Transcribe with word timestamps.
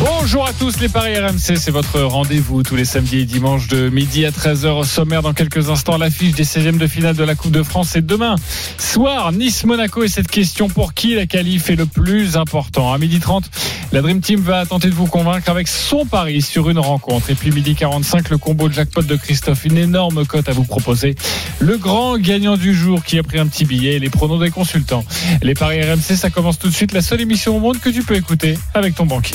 Bonjour 0.00 0.46
à 0.46 0.52
tous 0.52 0.78
les 0.78 0.88
Paris 0.88 1.18
RMC, 1.18 1.56
c'est 1.56 1.72
votre 1.72 2.00
rendez-vous 2.00 2.62
tous 2.62 2.76
les 2.76 2.84
samedis 2.84 3.20
et 3.20 3.24
dimanches 3.24 3.66
de 3.66 3.88
midi 3.88 4.24
à 4.26 4.30
13h 4.30 4.68
au 4.68 4.84
sommaire. 4.84 5.22
Dans 5.22 5.32
quelques 5.32 5.70
instants, 5.70 5.96
l'affiche 5.96 6.34
des 6.34 6.44
16e 6.44 6.78
de 6.78 6.86
finale 6.86 7.16
de 7.16 7.24
la 7.24 7.34
Coupe 7.34 7.50
de 7.50 7.64
France. 7.64 7.96
Et 7.96 8.00
demain 8.00 8.36
soir, 8.78 9.32
Nice-Monaco. 9.32 10.04
Et 10.04 10.08
cette 10.08 10.28
question, 10.28 10.68
pour 10.68 10.94
qui 10.94 11.16
la 11.16 11.26
qualif 11.26 11.70
est 11.70 11.76
le 11.76 11.86
plus 11.86 12.36
important? 12.36 12.92
À 12.92 12.98
midi 12.98 13.18
30, 13.18 13.50
la 13.90 14.00
Dream 14.00 14.20
Team 14.20 14.40
va 14.40 14.66
tenter 14.66 14.88
de 14.88 14.94
vous 14.94 15.06
convaincre 15.06 15.50
avec 15.50 15.66
son 15.66 16.06
pari 16.06 16.42
sur 16.42 16.70
une 16.70 16.78
rencontre. 16.78 17.30
Et 17.30 17.34
puis 17.34 17.50
midi 17.50 17.74
45, 17.74 18.30
le 18.30 18.38
combo 18.38 18.68
de 18.68 18.74
jackpot 18.74 19.02
de 19.02 19.16
Christophe. 19.16 19.64
Une 19.64 19.78
énorme 19.78 20.24
cote 20.26 20.48
à 20.48 20.52
vous 20.52 20.64
proposer. 20.64 21.16
Le 21.58 21.76
grand 21.76 22.18
gagnant 22.18 22.56
du 22.56 22.72
jour 22.72 23.02
qui 23.02 23.18
a 23.18 23.24
pris 23.24 23.38
un 23.38 23.46
petit 23.48 23.64
billet 23.64 23.94
et 23.94 23.98
les 23.98 24.10
pronos 24.10 24.38
des 24.38 24.50
consultants. 24.50 25.04
Les 25.42 25.54
Paris 25.54 25.80
RMC, 25.80 26.16
ça 26.16 26.30
commence 26.30 26.58
tout 26.58 26.68
de 26.68 26.74
suite. 26.74 26.92
La 26.92 27.02
seule 27.02 27.20
émission 27.20 27.56
au 27.56 27.60
monde 27.60 27.80
que 27.80 27.90
tu 27.90 28.02
peux 28.04 28.14
écouter 28.14 28.56
avec 28.74 28.94
ton 28.94 29.06
banquier. 29.06 29.34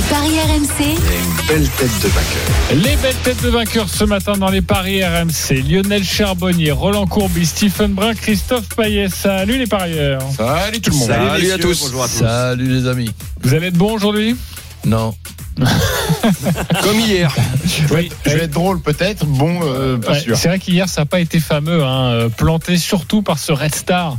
Les 0.00 0.06
paris 0.06 0.40
RMC, 0.40 0.96
Une 0.96 1.46
belle 1.46 1.68
tête 1.68 2.00
de 2.02 2.08
vainqueur. 2.08 2.74
Les 2.74 2.96
belles 2.96 3.14
têtes 3.22 3.42
de 3.42 3.50
vainqueurs 3.50 3.88
ce 3.90 4.04
matin 4.04 4.32
dans 4.32 4.48
les 4.48 4.62
paris 4.62 5.04
RMC. 5.04 5.62
Lionel 5.68 6.02
Charbonnier, 6.02 6.70
Roland 6.70 7.06
Courbis, 7.06 7.44
Stephen 7.44 7.92
Brun, 7.92 8.14
Christophe 8.14 8.66
Payet. 8.74 9.10
Salut 9.10 9.58
les 9.58 9.66
parieurs. 9.66 10.22
Salut 10.34 10.80
tout 10.80 10.90
le 10.92 10.96
monde. 10.96 11.08
Salut, 11.08 11.52
à 11.52 11.58
tous. 11.58 11.92
Salut 12.08 12.80
les 12.80 12.88
amis. 12.88 13.10
Vous 13.42 13.52
allez 13.52 13.66
être 13.66 13.76
bons 13.76 13.92
aujourd'hui? 13.92 14.36
Non. 14.86 15.14
Comme 16.82 16.98
hier. 17.00 17.34
Oui. 17.90 18.10
Je 18.24 18.30
vais 18.30 18.44
être 18.44 18.50
drôle 18.52 18.80
peut-être, 18.80 19.26
bon, 19.26 19.60
euh, 19.62 19.98
pas 19.98 20.12
Ouais, 20.12 20.20
sûr. 20.20 20.36
c'est 20.36 20.48
vrai 20.48 20.58
qu'hier 20.58 20.88
ça 20.88 21.02
n'a 21.02 21.06
pas 21.06 21.20
été 21.20 21.40
fameux, 21.40 21.82
hein, 21.84 22.06
euh, 22.10 22.28
planté 22.28 22.76
surtout 22.78 23.22
par 23.22 23.38
ce 23.38 23.52
Red 23.52 23.74
Star 23.74 24.16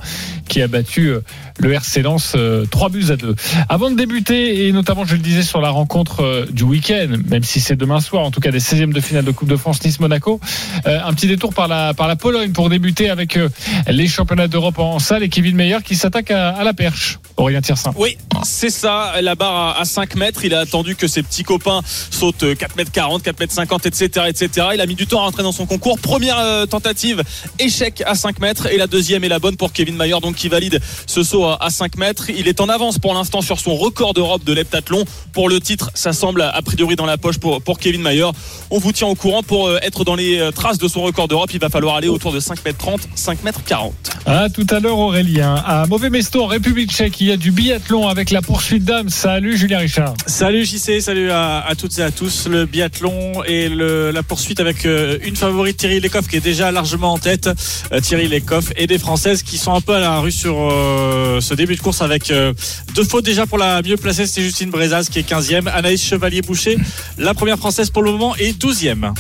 qui 0.48 0.62
a 0.62 0.68
battu 0.68 1.08
euh, 1.08 1.22
le 1.60 1.72
RC 1.74 2.02
Lens 2.02 2.34
euh, 2.36 2.66
3 2.66 2.90
buts 2.90 3.06
à 3.10 3.16
2. 3.16 3.36
Avant 3.70 3.90
de 3.90 3.96
débuter, 3.96 4.68
et 4.68 4.72
notamment 4.74 5.06
je 5.06 5.14
le 5.14 5.22
disais 5.22 5.44
sur 5.44 5.62
la 5.62 5.70
rencontre 5.70 6.22
euh, 6.24 6.46
du 6.52 6.64
week-end, 6.64 7.08
même 7.30 7.44
si 7.44 7.60
c'est 7.62 7.76
demain 7.78 8.00
soir, 8.02 8.24
en 8.26 8.32
tout 8.32 8.42
cas 8.42 8.52
des 8.52 8.60
16e 8.60 8.92
de 8.92 9.00
finale 9.00 9.24
de 9.24 9.32
Coupe 9.32 9.48
de 9.50 9.56
France 9.56 9.84
Nice-Monaco, 9.84 10.40
euh, 10.88 11.00
un 11.06 11.14
petit 11.14 11.28
détour 11.28 11.54
par 11.54 11.68
la, 11.68 11.94
par 11.94 12.08
la 12.08 12.16
Pologne 12.18 12.52
pour 12.52 12.70
débuter 12.70 13.10
avec 13.10 13.38
euh, 13.38 13.50
les 13.88 14.08
championnats 14.08 14.48
d'Europe 14.48 14.80
en, 14.80 15.00
salle 15.00 15.24
et 15.24 15.30
Kevin 15.30 15.56
Meyer 15.56 15.78
qui 15.86 15.96
s'attaque 15.96 16.32
à, 16.32 16.50
à 16.50 16.64
la 16.64 16.74
perche. 16.74 17.20
Aurélien 17.38 17.62
Tiersin. 17.62 17.94
Oui, 17.96 18.18
c'est 18.44 18.70
ça. 18.70 19.14
La 19.22 19.36
barre 19.36 19.56
à- 19.56 19.82
à 19.82 19.86
5 19.86 20.16
mètres. 20.16 20.44
Il 20.46 20.54
a 20.54 20.60
attendu 20.60 20.96
que 20.96 21.08
ses 21.08 21.24
petits 21.24 21.44
copains 21.44 21.82
sautent 22.10 22.44
euh, 22.44 22.56
4 22.56 22.76
mètres 22.76 22.92
40, 22.92 23.24
4 23.24 23.40
mètres 23.40 23.54
50, 23.54 23.86
etc., 23.86 24.26
etc. 24.28 24.68
Il 24.74 24.82
a 24.82 24.86
mis 24.86 24.96
du 24.96 25.08
temps 25.08 25.20
à 25.20 25.24
rentrer 25.24 25.44
dans 25.44 25.52
son 25.52 25.66
concours. 25.66 26.00
Première 26.00 26.40
euh, 26.40 26.66
tentative, 26.66 27.24
échec 27.60 28.02
à 28.06 28.16
5 28.16 28.40
mètres. 28.40 28.68
Et 28.68 28.78
la 28.78 28.88
deuxième 28.88 29.24
est 29.24 29.30
la 29.30 29.40
bonne 29.40 29.58
pour 29.58 29.74
Kevin 29.74 29.96
Mayer, 29.96 30.20
donc 30.22 30.36
qui 30.36 30.50
valide 30.50 30.80
ce 31.08 31.24
saut 31.24 31.46
à 31.46 31.58
à 31.62 31.70
5 31.70 31.98
mètres. 31.98 32.30
Il 32.30 32.48
est 32.48 32.60
en 32.60 32.70
avance 32.70 32.98
pour 32.98 33.14
l'instant 33.14 33.42
sur 33.42 33.60
son 33.60 33.76
record 33.76 34.14
d'Europe 34.14 34.44
de 34.44 34.54
l'heptathlon. 34.54 35.06
Pour 35.34 35.48
le 35.48 35.60
titre, 35.60 35.92
ça 35.94 36.12
semble 36.12 36.42
a 36.42 36.62
priori 36.62 36.96
dans 36.96 37.06
la 37.06 37.18
poche 37.18 37.38
pour, 37.38 37.62
Kevin 37.80 38.02
Mayer. 38.02 38.26
On 38.70 38.80
vous 38.80 38.92
tient 38.92 39.08
au 39.08 39.16
courant 39.16 39.44
pour 39.44 39.68
euh, 39.68 39.80
être 39.82 40.04
dans 40.04 40.16
les 40.16 40.40
euh, 40.40 40.52
traces 40.52 40.78
de 40.78 40.88
son 40.88 41.02
record 41.02 41.28
d'Europe. 41.28 41.52
Il 41.54 41.60
va 41.60 41.70
falloir 41.70 41.96
aller 41.96 42.08
autour 42.08 42.32
de 42.34 42.40
5 42.40 42.66
mètres 42.66 42.78
30, 42.80 43.02
5 43.16 43.44
mètres 43.44 43.62
40. 43.64 43.94
À 44.26 44.50
tout 44.50 44.66
à 44.70 44.80
l'heure 44.80 44.98
Aurélien. 44.98 45.56
À 45.56 45.86
Mauvais 45.88 46.10
Mesto 46.10 46.44
en 46.44 46.48
République 46.48 46.92
tchèque, 46.92 47.22
il 47.22 47.28
y 47.28 47.32
a 47.32 47.38
du 47.38 47.52
biathlon 47.52 48.08
avec 48.08 48.31
la 48.32 48.42
poursuite 48.42 48.86
d'âme. 48.86 49.10
Salut 49.10 49.58
Julien 49.58 49.80
Richard. 49.80 50.14
Salut 50.26 50.64
JC, 50.66 51.02
salut 51.02 51.32
à, 51.32 51.60
à 51.60 51.76
toutes 51.76 51.98
et 52.00 52.02
à 52.04 52.12
tous. 52.12 52.48
Le 52.48 52.66
biathlon 52.66 53.44
et 53.46 53.68
le- 53.70 54.12
la 54.12 54.24
poursuite 54.24 54.60
avec 54.60 54.86
euh, 54.86 55.18
une 55.26 55.36
favorite 55.36 55.78
Thierry 55.78 56.00
Lecoff 56.00 56.28
qui 56.28 56.38
est 56.38 56.42
déjà 56.42 56.72
largement 56.72 57.14
en 57.14 57.18
tête. 57.18 57.50
Euh, 57.92 58.00
Thierry 58.00 58.28
Lecoff 58.28 58.72
et 58.78 58.88
des 58.88 58.98
Françaises 58.98 59.44
qui 59.44 59.58
sont 59.58 59.74
un 59.74 59.82
peu 59.82 59.94
à 59.96 60.00
la 60.00 60.20
rue 60.20 60.32
sur 60.32 60.56
euh, 60.72 61.42
ce 61.42 61.54
début 61.54 61.76
de 61.76 61.82
course 61.82 62.02
avec 62.02 62.32
euh, 62.32 62.54
deux 62.96 63.04
fautes 63.04 63.26
déjà 63.26 63.46
pour 63.46 63.58
la 63.58 63.82
mieux 63.82 63.98
placée, 63.98 64.26
c'était 64.26 64.44
Justine 64.44 64.70
Brezaz 64.72 65.10
qui 65.10 65.20
est 65.20 65.30
15e. 65.30 65.68
Anaïs 65.70 66.02
Chevalier-Boucher, 66.04 66.78
la 67.18 67.34
première 67.34 67.58
Française 67.58 67.90
pour 67.90 68.04
le 68.04 68.12
moment, 68.12 68.36
est 68.38 68.58
12e. 68.62 69.14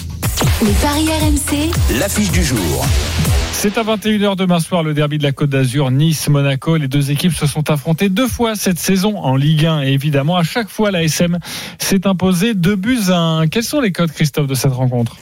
les 0.62 0.72
paris 0.82 1.08
RMC, 1.08 1.72
L'affiche 2.00 2.32
du 2.32 2.44
jour. 2.44 2.86
C'est 3.52 3.78
à 3.78 3.84
21h 3.84 4.36
demain 4.36 4.60
soir 4.60 4.82
le 4.82 4.96
derby 4.96 5.20
de 5.20 5.24
la 5.24 5.32
Côte 5.32 5.52
d'Azur, 5.52 5.92
Nice-Monaco. 5.92 6.78
Les 6.78 6.88
deux 6.88 7.12
équipes 7.12 7.34
se 7.34 7.46
sont 7.46 7.70
affrontées 7.70 8.10
deux 8.10 8.28
fois 8.28 8.56
cette 8.56 8.80
saison 8.80 9.20
en 9.20 9.36
Ligue 9.36 9.68
1 9.68 9.84
et 9.84 9.94
évidemment 9.94 10.36
à 10.36 10.44
chaque 10.44 10.68
fois 10.68 10.90
la 10.90 11.04
SM 11.04 11.38
s'est 11.78 12.08
imposée 12.08 12.56
deux 12.56 12.76
buts 12.76 13.10
à 13.10 13.20
un. 13.20 13.48
Quels 13.48 13.64
sont 13.64 13.80
les 13.80 13.92
codes 13.92 14.12
Christophe 14.12 14.48
de 14.48 14.56
cette 14.56 14.74
rencontre 14.74 15.18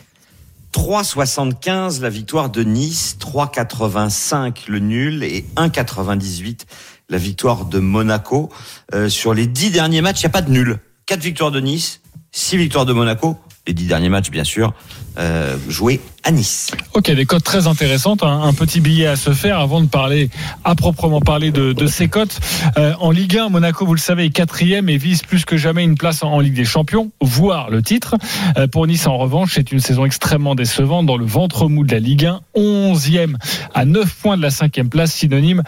3,75 0.74 2.02
la 2.02 2.10
victoire 2.10 2.50
de 2.50 2.64
Nice, 2.64 3.18
3,85 3.20 4.70
le 4.70 4.80
nul 4.80 5.24
et 5.24 5.46
1,98 5.58 6.62
la 7.10 7.18
victoire 7.18 7.66
de 7.66 7.80
Monaco. 7.80 8.50
Euh, 8.94 9.10
sur 9.10 9.34
les 9.34 9.48
dix 9.48 9.72
derniers 9.72 10.02
matchs, 10.02 10.22
il 10.22 10.26
n'y 10.26 10.28
a 10.28 10.32
pas 10.32 10.42
de 10.42 10.52
nul. 10.52 10.80
Quatre 11.06 11.22
victoires 11.22 11.52
de 11.52 11.60
Nice, 11.60 12.02
six 12.32 12.56
victoires 12.56 12.86
de 12.86 12.94
Monaco. 12.94 13.38
Les 13.68 13.74
dix 13.74 13.86
derniers 13.86 14.10
matchs, 14.10 14.32
bien 14.32 14.44
sûr, 14.44 14.74
euh, 15.18 15.58
joués 15.68 16.00
à 16.24 16.32
Nice. 16.32 16.72
Ok, 16.94 17.12
des 17.12 17.26
cotes 17.26 17.44
très 17.44 17.68
intéressantes. 17.68 18.24
Un, 18.24 18.42
un 18.44 18.54
petit 18.54 18.80
billet 18.80 19.06
à 19.06 19.16
se 19.16 19.32
faire 19.32 19.60
avant 19.60 19.82
de 19.82 19.88
parler, 19.88 20.30
à 20.64 20.76
proprement 20.76 21.20
parler 21.22 21.52
de, 21.52 21.88
ces 21.88 22.08
cotes. 22.08 22.40
Euh, 22.78 22.94
en 23.00 23.12
Ligue 23.12 23.38
1, 23.38 23.50
Monaco, 23.50 23.86
vous 23.86 23.94
le 23.94 24.00
savez, 24.00 24.26
est 24.26 24.30
quatrième 24.30 24.90
et 24.90 24.98
vise 24.98 25.22
plus 25.22 25.46
que 25.46 25.58
jamais 25.58 25.84
une 25.84 25.98
place 25.98 26.24
en, 26.24 26.40
Ligue 26.40 26.56
des 26.56 26.66
Champions, 26.66 27.12
voire 27.22 27.70
le 27.70 27.84
titre. 27.84 28.16
Euh, 28.58 28.68
pour 28.68 28.88
Nice, 28.88 29.08
en 29.08 29.18
revanche, 29.18 29.52
c'est 29.56 29.72
une 29.72 29.80
saison 29.80 30.06
extrêmement 30.06 30.56
décevante 30.56 31.06
dans 31.06 31.18
le 31.18 31.26
ventre 31.26 31.68
mou 31.68 31.84
de 31.84 31.92
la 31.92 32.00
Ligue 32.00 32.26
1. 32.26 32.42
Onzième 32.56 33.38
à 33.74 33.86
9 33.86 34.16
points 34.16 34.38
de 34.38 34.42
la 34.42 34.52
cinquième 34.52 34.90
place, 34.90 35.14
synonyme 35.14 35.64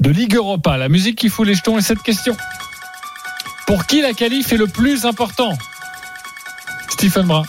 de 0.00 0.10
Ligue 0.10 0.34
Europa. 0.34 0.76
La 0.76 0.88
musique 0.88 1.16
qui 1.16 1.28
fout 1.28 1.46
les 1.46 1.54
jetons 1.54 1.78
est 1.78 1.82
cette 1.82 2.02
question. 2.02 2.36
Pour 3.66 3.86
qui 3.86 4.00
la 4.00 4.12
qualif 4.12 4.52
est 4.52 4.56
le 4.56 4.66
plus 4.66 5.06
important? 5.06 5.52
Stephen 6.88 7.26
Brun. 7.26 7.44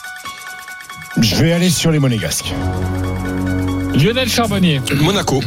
Je 1.22 1.36
vais 1.36 1.52
aller 1.52 1.70
sur 1.70 1.92
les 1.92 2.00
monégasques. 2.00 2.54
Lionel 3.94 4.30
Charbonnier. 4.30 4.82
Monaco. 5.02 5.42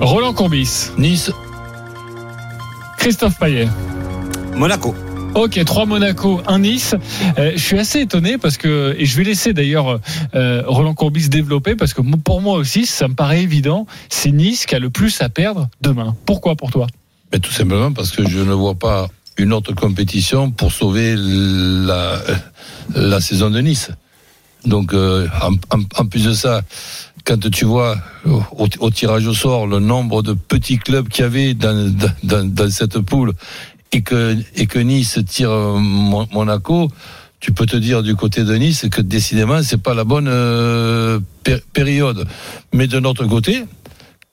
Roland 0.00 0.34
Courbis. 0.34 0.90
Nice, 0.98 1.32
Christophe 2.98 3.38
Payet. 3.38 3.68
Monaco. 4.54 4.94
Ok, 5.34 5.62
trois 5.64 5.84
Monaco, 5.84 6.40
un 6.46 6.60
Nice. 6.60 6.94
Euh, 7.38 7.52
je 7.54 7.60
suis 7.60 7.78
assez 7.78 8.00
étonné 8.00 8.38
parce 8.38 8.56
que, 8.56 8.96
et 8.98 9.04
je 9.04 9.16
vais 9.18 9.24
laisser 9.24 9.52
d'ailleurs 9.52 10.00
euh, 10.34 10.62
Roland 10.66 10.94
Courbis 10.94 11.28
développer 11.28 11.76
parce 11.76 11.92
que 11.92 12.00
pour 12.00 12.40
moi 12.40 12.56
aussi, 12.56 12.86
ça 12.86 13.06
me 13.06 13.14
paraît 13.14 13.42
évident, 13.42 13.86
c'est 14.08 14.30
Nice 14.30 14.64
qui 14.64 14.74
a 14.74 14.78
le 14.78 14.90
plus 14.90 15.20
à 15.20 15.28
perdre 15.28 15.68
demain. 15.82 16.16
Pourquoi 16.24 16.56
pour 16.56 16.70
toi? 16.70 16.86
Mais 17.32 17.38
tout 17.38 17.52
simplement 17.52 17.92
parce 17.92 18.12
que 18.12 18.26
je 18.26 18.38
ne 18.38 18.54
vois 18.54 18.74
pas 18.74 19.08
une 19.38 19.52
autre 19.52 19.72
compétition 19.74 20.50
pour 20.50 20.72
sauver 20.72 21.14
la, 21.16 22.18
la 22.94 23.20
saison 23.20 23.50
de 23.50 23.60
Nice. 23.60 23.90
Donc, 24.64 24.92
euh, 24.94 25.28
en, 25.42 25.52
en- 25.76 25.82
en 25.96 26.06
plus 26.06 26.24
de 26.24 26.32
ça, 26.32 26.62
quand 27.24 27.50
tu 27.50 27.64
vois 27.64 27.96
au, 28.24 28.66
au 28.80 28.90
tirage 28.90 29.26
au 29.26 29.34
sort 29.34 29.66
le 29.66 29.78
nombre 29.80 30.22
de 30.22 30.32
petits 30.32 30.78
clubs 30.78 31.08
qu'il 31.08 31.22
y 31.22 31.26
avait 31.26 31.54
dans, 31.54 31.92
dans, 32.22 32.44
dans 32.48 32.70
cette 32.70 32.98
poule 33.00 33.32
et 33.92 34.02
que, 34.02 34.36
et 34.54 34.66
que 34.66 34.78
Nice 34.78 35.18
tire 35.26 35.50
euh, 35.50 35.78
Mon- 35.78 36.26
Monaco, 36.32 36.88
tu 37.40 37.52
peux 37.52 37.66
te 37.66 37.76
dire 37.76 38.02
du 38.02 38.16
côté 38.16 38.42
de 38.44 38.54
Nice 38.54 38.86
que 38.90 39.02
décidément 39.02 39.62
c'est 39.62 39.80
pas 39.80 39.94
la 39.94 40.04
bonne 40.04 40.28
euh, 40.28 41.20
pér- 41.44 41.60
période. 41.72 42.26
Mais 42.72 42.86
de 42.88 42.98
notre 42.98 43.26
côté, 43.26 43.64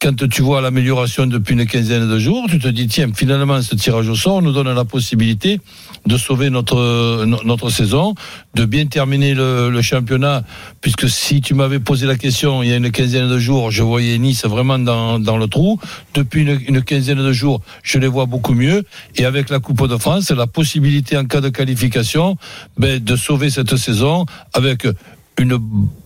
quand 0.03 0.27
tu 0.27 0.41
vois 0.41 0.59
l'amélioration 0.59 1.25
depuis 1.27 1.53
une 1.53 1.65
quinzaine 1.65 2.09
de 2.09 2.19
jours, 2.19 2.45
tu 2.49 2.59
te 2.59 2.67
dis 2.67 2.87
tiens 2.87 3.07
finalement 3.15 3.61
ce 3.61 3.73
tirage 3.75 4.09
au 4.09 4.15
sort 4.15 4.41
nous 4.41 4.51
donne 4.51 4.69
la 4.73 4.83
possibilité 4.83 5.61
de 6.05 6.17
sauver 6.17 6.49
notre 6.49 7.23
no- 7.25 7.39
notre 7.45 7.69
saison, 7.69 8.13
de 8.53 8.65
bien 8.65 8.85
terminer 8.87 9.33
le, 9.33 9.69
le 9.69 9.81
championnat, 9.81 10.43
puisque 10.81 11.07
si 11.09 11.39
tu 11.39 11.53
m'avais 11.53 11.79
posé 11.79 12.05
la 12.05 12.17
question 12.17 12.61
il 12.63 12.69
y 12.69 12.73
a 12.73 12.75
une 12.75 12.91
quinzaine 12.91 13.29
de 13.29 13.39
jours, 13.39 13.71
je 13.71 13.81
voyais 13.81 14.17
Nice 14.17 14.45
vraiment 14.45 14.77
dans, 14.77 15.19
dans 15.19 15.37
le 15.37 15.47
trou. 15.47 15.79
Depuis 16.13 16.41
une, 16.41 16.59
une 16.67 16.81
quinzaine 16.81 17.19
de 17.23 17.31
jours, 17.31 17.61
je 17.81 17.97
les 17.97 18.07
vois 18.07 18.25
beaucoup 18.25 18.53
mieux. 18.53 18.83
Et 19.15 19.23
avec 19.23 19.49
la 19.49 19.59
Coupe 19.59 19.87
de 19.87 19.95
France, 19.95 20.31
la 20.31 20.47
possibilité 20.47 21.15
en 21.17 21.23
cas 21.23 21.39
de 21.39 21.47
qualification 21.47 22.35
ben, 22.77 22.99
de 23.01 23.15
sauver 23.15 23.49
cette 23.49 23.77
saison 23.77 24.25
avec 24.53 24.85
une 25.39 25.57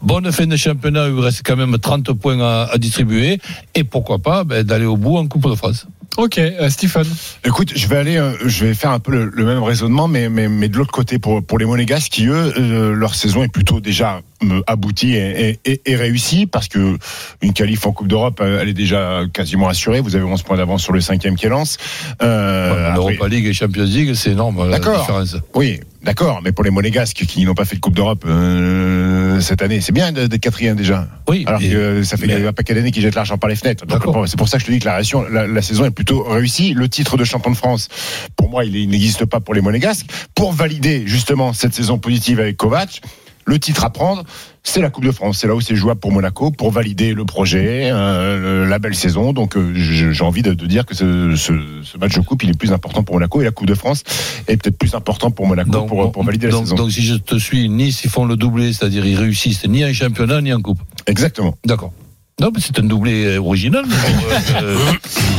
bonne 0.02 0.32
fin 0.32 0.48
de 0.48 0.56
championnat, 0.56 1.10
où 1.10 1.18
il 1.18 1.24
reste 1.24 1.42
quand 1.46 1.56
même 1.56 1.78
30 1.78 2.14
points 2.14 2.40
à, 2.40 2.70
à 2.72 2.78
distribuer, 2.78 3.40
et 3.76 3.84
pourquoi 3.84 4.20
pas 4.20 4.44
ben, 4.44 4.64
d'aller 4.64 4.86
au 4.86 4.98
bout 4.98 5.18
en 5.18 5.28
Coupe 5.28 5.50
de 5.50 5.56
France. 5.56 5.86
Ok, 6.18 6.40
euh, 6.40 6.70
Stephen. 6.70 7.06
Écoute, 7.46 7.74
je 7.76 7.88
vais 7.88 7.98
aller, 7.98 8.18
euh, 8.18 8.32
je 8.44 8.66
vais 8.66 8.74
faire 8.74 8.90
un 8.90 8.98
peu 9.00 9.12
le, 9.12 9.26
le 9.32 9.46
même 9.46 9.62
raisonnement, 9.62 10.08
mais, 10.08 10.30
mais, 10.30 10.48
mais 10.48 10.68
de 10.68 10.76
l'autre 10.78 10.92
côté 10.92 11.20
pour, 11.20 11.44
pour 11.44 11.60
les 11.60 11.66
Monégasques 11.66 12.12
qui 12.12 12.26
eux, 12.26 12.54
euh, 12.58 12.92
leur 12.94 13.14
saison 13.14 13.44
est 13.44 13.52
plutôt 13.52 13.82
déjà 13.82 14.22
aboutie 14.66 15.14
et, 15.16 15.60
et, 15.66 15.72
et- 15.72 15.82
et 15.86 15.96
réussie 15.96 16.46
parce 16.48 16.68
que 16.70 16.98
une 17.42 17.54
qualif 17.54 17.86
en 17.86 17.92
Coupe 17.92 18.08
d'Europe, 18.08 18.42
elle 18.44 18.70
est 18.70 18.74
déjà 18.74 19.22
quasiment 19.32 19.68
assurée. 19.68 20.00
Vous 20.02 20.16
avez 20.16 20.26
11 20.26 20.42
points 20.42 20.58
d'avance 20.58 20.82
sur 20.84 20.94
le 20.94 21.02
cinquième 21.02 21.36
qui 21.36 21.48
lance. 21.48 21.78
Euh, 22.24 22.94
L'Europa 22.96 23.28
League 23.28 23.46
et 23.46 23.54
Champions 23.54 23.84
League, 23.84 24.14
c'est 24.16 24.32
énorme 24.32 24.68
la 24.70 24.80
D'accord. 24.80 25.00
différence. 25.00 25.36
Oui, 25.56 25.80
D'accord, 26.08 26.40
mais 26.42 26.54
pour 26.54 26.64
les 26.64 26.70
Monégasques 26.72 27.26
qui 27.28 27.44
n'ont 27.44 27.54
pas 27.54 27.66
fait 27.66 27.76
de 27.76 27.82
Coupe 27.82 27.94
d'Europe 27.94 28.24
euh, 28.26 29.42
cette 29.42 29.62
année, 29.62 29.82
c'est 29.82 29.92
bien 29.92 30.14
d'être 30.14 30.38
quatrième 30.38 30.78
déjà. 30.78 31.06
Oui, 31.28 31.44
Alors 31.46 31.60
que 31.60 32.02
ça 32.04 32.16
fait 32.16 32.28
mais- 32.28 32.48
un 32.48 32.54
paquet 32.54 32.74
d'années 32.74 32.92
qu'ils 32.92 33.02
jettent 33.04 33.16
l'argent 33.16 33.38
par 33.38 33.50
les 33.50 33.58
fenêtres. 33.58 33.84
C'est 34.26 34.38
pour 34.38 34.48
ça 34.48 34.56
que 34.58 34.62
je 34.62 34.68
te 34.68 34.72
dis 34.72 34.80
que 34.80 34.86
la, 34.86 35.02
la, 35.30 35.48
la 35.48 35.62
saison 35.62 35.84
est 35.84 35.92
plutôt 35.92 36.24
réussie. 36.24 36.74
Le 36.74 36.88
titre 36.88 37.18
de 37.18 37.26
champion 37.26 37.52
de 37.52 37.58
France, 37.58 37.90
pour 38.38 38.50
moi, 38.50 38.64
il, 38.64 38.74
il 38.78 38.88
n'existe 38.88 39.26
pas 39.26 39.42
pour 39.42 39.54
les 39.54 39.60
Monégasques. 39.60 40.06
Pour 40.34 40.54
valider 40.54 41.04
justement 41.06 41.52
cette 41.52 41.74
saison 41.74 41.98
positive 42.00 42.40
avec 42.40 42.56
Kovac, 42.56 43.02
le 43.44 43.60
titre 43.60 43.84
à 43.84 43.90
prendre, 43.90 44.24
c'est 44.70 44.82
la 44.82 44.90
Coupe 44.90 45.06
de 45.06 45.12
France. 45.12 45.38
C'est 45.40 45.48
là 45.48 45.56
où 45.56 45.62
c'est 45.62 45.76
jouable 45.76 46.00
pour 46.00 46.12
Monaco, 46.12 46.52
pour 46.52 46.72
valider 46.72 47.14
le 47.14 47.24
projet, 47.26 47.90
euh, 47.92 48.66
la 48.66 48.80
belle 48.80 48.96
saison. 48.96 49.32
Donc 49.34 49.56
euh, 49.56 49.72
j'ai 49.74 50.24
envie 50.24 50.42
de, 50.42 50.54
de 50.54 50.66
dire 50.66 50.86
que 50.86 50.94
ce, 50.94 51.36
ce, 51.36 51.54
ce 51.84 51.98
match 51.98 52.16
de 52.16 52.22
coupe, 52.22 52.44
il 52.44 52.50
est 52.50 52.58
plus 52.58 52.74
important 52.74 53.02
pour 53.04 53.16
Monaco 53.16 53.40
et 53.42 53.46
la 53.46 53.52
Coupe 53.52 53.68
de 53.68 53.76
France 53.76 54.04
est 54.48 54.58
peut-être 54.58 54.78
plus 54.78 54.94
important 54.94 55.32
pour 55.32 55.48
Monaco 55.48 55.70
Donc, 55.72 55.88
pour, 55.88 56.12
pour 56.12 56.24
valider 56.24 56.48
la 56.48 56.52
donc, 56.52 56.64
saison. 56.66 56.76
donc, 56.76 56.92
si 56.92 57.02
je 57.02 57.16
te 57.16 57.38
suis, 57.38 57.70
Nice, 57.70 58.02
ils 58.04 58.10
font 58.10 58.26
le 58.26 58.36
doublé, 58.36 58.74
c'est-à-dire 58.74 59.06
ils 59.06 59.16
réussissent 59.18 59.66
ni 59.68 59.86
en 59.86 59.94
championnat 59.94 60.42
ni 60.42 60.52
en 60.54 60.62
coupe. 60.62 60.80
Exactement. 61.08 61.58
D'accord. 61.66 61.94
Non, 62.40 62.52
mais 62.54 62.62
c'est 62.62 62.78
un 62.78 62.84
doublé 62.84 63.26
euh, 63.26 63.40
original. 63.40 63.84
euh, 64.62 64.62
euh, 64.62 64.78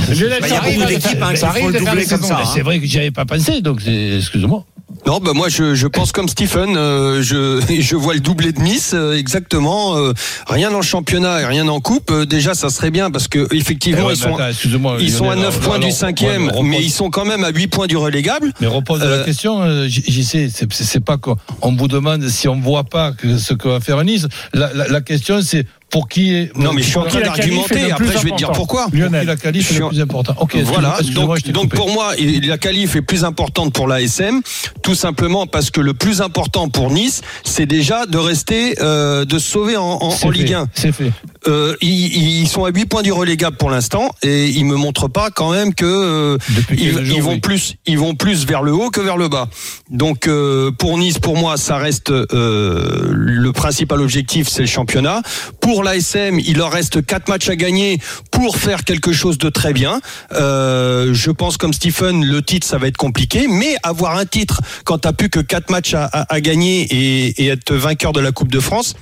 Bah, 0.09 0.15
il 0.15 0.19
y 0.19 0.25
a 0.25 0.49
Charbonnier, 0.49 0.77
beaucoup 0.79 0.89
d'équipes 0.89 1.23
hein, 1.23 1.33
qui 1.35 1.61
font 1.61 1.69
le 1.69 1.79
doublé 1.79 2.07
comme 2.07 2.23
ça. 2.23 2.39
hein. 2.41 2.45
c'est 2.53 2.63
vrai 2.63 2.81
que 2.81 2.87
j'y 2.87 2.99
avais 2.99 3.11
pas 3.13 3.25
pensé, 3.25 3.61
donc 3.61 3.81
excuse-moi. 3.87 4.65
Non, 5.07 5.21
bah 5.21 5.33
moi 5.35 5.49
je, 5.49 5.75
je 5.75 5.87
pense 5.87 6.13
comme 6.13 6.29
Stephen, 6.29 6.77
euh, 6.77 7.23
je, 7.23 7.61
je 7.81 7.97
vois 7.97 8.15
le 8.15 8.21
doublé 8.21 8.53
de 8.53 8.61
Nice 8.61 8.93
euh, 8.95 9.17
exactement. 9.17 9.97
euh, 9.97 10.13
rien 10.49 10.73
en 10.75 10.83
championnat 10.83 11.41
et 11.41 11.45
rien 11.47 11.67
en 11.69 11.81
coupe. 11.81 12.11
Euh, 12.11 12.27
déjà, 12.27 12.55
ça 12.55 12.69
serait 12.69 12.91
bien 12.91 13.11
parce 13.11 13.27
que 13.29 13.47
effectivement 13.55 14.03
Eh 14.03 14.07
ouais, 14.09 14.13
ils 14.15 14.17
sont 14.19 14.37
attends, 14.37 14.99
ils 15.01 15.11
sont 15.11 15.31
à 15.31 15.35
Lionel, 15.35 15.45
9 15.45 15.49
alors- 15.55 15.61
points 15.61 15.75
alors, 15.77 15.89
du 15.89 15.95
cinquième, 15.95 16.47
ouais, 16.49 16.63
mais 16.63 16.83
ils 16.83 16.91
sont 16.91 17.11
quand 17.11 17.25
même 17.25 17.45
à 17.45 17.51
8 17.51 17.69
points 17.69 17.87
du 17.87 17.97
relégable. 17.97 18.53
Mais 18.61 18.67
repose 18.67 19.03
la 19.03 19.25
question, 19.25 19.87
j'y 19.87 20.25
sais, 20.25 20.51
c'est- 20.51 21.01
pas 21.01 21.17
qu'on 21.17 21.37
on 21.63 21.73
vous 21.75 21.89
demande 21.89 22.29
si 22.29 22.49
on 22.49 22.61
voit 22.61 22.85
pas 22.85 23.13
que 23.13 23.39
ce 23.39 23.55
que 23.55 23.69
va 23.69 23.81
faire 23.81 24.03
Nice. 24.05 24.27
La, 24.53 24.73
la, 24.75 24.89
la 24.89 25.01
question 25.01 25.41
c'est 25.43 25.65
pour 25.91 26.09
qui 26.09 26.35
est. 26.35 26.57
Non, 26.57 26.73
mais 26.73 26.83
je 26.83 26.89
suis 26.89 26.99
en 26.99 27.03
Pour 27.03 27.13
train 27.13 27.21
d'argumenter. 27.21 27.91
Après, 27.91 28.07
je 28.07 28.25
vais 28.25 28.31
te 28.31 28.37
dire 28.37 28.53
pourquoi. 28.53 28.89
Pour 28.89 28.99
Lionel. 28.99 29.27
la 29.27 29.37
qualif 29.37 29.71
est 29.71 29.79
le 29.79 29.89
plus 29.89 30.01
important. 30.01 30.35
Ok, 30.39 30.57
Voilà, 30.65 30.99
donc, 31.15 31.43
donc 31.51 31.75
pour 31.75 31.91
moi, 31.91 32.13
la 32.19 32.59
qualif 32.59 32.97
est 32.97 33.03
plus 33.03 33.25
importante 33.25 33.73
pour 33.73 33.89
l'ASM, 33.89 34.41
tout 34.83 34.95
simplement 34.95 35.47
parce 35.47 35.71
que 35.71 35.81
le 35.81 35.95
plus 35.95 36.21
important 36.21 36.69
pour 36.69 36.91
Nice, 36.91 37.23
c'est 37.45 37.67
déjà 37.67 38.07
de 38.07 38.19
rester, 38.19 38.77
euh, 38.81 39.25
de 39.25 39.39
se 39.39 39.51
sauver 39.51 39.77
en, 39.77 39.99
Ligue 40.31 40.55
1. 40.55 40.69
C'est 40.75 40.93
fait. 40.93 41.13
Euh, 41.47 41.75
ils, 41.81 42.41
ils 42.41 42.49
sont 42.49 42.65
à 42.65 42.71
8 42.71 42.87
points 42.87 43.03
du 43.03 43.13
relégable 43.13 43.57
pour 43.57 43.71
l'instant 43.71 44.11
et 44.23 44.47
ils 44.49 44.65
me 44.65 44.77
montrent 44.77 45.09
pas 45.09 45.31
quand 45.31 45.53
même 45.53 45.75
que 45.75 45.85
euh, 45.85 46.39
ils, 46.71 46.93
quelques 46.93 47.05
jours, 47.05 47.17
ils 47.17 47.23
vont 47.23 47.33
oui. 47.33 47.41
plus 47.41 47.75
ils 47.87 47.99
vont 47.99 48.15
plus 48.15 48.47
vers 48.47 48.63
le 48.63 48.73
haut 48.73 48.91
que 48.91 49.01
vers 49.01 49.17
le 49.17 49.29
bas. 49.29 49.49
Donc 49.91 50.27
euh, 50.27 50.71
pour 50.73 50.99
Nice 50.99 51.19
pour 51.19 51.37
moi 51.37 51.57
ça 51.57 51.77
reste 51.77 52.11
euh, 52.11 53.11
le 53.13 53.53
principal 53.53 54.01
objectif 54.01 54.49
c'est 54.49 54.63
le 54.63 54.67
championnat. 54.67 55.23
Pour 55.61 55.78
l'ASM, 55.83 56.39
il 56.39 56.57
leur 56.57 56.71
reste 56.71 57.05
quatre 57.05 57.29
matchs 57.29 57.49
à 57.49 57.57
gagner 57.57 57.99
pour 58.31 58.57
faire 58.57 58.85
quelque 58.85 59.13
chose 59.13 59.39
de 59.39 59.49
très 59.49 59.73
bien. 59.73 60.01
Euh, 60.33 61.13
je 61.15 61.31
pense 61.31 61.57
comme 61.57 61.73
Stephen 61.73 62.25
le 62.25 62.43
titre 62.43 62.67
ça 62.67 62.79
va 62.79 62.87
être 62.89 62.97
compliqué 62.97 63.47
mais 63.49 63.77
avoir 63.83 64.17
un 64.17 64.27
titre 64.27 64.61
quand 64.85 64.99
tu 64.99 65.09
plus 65.13 65.31
que 65.31 65.41
quatre 65.41 65.71
matchs 65.71 65.95
à, 65.95 66.41
gagner 66.41 66.83
et 66.83 67.47
être 67.49 67.73
vainqueur 67.75 68.13
de 68.13 68.21
la 68.21 68.33
Coupe 68.33 68.53
de 68.53 68.61
France 68.61 68.95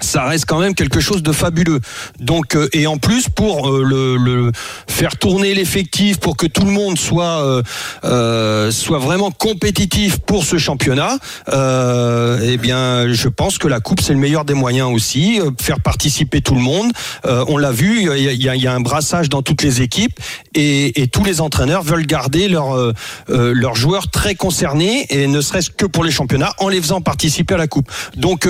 ça 0.00 0.24
reste 0.24 0.44
quand 0.46 0.58
même 0.58 0.74
quelque 0.74 1.00
chose 1.00 1.22
de 1.22 1.32
fabuleux. 1.32 1.80
Donc 2.18 2.56
euh, 2.56 2.68
et 2.72 2.86
en 2.86 2.98
plus 2.98 3.28
pour 3.28 3.68
euh, 3.70 3.82
le, 3.84 4.16
le- 4.16 4.52
faire 4.88 5.16
tourner 5.16 5.54
l'effectif 5.54 6.18
pour 6.18 6.36
que 6.36 6.46
tout 6.46 6.64
le 6.64 6.70
monde 6.70 6.98
soit 6.98 7.42
euh, 7.44 7.62
euh, 8.04 8.70
soit 8.70 8.98
vraiment 8.98 9.30
compétitif 9.30 10.18
pour 10.18 10.44
ce 10.44 10.56
championnat, 10.58 11.18
euh, 11.48 12.38
eh 12.42 12.56
bien 12.56 13.12
je 13.12 13.28
pense 13.28 13.58
que 13.58 13.68
la 13.68 13.80
coupe 13.80 14.00
c'est 14.00 14.12
le 14.12 14.18
meilleur 14.18 14.44
des 14.44 14.54
moyens 14.54 14.90
aussi, 14.92 15.40
euh, 15.40 15.50
faire 15.60 15.80
participer 15.80 16.40
tout 16.40 16.54
le 16.54 16.60
monde. 16.60 16.90
On 17.24 17.56
l'a 17.56 17.72
vu, 17.72 18.00
il 18.00 18.22
y 18.22 18.28
a, 18.28 18.32
y 18.32 18.48
a- 18.48 18.56
y 18.56 18.66
a 18.66 18.72
un 18.74 18.80
brassage 18.80 19.28
dans 19.28 19.42
toutes 19.42 19.62
les 19.62 19.82
équipes 19.82 20.18
et, 20.54 21.02
et 21.02 21.08
tous 21.08 21.24
les 21.24 21.40
entraîneurs 21.40 21.82
veulent 21.82 22.06
garder 22.06 22.48
leurs 22.48 22.92
leurs 23.28 23.74
joueurs 23.74 24.10
très 24.10 24.34
concernés 24.34 25.06
et 25.10 25.26
ne 25.26 25.40
serait-ce 25.40 25.70
que 25.70 25.86
pour 25.86 26.04
les 26.04 26.10
championnats 26.10 26.52
en 26.58 26.68
les 26.68 26.80
faisant 26.80 27.00
participer 27.00 27.54
à 27.54 27.58
la 27.58 27.66
coupe. 27.66 27.90
Donc 28.16 28.48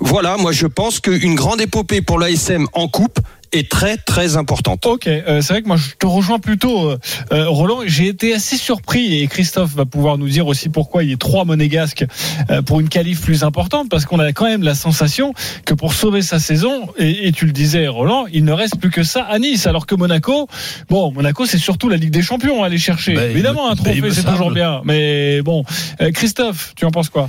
voilà, 0.00 0.36
moi 0.36 0.52
je 0.52 0.66
pense 0.72 1.00
qu'une 1.00 1.34
grande 1.34 1.60
épopée 1.60 2.02
pour 2.02 2.18
l'ASM 2.18 2.66
en 2.72 2.88
coupe 2.88 3.18
est 3.54 3.70
très 3.70 3.98
très 3.98 4.38
importante. 4.38 4.86
Ok, 4.86 5.06
euh, 5.06 5.42
c'est 5.42 5.52
vrai 5.52 5.60
que 5.60 5.68
moi 5.68 5.76
je 5.76 5.90
te 5.98 6.06
rejoins 6.06 6.38
plutôt, 6.38 6.88
euh, 6.88 6.98
euh, 7.32 7.48
Roland. 7.50 7.80
J'ai 7.84 8.06
été 8.08 8.32
assez 8.32 8.56
surpris 8.56 9.20
et 9.20 9.26
Christophe 9.26 9.74
va 9.74 9.84
pouvoir 9.84 10.16
nous 10.16 10.28
dire 10.30 10.46
aussi 10.46 10.70
pourquoi 10.70 11.04
il 11.04 11.10
y 11.10 11.12
a 11.12 11.18
trois 11.18 11.44
monégasques 11.44 12.06
euh, 12.48 12.62
pour 12.62 12.80
une 12.80 12.88
qualif 12.88 13.20
plus 13.20 13.44
importante 13.44 13.90
parce 13.90 14.06
qu'on 14.06 14.18
a 14.20 14.32
quand 14.32 14.46
même 14.46 14.62
la 14.62 14.74
sensation 14.74 15.34
que 15.66 15.74
pour 15.74 15.92
sauver 15.92 16.22
sa 16.22 16.38
saison, 16.38 16.88
et, 16.96 17.28
et 17.28 17.32
tu 17.32 17.44
le 17.44 17.52
disais, 17.52 17.86
Roland, 17.88 18.24
il 18.32 18.46
ne 18.46 18.52
reste 18.52 18.78
plus 18.78 18.90
que 18.90 19.02
ça 19.02 19.22
à 19.24 19.38
Nice. 19.38 19.66
Alors 19.66 19.84
que 19.84 19.94
Monaco, 19.96 20.48
bon, 20.88 21.12
Monaco 21.12 21.44
c'est 21.44 21.58
surtout 21.58 21.90
la 21.90 21.98
Ligue 21.98 22.10
des 22.10 22.22
Champions 22.22 22.62
à 22.62 22.66
aller 22.68 22.78
chercher. 22.78 23.12
Il 23.12 23.18
Évidemment, 23.20 23.66
me- 23.66 23.72
un 23.72 23.76
trophée 23.76 24.00
me 24.00 24.10
c'est 24.10 24.24
toujours 24.24 24.50
bien, 24.50 24.80
mais 24.84 25.42
bon, 25.42 25.62
Euh, 26.00 26.10
Christophe, 26.10 26.72
tu 26.74 26.86
en 26.86 26.90
penses 26.90 27.10
quoi? 27.10 27.28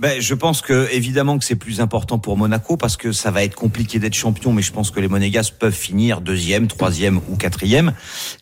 Ben, 0.00 0.18
je 0.18 0.32
pense 0.32 0.62
que 0.62 0.88
évidemment 0.92 1.38
que 1.38 1.44
c'est 1.44 1.56
plus 1.56 1.82
important 1.82 2.18
pour 2.18 2.38
Monaco 2.38 2.78
parce 2.78 2.96
que 2.96 3.12
ça 3.12 3.30
va 3.30 3.44
être 3.44 3.54
compliqué 3.54 3.98
d'être 3.98 4.14
champion, 4.14 4.50
mais 4.50 4.62
je 4.62 4.72
pense 4.72 4.90
que 4.90 4.98
les 4.98 5.08
Monégas 5.08 5.50
peuvent 5.50 5.74
finir 5.74 6.22
deuxième, 6.22 6.68
troisième 6.68 7.20
ou 7.28 7.36
quatrième. 7.36 7.92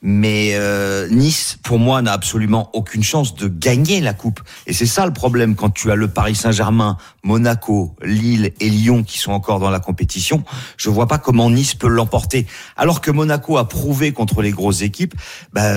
Mais 0.01 0.53
euh, 0.55 1.09
Nice, 1.09 1.59
pour 1.65 1.81
moi, 1.81 2.01
n'a 2.01 2.13
absolument 2.13 2.71
aucune 2.75 3.03
chance 3.03 3.35
de 3.35 3.49
gagner 3.49 4.01
la 4.01 4.13
coupe. 4.15 4.41
Et 4.69 4.73
c'est 4.73 4.87
ça 4.87 5.05
le 5.05 5.13
problème 5.13 5.57
quand 5.57 5.71
tu 5.71 5.91
as 5.91 5.97
le 5.97 6.07
Paris 6.07 6.37
Saint-Germain, 6.37 6.97
Monaco, 7.25 7.97
Lille 8.05 8.53
et 8.61 8.71
Lyon 8.71 9.03
qui 9.03 9.19
sont 9.19 9.33
encore 9.33 9.59
dans 9.59 9.71
la 9.71 9.81
compétition. 9.81 10.45
Je 10.77 10.91
vois 10.91 11.09
pas 11.09 11.19
comment 11.19 11.51
Nice 11.51 11.75
peut 11.75 11.89
l'emporter. 11.89 12.47
Alors 12.77 13.01
que 13.01 13.11
Monaco 13.11 13.59
a 13.59 13.69
prouvé 13.69 14.13
contre 14.13 14.43
les 14.43 14.53
grosses 14.53 14.83
équipes 14.83 15.17
bah, 15.53 15.75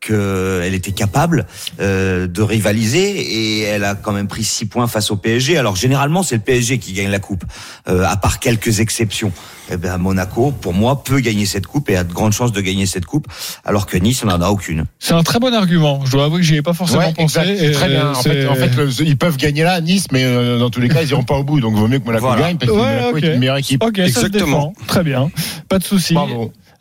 qu'elle 0.00 0.74
était 0.74 0.92
capable 0.92 1.46
euh, 1.80 2.28
de 2.28 2.40
rivaliser 2.40 3.00
et 3.00 3.62
elle 3.62 3.82
a 3.82 3.96
quand 3.96 4.12
même 4.12 4.28
pris 4.28 4.44
six 4.44 4.66
points 4.66 4.86
face 4.86 5.10
au 5.10 5.23
PSG. 5.24 5.56
Alors 5.58 5.74
généralement 5.74 6.22
c'est 6.22 6.36
le 6.36 6.40
PSG 6.42 6.78
qui 6.78 6.92
gagne 6.92 7.08
la 7.10 7.18
coupe, 7.18 7.44
euh, 7.88 8.04
à 8.06 8.16
part 8.16 8.38
quelques 8.38 8.80
exceptions. 8.80 9.32
Eh 9.72 9.78
ben 9.78 9.96
Monaco, 9.96 10.50
pour 10.52 10.74
moi, 10.74 11.02
peut 11.04 11.20
gagner 11.20 11.46
cette 11.46 11.66
coupe 11.66 11.88
et 11.88 11.96
a 11.96 12.04
de 12.04 12.12
grandes 12.12 12.34
chances 12.34 12.52
de 12.52 12.60
gagner 12.60 12.84
cette 12.84 13.06
coupe, 13.06 13.26
alors 13.64 13.86
que 13.86 13.96
Nice 13.96 14.22
n'en 14.22 14.38
a 14.42 14.50
aucune. 14.50 14.84
C'est 14.98 15.14
un 15.14 15.22
très 15.22 15.38
bon 15.40 15.54
argument. 15.54 16.02
Je 16.04 16.10
dois 16.12 16.26
avouer 16.26 16.40
que 16.40 16.44
j'y 16.46 16.56
ai 16.56 16.60
pas 16.62 16.74
forcément 16.74 17.00
Ouais, 17.06 17.14
pensé. 17.14 17.40
et, 17.58 17.72
Très 17.72 17.88
bien. 17.88 18.10
En 18.10 18.14
fait, 18.22 18.46
en 18.46 18.54
fait, 18.56 18.76
le- 18.76 18.90
ils 19.02 19.16
peuvent 19.16 19.38
gagner 19.38 19.62
là 19.62 19.72
à 19.72 19.80
Nice, 19.80 20.08
mais 20.12 20.22
euh, 20.22 20.58
dans 20.58 20.68
tous 20.68 20.82
les 20.82 20.90
cas, 20.90 21.00
ils 21.02 21.08
iront 21.08 21.22
pas 21.24 21.36
au 21.36 21.44
bout. 21.44 21.60
Donc, 21.60 21.74
vaut 21.76 21.88
mieux 21.88 21.98
que 21.98 22.04
Monaco 22.04 22.26
Voilà. 22.26 22.42
gagne 22.42 22.58
parce 22.58 22.70
que 22.70 22.76
Ouais, 22.76 22.96
Monaco 23.00 23.16
ok. 23.16 23.22
est 23.24 23.32
une 23.32 23.38
meilleure 23.40 23.56
équipe. 23.56 23.82
Ok, 23.82 23.96
ça 23.96 24.02
se 24.02 24.08
Exactement. 24.26 24.46
défend. 24.76 24.86
Très 24.86 25.02
bien. 25.02 25.30
Pas 25.70 25.78
de 25.78 25.84
souci. 25.84 26.14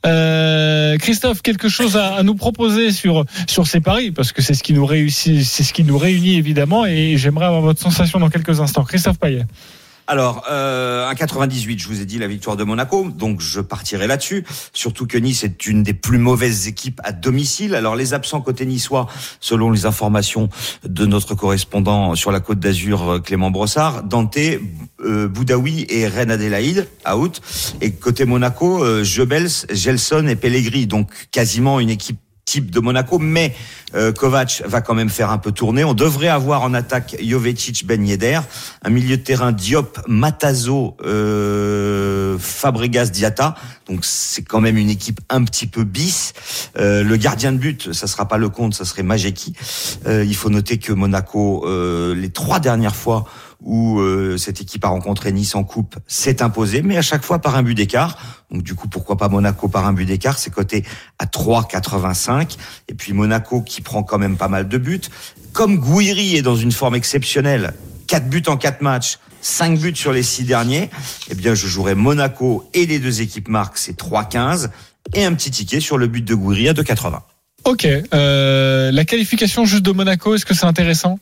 Euh, 0.06 0.98
Christophe, 0.98 1.42
quelque 1.42 1.70
chose 1.70 1.96
à, 1.96 2.16
à 2.16 2.24
nous 2.24 2.36
proposer 2.36 2.92
sur 2.92 3.26
sur 3.48 3.68
ces 3.68 3.80
paris 3.80 4.12
parce 4.12 4.32
que 4.32 4.42
c'est 4.42 4.54
ce 4.54 4.64
qui 4.64 4.74
nous 4.74 4.86
réussit, 4.86 5.44
c'est 5.44 5.64
ce 5.64 5.74
qui 5.74 5.84
nous 5.84 5.98
réunit 5.98 6.36
évidemment 6.36 6.86
et 6.86 7.16
j'aimerais 7.18 7.46
avoir 7.46 7.62
votre 7.62 7.80
sensation 7.80 8.20
dans 8.20 8.30
quelques 8.30 8.60
instants. 8.60 8.84
Christophe 8.84 9.20
Payet. 9.20 9.46
Alors, 10.06 10.44
euh, 10.52 11.08
un 11.08 11.16
98, 11.16 11.80
je 11.80 11.88
vous 11.88 12.02
ai 12.02 12.06
dit 12.06 12.20
la 12.20 12.28
victoire 12.28 12.58
de 12.58 12.64
Monaco, 12.64 13.08
donc 13.10 13.40
je 13.40 13.62
partirai 13.62 14.06
là-dessus. 14.06 14.46
Surtout 14.74 15.08
que 15.08 15.18
Nice 15.18 15.44
est 15.44 15.66
une 15.66 15.82
des 15.82 15.94
plus 15.94 16.18
mauvaises 16.18 16.68
équipes 16.68 17.00
à 17.04 17.14
domicile. 17.14 17.74
Alors 17.74 17.96
les 17.96 18.14
absents 18.14 18.42
côté 18.42 18.66
niçois, 18.66 19.08
selon 19.40 19.72
les 19.72 19.86
informations 19.86 20.50
de 20.84 21.06
notre 21.06 21.36
correspondant 21.36 22.16
sur 22.16 22.32
la 22.32 22.42
Côte 22.42 22.60
d'Azur, 22.60 23.10
euh, 23.10 23.20
Clément 23.20 23.50
Brossard, 23.50 24.04
Dante, 24.04 24.38
euh, 24.38 25.28
Boudaoui 25.28 25.86
et 25.90 26.08
Reine 26.08 26.32
Adélaïde, 26.32 26.88
out. 27.12 27.42
Et 27.80 27.92
côté 27.92 28.26
Monaco, 28.26 28.84
euh, 28.84 29.04
Jebels, 29.04 29.50
Gelson 29.72 30.28
et 30.28 30.36
Pellegrini, 30.36 30.86
donc 30.86 31.10
quasiment 31.32 31.80
une 31.80 31.90
équipe 31.90 32.20
type 32.46 32.72
de 32.72 32.80
Monaco, 32.80 33.20
mais 33.20 33.56
euh, 33.96 34.12
Kovac 34.12 34.64
va 34.66 34.82
quand 34.82 34.94
même 34.94 35.10
faire 35.10 35.32
un 35.32 35.38
peu 35.38 35.52
tourner. 35.52 35.84
On 35.84 35.94
devrait 35.94 36.28
avoir 36.28 36.64
en 36.64 36.74
attaque 36.74 37.16
Jovetic, 37.24 37.86
Ben 37.86 38.06
Yedder, 38.06 38.40
un 38.84 38.90
milieu 38.90 39.18
de 39.18 39.22
terrain 39.22 39.52
Diop, 39.52 40.00
Matazo, 40.08 40.98
euh, 41.06 42.38
Fabregas, 42.40 43.08
Diata. 43.08 43.56
Donc 43.88 44.00
c'est 44.04 44.44
quand 44.44 44.62
même 44.62 44.78
une 44.78 44.90
équipe 44.90 45.20
un 45.30 45.44
petit 45.44 45.68
peu 45.68 45.84
bis. 45.84 46.34
Euh, 46.78 47.04
le 47.04 47.16
gardien 47.18 47.52
de 47.52 47.58
but, 47.58 47.94
ça 47.94 48.08
sera 48.08 48.28
pas 48.28 48.38
le 48.38 48.50
compte, 48.50 48.74
ça 48.74 48.86
serait 48.86 49.04
Majeki. 49.04 49.54
Euh, 50.08 50.24
il 50.26 50.36
faut 50.36 50.50
noter 50.50 50.78
que 50.78 50.94
Monaco, 50.94 51.66
euh, 51.66 52.16
les 52.16 52.30
trois 52.30 52.60
dernières 52.60 52.96
fois 52.96 53.26
où 53.64 54.00
euh, 54.00 54.38
cette 54.38 54.62
équipe 54.62 54.84
a 54.86 54.90
rencontré 54.90 55.32
Nice 55.32 55.56
en 55.56 55.64
coupe, 55.64 55.98
s'est 56.08 56.42
imposée, 56.42 56.82
mais 56.82 56.98
à 56.98 57.02
chaque 57.02 57.24
fois 57.24 57.40
par 57.40 57.56
un 57.56 57.64
but 57.64 57.76
d'écart. 57.76 58.18
Donc 58.52 58.64
du 58.64 58.76
coup, 58.76 58.88
pourquoi 58.88 59.18
pas 59.18 59.30
Monaco 59.30 59.68
par 59.68 59.88
un 59.88 59.94
but 59.94 60.06
d'écart? 60.06 60.38
C'est 60.38 60.52
coté 60.52 60.84
à 61.20 61.26
3,85. 61.26 62.58
Et 62.90 62.94
puis 62.94 63.14
Monaco 63.14 63.62
qui 63.62 63.82
prend 63.82 64.04
quand 64.04 64.18
même 64.18 64.38
pas 64.38 64.48
mal 64.48 64.68
de 64.68 64.78
buts. 64.78 65.02
Comme 65.54 65.78
Gouiri 65.78 66.36
est 66.36 66.42
dans 66.42 66.56
une 66.56 66.72
forme 66.72 66.96
exceptionnelle, 66.96 67.74
4 68.08 68.30
buts 68.30 68.44
en 68.48 68.58
4 68.58 68.82
matchs, 68.82 69.20
5 69.42 69.80
buts 69.80 69.96
sur 69.96 70.12
les 70.12 70.24
6 70.24 70.44
derniers, 70.44 70.90
eh 71.30 71.36
bien 71.36 71.54
je 71.54 71.68
jouerai 71.68 71.96
Monaco 71.96 72.70
et 72.74 72.86
les 72.86 73.00
deux 73.00 73.22
équipes 73.22 73.48
marquent, 73.48 73.78
c'est 73.78 73.98
3,15. 73.98 74.70
Et 75.14 75.26
un 75.26 75.34
petit 75.34 75.52
ticket 75.52 75.82
sur 75.82 75.98
le 75.98 76.08
but 76.08 76.24
de 76.24 76.34
Gouiri 76.34 76.70
à 76.70 76.74
2,80. 76.74 77.20
Ok. 77.66 77.86
Euh, 77.86 78.92
la 78.92 79.06
qualification 79.06 79.66
juste 79.66 79.84
de 79.84 79.92
Monaco, 79.92 80.36
est-ce 80.36 80.46
que 80.46 80.54
c'est 80.54 80.66
intéressant? 80.66 81.20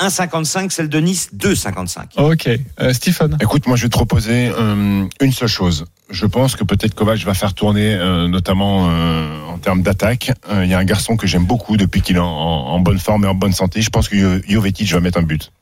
1,55, 0.00 0.70
celle 0.70 0.88
de 0.88 0.98
Nice 0.98 1.30
2,55. 1.36 2.04
Ok, 2.16 2.48
Euh, 2.80 2.92
Stephen. 2.92 3.36
Écoute, 3.40 3.66
moi 3.66 3.76
je 3.76 3.82
vais 3.82 3.88
te 3.88 3.96
proposer 3.96 4.48
euh, 4.56 5.04
une 5.20 5.32
seule 5.32 5.48
chose. 5.48 5.86
Je 6.10 6.26
pense 6.26 6.56
que 6.56 6.64
peut-être 6.64 6.94
Kovac 6.94 7.18
va 7.20 7.32
faire 7.34 7.54
tourner, 7.54 7.94
euh, 7.94 8.26
notamment 8.28 8.88
euh, 8.90 9.40
en 9.48 9.58
termes 9.58 9.82
d'attaque. 9.82 10.32
Euh, 10.50 10.64
Il 10.64 10.70
y 10.70 10.74
a 10.74 10.78
un 10.78 10.84
garçon 10.84 11.16
que 11.16 11.26
j'aime 11.26 11.44
beaucoup 11.46 11.76
depuis 11.76 12.02
qu'il 12.02 12.16
est 12.16 12.20
en, 12.20 12.26
en 12.26 12.80
bonne 12.80 12.98
forme 12.98 13.24
et 13.24 13.28
en 13.28 13.34
bonne 13.34 13.52
santé. 13.52 13.82
Je 13.82 13.90
pense 13.90 14.08
que 14.08 14.16
Jo- 14.18 14.42
Jovetic 14.46 14.90
va 14.92 15.00
mettre 15.00 15.18
un 15.18 15.22
but. 15.22 15.52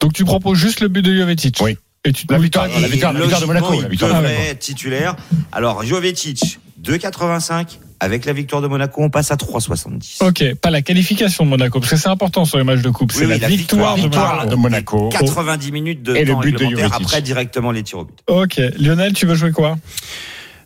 Donc 0.00 0.12
tu 0.14 0.24
proposes 0.24 0.58
juste 0.58 0.80
le 0.80 0.88
but 0.88 1.02
de 1.02 1.14
Jovetic 1.14 1.58
Oui. 1.62 1.76
Et 2.04 2.12
tu 2.12 2.26
te 2.26 2.32
La 2.32 2.38
victoire, 2.38 2.68
pas- 2.68 2.80
la 2.80 2.88
victoire, 2.88 3.12
la 3.12 3.20
victoire 3.20 3.40
de 3.40 3.46
Monaco. 3.46 3.70
La 3.72 3.76
il 3.78 3.88
victoire 3.88 4.10
de 4.12 4.16
devrait 4.16 4.32
Monaco. 4.32 4.50
être 4.52 4.58
titulaire. 4.60 5.16
Alors, 5.52 5.84
Jovetic, 5.84 6.58
2,85. 6.82 7.78
Avec 8.00 8.24
la 8.24 8.32
victoire 8.32 8.62
de 8.62 8.68
Monaco, 8.68 9.02
on 9.02 9.10
passe 9.10 9.30
à 9.30 9.36
3,70. 9.36 10.24
Ok, 10.26 10.54
pas 10.60 10.70
la 10.70 10.82
qualification 10.82 11.44
de 11.44 11.50
Monaco, 11.50 11.80
parce 11.80 11.90
que 11.90 11.96
c'est 11.96 12.08
important 12.08 12.44
sur 12.44 12.58
les 12.58 12.64
matchs 12.64 12.82
de 12.82 12.90
coupe. 12.90 13.12
Oui, 13.12 13.18
C'est 13.20 13.26
oui, 13.26 13.38
la, 13.40 13.48
victoire, 13.48 13.96
de 13.96 14.02
victoire 14.02 14.34
Monaco. 14.36 14.50
de 14.50 14.56
Monaco. 14.56 15.08
90 15.10 15.72
minutes 15.72 16.02
de 16.02 16.14
Et 16.14 16.24
le 16.24 16.36
but 16.36 16.52
de 16.52 16.58
réglementaire, 16.58 16.94
après 16.94 17.22
directement 17.22 17.72
les 17.72 17.82
tirs 17.82 17.98
au 17.98 18.04
but. 18.04 18.18
Ok, 18.28 18.60
Lionel, 18.78 19.12
tu 19.14 19.26
veux 19.26 19.34
jouer 19.34 19.52
quoi? 19.52 19.76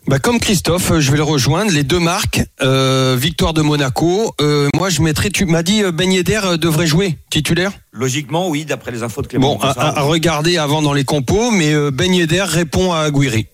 Bah 0.05 0.19
comme 0.19 0.37
Christophe, 0.39 0.91
euh, 0.91 0.99
je 0.99 1.11
vais 1.11 1.17
le 1.17 1.23
rejoindre. 1.23 1.71
Les 1.71 1.83
deux 1.83 1.99
marques, 1.99 2.41
euh, 2.61 3.15
victoire 3.17 3.53
de 3.53 3.61
Monaco. 3.61 4.35
Euh, 4.41 4.67
moi, 4.75 4.89
je 4.89 5.01
mettrais. 5.01 5.29
Tu 5.29 5.45
m'as 5.45 5.63
dit 5.63 5.81
Ben 5.93 6.11
Yedder 6.11 6.41
devrait 6.59 6.87
jouer 6.87 7.17
titulaire? 7.29 7.71
Logiquement, 7.93 8.49
oui, 8.49 8.65
d'après 8.65 8.91
les 8.91 9.01
infos 9.01 9.21
de 9.21 9.27
Clément. 9.27 9.55
Bon, 9.55 9.61
à, 9.63 10.01
regarder 10.01 10.57
avant 10.57 10.81
dans 10.81 10.91
les 10.91 11.05
compos, 11.05 11.51
mais 11.51 11.73
Ben 11.91 12.13
Yedder 12.13 12.43
répond 12.43 12.91
à 12.91 12.99
Aguirre. 12.99 13.45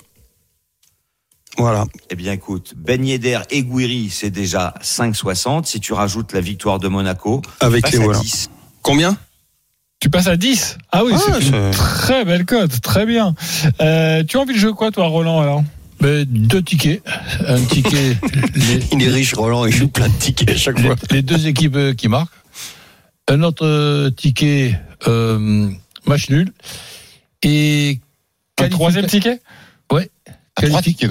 Voilà. 1.58 1.86
Eh 2.10 2.16
bien, 2.16 2.32
écoute, 2.34 2.74
Ben 2.78 3.04
Yedder 3.06 3.40
et 3.50 3.64
Guiri, 3.64 4.10
c'est 4.10 4.30
déjà 4.30 4.74
5,60. 4.82 5.66
Si 5.66 5.80
tu 5.80 5.94
rajoutes 5.94 6.34
la 6.34 6.42
victoire 6.42 6.80
de 6.80 6.88
Monaco, 6.88 7.42
Avec 7.60 7.92
les 7.92 8.00
à 8.00 8.04
voilà. 8.04 8.20
10. 8.20 8.50
Combien? 8.82 9.18
Tu 10.00 10.10
passes 10.10 10.28
à 10.28 10.38
10 10.38 10.78
Ah 10.92 11.04
oui, 11.04 11.12
Ah, 11.16 11.20
c'est 11.42 11.48
une 11.50 11.72
très 11.72 12.24
belle 12.24 12.46
cote, 12.46 12.80
très 12.82 13.06
bien. 13.06 13.36
Euh, 13.82 14.24
tu 14.24 14.38
as 14.38 14.40
envie 14.40 14.54
de 14.54 14.60
jouer 14.60 14.72
quoi, 14.74 14.92
toi, 14.92 15.08
Roland, 15.08 15.42
alors? 15.42 15.64
Ben, 16.00 16.24
deux 16.24 16.62
tickets. 16.62 17.02
Un 17.46 17.60
ticket, 17.66 18.16
les, 18.56 18.80
Il 18.94 19.04
est 19.04 19.10
riche, 19.10 19.34
Roland. 19.34 19.66
Il 19.66 19.74
joue 19.74 19.90
plein 19.90 20.08
de 20.08 20.14
tickets 20.14 20.50
à 20.52 20.56
chaque 20.56 20.80
fois. 20.80 20.96
les 21.12 21.22
deux 21.22 21.48
équipes 21.48 21.76
euh, 21.76 21.94
qui 21.94 22.08
marquent. 22.08 22.32
Un 23.28 23.44
autre 23.44 23.66
euh, 23.66 24.10
ticket, 24.10 24.80
euh, 25.08 25.70
match 26.06 26.30
nul. 26.30 26.54
Et 27.44 28.00
Un 28.62 28.70
troisième 28.70 29.08
ticket? 29.08 29.42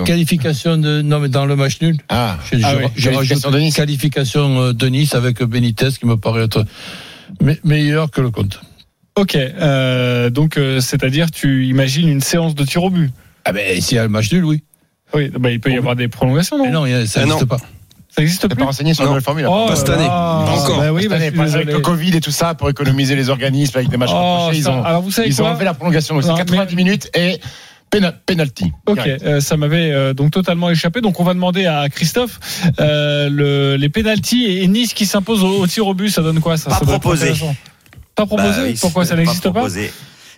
Qualification 0.05 0.77
de. 0.77 1.03
Non, 1.03 1.19
mais 1.21 1.29
dans 1.29 1.47
le 1.47 1.57
match 1.57 1.81
nul. 1.81 1.97
Ah, 2.09 2.39
Je, 2.53 2.59
Ah 2.63 2.73
je- 2.73 2.77
oui, 2.79 2.83
je 2.97 3.03
qualification 3.11 3.49
rajoute 3.49 3.53
de 3.55 3.59
Nice. 3.65 3.75
qualification 3.75 4.61
euh, 4.61 4.73
de 4.73 4.87
Nice 4.89 5.15
avec 5.15 5.43
Benitez 5.43 5.89
qui 5.99 6.07
me 6.07 6.17
paraît 6.17 6.45
être 6.45 6.65
me- 7.41 7.57
meilleur 7.65 8.11
que 8.11 8.21
le 8.21 8.31
compte. 8.31 8.61
Ok, 9.17 9.35
euh, 9.37 10.31
donc 10.31 10.57
euh, 10.59 10.81
c'est-à-dire 10.81 11.31
tu 11.31 11.67
imagines 11.67 12.09
une 12.09 12.21
séance 12.21 12.55
de 12.55 12.65
tir 12.65 12.85
au 12.85 12.91
but? 12.91 13.11
Ah 13.45 13.53
ben, 13.53 13.81
s'il 13.81 13.97
y 13.97 13.99
a 13.99 14.05
le 14.05 14.09
match 14.09 14.31
nul, 14.33 14.45
oui. 14.45 14.63
Oui, 15.15 15.31
bah, 15.39 15.51
il 15.51 15.59
peut 15.59 15.71
y 15.73 15.77
avoir 15.77 15.97
des 15.97 16.07
prolongations, 16.09 16.59
non, 16.59 16.65
Mais 16.65 16.71
non, 16.71 17.07
ça 17.07 17.21
Ah 17.23 17.25
n'existe 17.25 17.47
pas. 17.47 17.57
Ça 18.11 18.23
n'existe 18.23 18.47
plus 18.49 18.57
pas 18.57 18.65
renseigné 18.67 18.95
sur 18.95 19.05
la 19.05 19.09
nouvelle 19.11 19.23
formule 19.23 19.47
Oh 19.49 19.67
Pas 19.69 19.77
cette 19.77 19.89
année. 19.91 20.07
Pas 20.07 20.45
encore. 20.59 20.79
Bah 20.81 20.93
oui, 20.93 21.03
Cette 21.03 21.11
bah, 21.11 21.17
année, 21.17 21.27
avec 21.55 21.71
le 21.73 21.81
Covid 21.81 22.17
et 22.17 22.21
tout 22.21 22.31
ça, 22.31 22.55
pour 22.55 22.69
économiser 22.69 23.15
les 23.17 23.29
organismes 23.31 23.77
avec 23.79 23.89
des 23.91 23.97
matchs 23.97 24.11
Oh, 24.13 24.17
rapprochés, 24.17 24.59
ils 24.59 24.69
ont, 24.69 24.83
alors 24.85 25.03
vous 25.03 25.11
savez 25.11 25.29
ils 25.29 25.35
ont 25.41 25.45
quoi? 25.45 25.51
enlevé 25.53 25.65
la 25.65 25.75
prolongation. 25.75 26.21
C'est 26.21 26.29
90 26.35 26.75
minutes 26.77 27.11
et 27.15 27.39
penalty. 27.91 28.73
Ok, 28.87 28.99
euh, 29.07 29.41
ça 29.41 29.57
m'avait 29.57 29.91
euh, 29.93 30.15
donc 30.15 30.31
totalement 30.31 30.71
échappé. 30.71 31.01
Donc 31.01 31.21
on 31.21 31.25
va 31.25 31.35
demander 31.35 31.67
à 31.67 31.89
Christophe 31.89 32.39
euh, 32.81 33.29
le, 33.31 33.77
les 33.77 33.89
pénalties 33.89 34.45
et 34.47 34.67
Nice 34.69 34.95
qui 34.95 35.07
s'impose 35.07 35.43
au, 35.45 35.61
au 35.63 35.67
tir 35.67 35.87
au 35.87 35.95
but. 35.95 36.11
Ça 36.11 36.23
donne 36.23 36.41
quoi 36.41 36.57
ça, 36.57 36.71
Pas 36.71 36.79
ça 36.79 36.85
proposé. 36.85 37.33
Pas 38.15 38.27
proposé? 38.27 38.49
Bah 38.49 38.57
oui, 38.65 38.79
Pourquoi 38.81 39.05
ça 39.05 39.17
n'existe 39.17 39.45
pas, 39.45 39.51
proposé. 39.51 39.93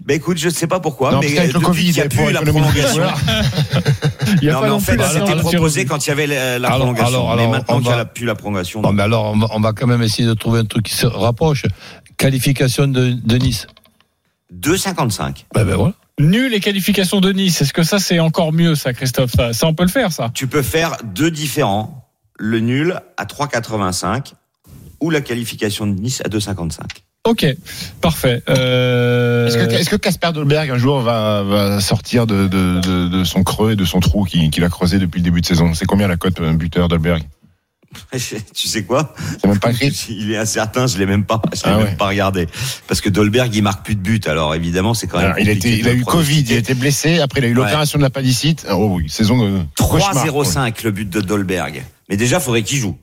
Bah 0.05 0.15
écoute, 0.15 0.39
je 0.39 0.49
sais 0.49 0.67
pas 0.67 0.81
pourquoi, 0.81 1.13
Non, 1.13 1.21
mais 1.21 1.47
le 1.53 1.61
Covid, 1.61 1.85
qu'il 1.85 1.97
y 1.97 2.01
a 2.01 2.09
plus 2.09 2.33
la 2.33 2.41
prolongation. 2.41 3.03
Il 4.41 4.45
y 4.47 4.51
a 4.51 4.53
Non, 4.55 4.61
pas 4.61 4.65
mais 4.67 4.71
en 4.71 4.75
non 4.75 4.81
fait, 4.81 4.99
c'était 5.13 5.37
proposé 5.37 5.85
quand 5.85 6.07
il 6.07 6.09
y 6.09 6.13
avait 6.13 6.27
la, 6.27 6.59
la 6.59 6.69
Alors, 6.69 6.79
prolongation. 6.95 7.31
alors, 7.31 7.37
mais 7.37 7.49
maintenant 7.49 7.77
on 7.77 7.79
qu'il 7.81 7.89
n'y 7.89 7.93
a 7.93 7.97
va- 7.97 8.05
plus 8.07 8.25
la 8.25 8.35
prolongation. 8.35 8.81
Non. 8.81 8.93
mais 8.93 9.03
alors, 9.03 9.33
on 9.33 9.39
va, 9.39 9.49
on 9.51 9.61
va 9.61 9.73
quand 9.73 9.87
même 9.89 10.03
essayer 10.03 10.27
de 10.27 10.33
trouver 10.35 10.61
un 10.61 10.65
truc 10.65 10.85
qui 10.87 10.95
se 10.95 11.07
rapproche. 11.07 11.65
Qualification 12.17 12.87
de, 12.87 13.11
de 13.13 13.37
Nice. 13.39 13.67
2,55. 14.55 15.45
Ben, 15.55 15.65
ben 15.65 15.75
voilà. 15.77 15.95
Nul 16.21 16.55
et 16.55 16.61
qualification 16.61 17.21
de 17.21 17.33
Nice. 17.33 17.63
Est-ce 17.63 17.73
que 17.73 17.83
ça 17.83 17.99
c'est 17.99 18.21
encore 18.21 18.53
mieux 18.53 18.75
ça, 18.75 18.93
Christophe? 18.93 19.33
Ça, 19.33 19.53
ça 19.53 19.67
on 19.67 19.75
peut 19.75 19.85
le 19.85 19.89
faire 19.89 20.13
ça. 20.13 20.31
Tu 20.35 20.47
peux 20.47 20.63
faire 20.63 20.97
deux 21.03 21.31
différents. 21.31 22.09
Le 22.39 22.61
nul 22.61 23.01
à 23.17 23.25
3,85 23.25 24.33
ou 25.01 25.11
la 25.11 25.21
qualification 25.21 25.87
de 25.87 25.99
Nice 26.01 26.23
à 26.25 26.29
2,55. 26.29 26.79
Ok, 27.25 27.47
parfait. 28.01 28.43
Euh, 28.49 29.47
Est-ce 29.47 29.91
que, 29.91 29.97
Casper 29.97 30.33
Dolberg 30.33 30.71
un 30.71 30.79
jour 30.79 31.01
va, 31.01 31.43
va 31.43 31.81
sortir 31.81 32.27
de, 32.27 32.49
de, 32.49 32.81
de, 32.81 33.09
de 33.09 33.25
son 33.25 33.43
creux 33.43 33.73
et 33.73 33.77
de 33.77 33.85
son 33.85 34.01
trou 34.01 34.25
qu'il 34.25 34.49
qu'il 34.51 34.65
a 34.65 34.71
creusé 34.71 34.99
depuis 34.99 35.19
le 35.19 35.25
début 35.25 35.43
de 35.43 35.47
saison? 35.47 35.75
C'est 35.75 35.85
combien 35.85 36.09
la 36.09 36.17
cote 36.17 36.41
euh, 36.41 36.55
buteur 36.55 36.89
Dolberg? 36.89 37.23
tu 38.55 38.69
sais 38.69 38.85
quoi 38.85 39.15
même 39.45 39.59
pas. 39.59 39.71
Il 40.09 40.31
est 40.33 40.37
incertain, 40.37 40.87
je 40.87 40.97
l'ai 40.99 41.07
même 41.07 41.25
pas, 41.25 41.41
je 41.53 41.57
l'ai 41.59 41.63
Ah 41.65 41.77
même 41.77 41.87
ouais. 41.87 41.97
pas 41.97 42.09
regardé. 42.09 42.47
Parce 42.87 43.01
que 43.01 43.09
Dolberg, 43.09 43.55
il 43.55 43.63
marque 43.63 43.85
plus 43.85 43.95
de 43.97 44.01
buts. 44.01 44.21
Alors 44.27 44.55
évidemment, 44.55 44.95
c'est 44.95 45.07
quand 45.07 45.19
même. 45.19 45.27
Alors, 45.33 45.39
il, 45.39 45.49
a 45.51 45.53
il 45.53 45.99
eu 45.99 46.05
Covid, 46.05 46.41
il 46.41 46.53
a 46.53 46.59
été 46.59 46.75
blessé, 46.75 47.19
après 47.21 47.41
il 47.41 47.45
a 47.45 47.49
eu 47.49 47.51
Ouais. 47.51 47.57
l'opération 47.57 47.99
de 47.99 48.05
l'appendicite. 48.05 48.67
Oh 48.71 48.93
oui, 48.97 49.09
saison 49.09 49.45
euh, 49.45 49.63
cauchemar, 49.77 50.13
quoi. 50.33 50.45
3,05 50.45 50.85
le 50.85 50.91
but 50.93 51.11
de 51.11 51.21
Dolberg. 51.21 51.85
Mais 52.09 52.17
déjà, 52.17 52.37
il 52.39 52.43
faudrait 52.43 52.63
qu'il 52.63 52.79
joue. 52.79 52.97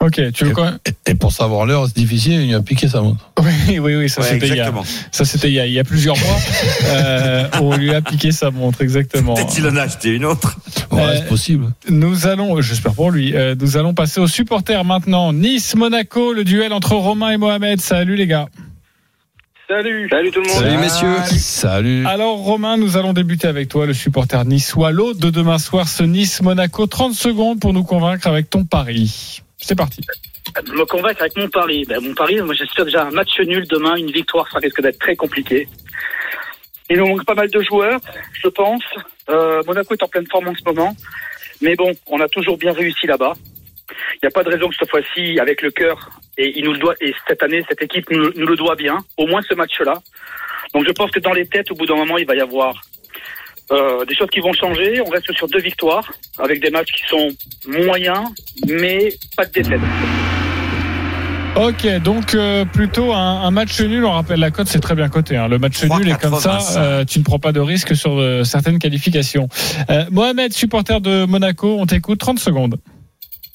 Ok, 0.00 0.20
tu 0.32 0.44
veux 0.44 0.50
quand 0.52 0.64
même 0.64 0.78
Et, 0.86 1.12
et 1.12 1.14
pour 1.14 1.32
savoir 1.32 1.64
l'heure, 1.66 1.86
c'est 1.86 1.96
difficile, 1.96 2.42
il 2.42 2.54
a 2.54 2.60
piqué 2.60 2.88
sa 2.88 3.00
montre. 3.00 3.30
Oui, 3.40 3.78
oui, 3.78 3.96
oui, 3.96 4.08
ça 4.08 4.20
Ouais, 4.20 4.28
c'était 4.28 4.48
il 4.48 4.54
y 5.54 5.60
a, 5.60 5.66
il 5.66 5.72
il 5.72 5.78
y 5.78 5.82
plusieurs 5.82 6.16
mois. 6.18 6.36
Euh, 6.86 7.48
on 7.60 7.76
lui 7.76 7.94
a 7.94 8.00
piqué 8.02 8.30
sa 8.30 8.50
montre, 8.50 8.82
exactement. 8.82 9.34
Peut-être 9.34 9.54
qu'il 9.54 9.66
en 9.66 9.76
a 9.76 9.82
acheté 9.82 10.10
une 10.10 10.24
autre. 10.24 10.56
Ouais, 10.90 11.02
Euh, 11.02 11.16
c'est 11.18 11.28
possible. 11.28 11.72
Nous 11.88 12.26
allons, 12.26 12.60
j'espère 12.60 12.92
pour 12.94 13.10
lui, 13.10 13.34
euh, 13.34 13.54
nous 13.58 13.76
allons 13.76 13.94
passer 13.94 14.20
aux 14.20 14.26
supporters 14.28 14.84
maintenant. 14.84 15.32
Nice, 15.32 15.74
Monaco, 15.74 16.32
le 16.32 16.44
duel 16.44 16.72
entre 16.72 16.94
Romain 16.94 17.30
et 17.30 17.36
Mohamed. 17.36 17.80
Salut 17.80 18.16
les 18.16 18.26
gars. 18.26 18.48
Salut. 19.68 20.08
Salut 20.10 20.30
tout 20.30 20.40
le 20.42 20.48
monde. 20.48 20.58
Salut 20.62 20.76
messieurs. 20.76 21.16
Salut. 21.38 22.06
Alors 22.06 22.36
Romain, 22.36 22.76
nous 22.76 22.96
allons 22.98 23.14
débuter 23.14 23.48
avec 23.48 23.68
toi, 23.68 23.86
le 23.86 23.94
supporter 23.94 24.44
niçois. 24.44 24.90
L'eau 24.92 25.14
de 25.14 25.30
demain 25.30 25.58
soir, 25.58 25.88
ce 25.88 26.02
Nice-Monaco. 26.02 26.86
30 26.86 27.14
secondes 27.14 27.60
pour 27.60 27.72
nous 27.72 27.82
convaincre 27.84 28.26
avec 28.26 28.50
ton 28.50 28.64
pari. 28.64 29.42
C'est 29.58 29.76
parti. 29.76 30.00
Me 30.68 30.84
convaincre 30.84 31.22
avec 31.22 31.36
mon 31.36 31.48
pari. 31.48 31.84
Ben, 31.84 32.00
mon 32.00 32.14
pari, 32.14 32.40
moi 32.40 32.54
j'espère 32.54 32.84
déjà 32.84 33.04
un 33.04 33.10
match 33.10 33.38
nul 33.40 33.66
demain, 33.68 33.96
une 33.96 34.10
victoire, 34.10 34.48
ça 34.50 34.58
risque 34.58 34.80
d'être 34.80 34.98
très 34.98 35.16
compliqué. 35.16 35.68
Il 36.90 36.98
nous 36.98 37.06
manque 37.06 37.24
pas 37.24 37.34
mal 37.34 37.50
de 37.50 37.62
joueurs, 37.62 38.00
je 38.42 38.48
pense. 38.48 38.84
Euh, 39.30 39.62
Monaco 39.66 39.94
est 39.94 40.02
en 40.02 40.08
pleine 40.08 40.26
forme 40.30 40.48
en 40.48 40.54
ce 40.54 40.62
moment. 40.64 40.94
Mais 41.62 41.74
bon, 41.76 41.92
on 42.06 42.20
a 42.20 42.28
toujours 42.28 42.58
bien 42.58 42.72
réussi 42.72 43.06
là-bas. 43.06 43.32
Il 44.14 44.18
n'y 44.22 44.28
a 44.28 44.30
pas 44.30 44.42
de 44.42 44.50
raison 44.50 44.68
que 44.68 44.74
cette 44.78 44.90
fois-ci, 44.90 45.38
avec 45.40 45.62
le 45.62 45.70
cœur, 45.70 46.10
et 46.36 46.58
il 46.58 46.64
nous 46.64 46.72
le 46.72 46.78
doit, 46.78 46.94
et 47.00 47.14
cette 47.26 47.42
année, 47.42 47.64
cette 47.68 47.82
équipe 47.82 48.10
nous, 48.10 48.32
nous 48.34 48.46
le 48.46 48.56
doit 48.56 48.76
bien, 48.76 48.98
au 49.16 49.26
moins 49.26 49.40
ce 49.42 49.54
match-là. 49.54 50.02
Donc 50.74 50.84
je 50.86 50.92
pense 50.92 51.10
que 51.10 51.20
dans 51.20 51.32
les 51.32 51.46
têtes, 51.46 51.70
au 51.70 51.74
bout 51.74 51.86
d'un 51.86 51.96
moment, 51.96 52.18
il 52.18 52.26
va 52.26 52.34
y 52.34 52.40
avoir 52.40 52.82
euh, 53.72 54.04
des 54.06 54.14
choses 54.14 54.28
qui 54.32 54.40
vont 54.40 54.52
changer. 54.52 55.00
On 55.00 55.10
reste 55.10 55.32
sur 55.32 55.48
deux 55.48 55.60
victoires, 55.60 56.12
avec 56.38 56.60
des 56.62 56.70
matchs 56.70 56.92
qui 56.92 57.06
sont 57.08 57.28
moyens, 57.68 58.28
mais 58.66 59.12
pas 59.36 59.44
de 59.46 59.50
défaite. 59.52 59.80
Ok, 61.56 61.86
donc 62.02 62.34
euh, 62.34 62.64
plutôt 62.64 63.12
un, 63.12 63.42
un 63.42 63.50
match 63.52 63.80
nul. 63.80 64.04
On 64.04 64.10
rappelle 64.10 64.40
la 64.40 64.50
cote, 64.50 64.66
c'est 64.66 64.80
très 64.80 64.96
bien 64.96 65.08
coté. 65.08 65.36
hein. 65.36 65.46
Le 65.46 65.58
match 65.60 65.84
nul 65.84 66.08
est 66.08 66.20
comme 66.20 66.34
ça, 66.40 66.58
3,85. 66.58 66.78
euh, 66.78 67.04
tu 67.04 67.20
ne 67.20 67.24
prends 67.24 67.38
pas 67.38 67.52
de 67.52 67.60
risque 67.60 67.94
sur 67.94 68.18
euh, 68.18 68.42
certaines 68.42 68.80
qualifications. 68.80 69.48
Euh, 69.88 70.04
Mohamed, 70.10 70.52
supporter 70.52 71.00
de 71.00 71.24
Monaco, 71.26 71.76
on 71.78 71.86
t'écoute 71.86 72.18
30 72.18 72.40
secondes. 72.40 72.76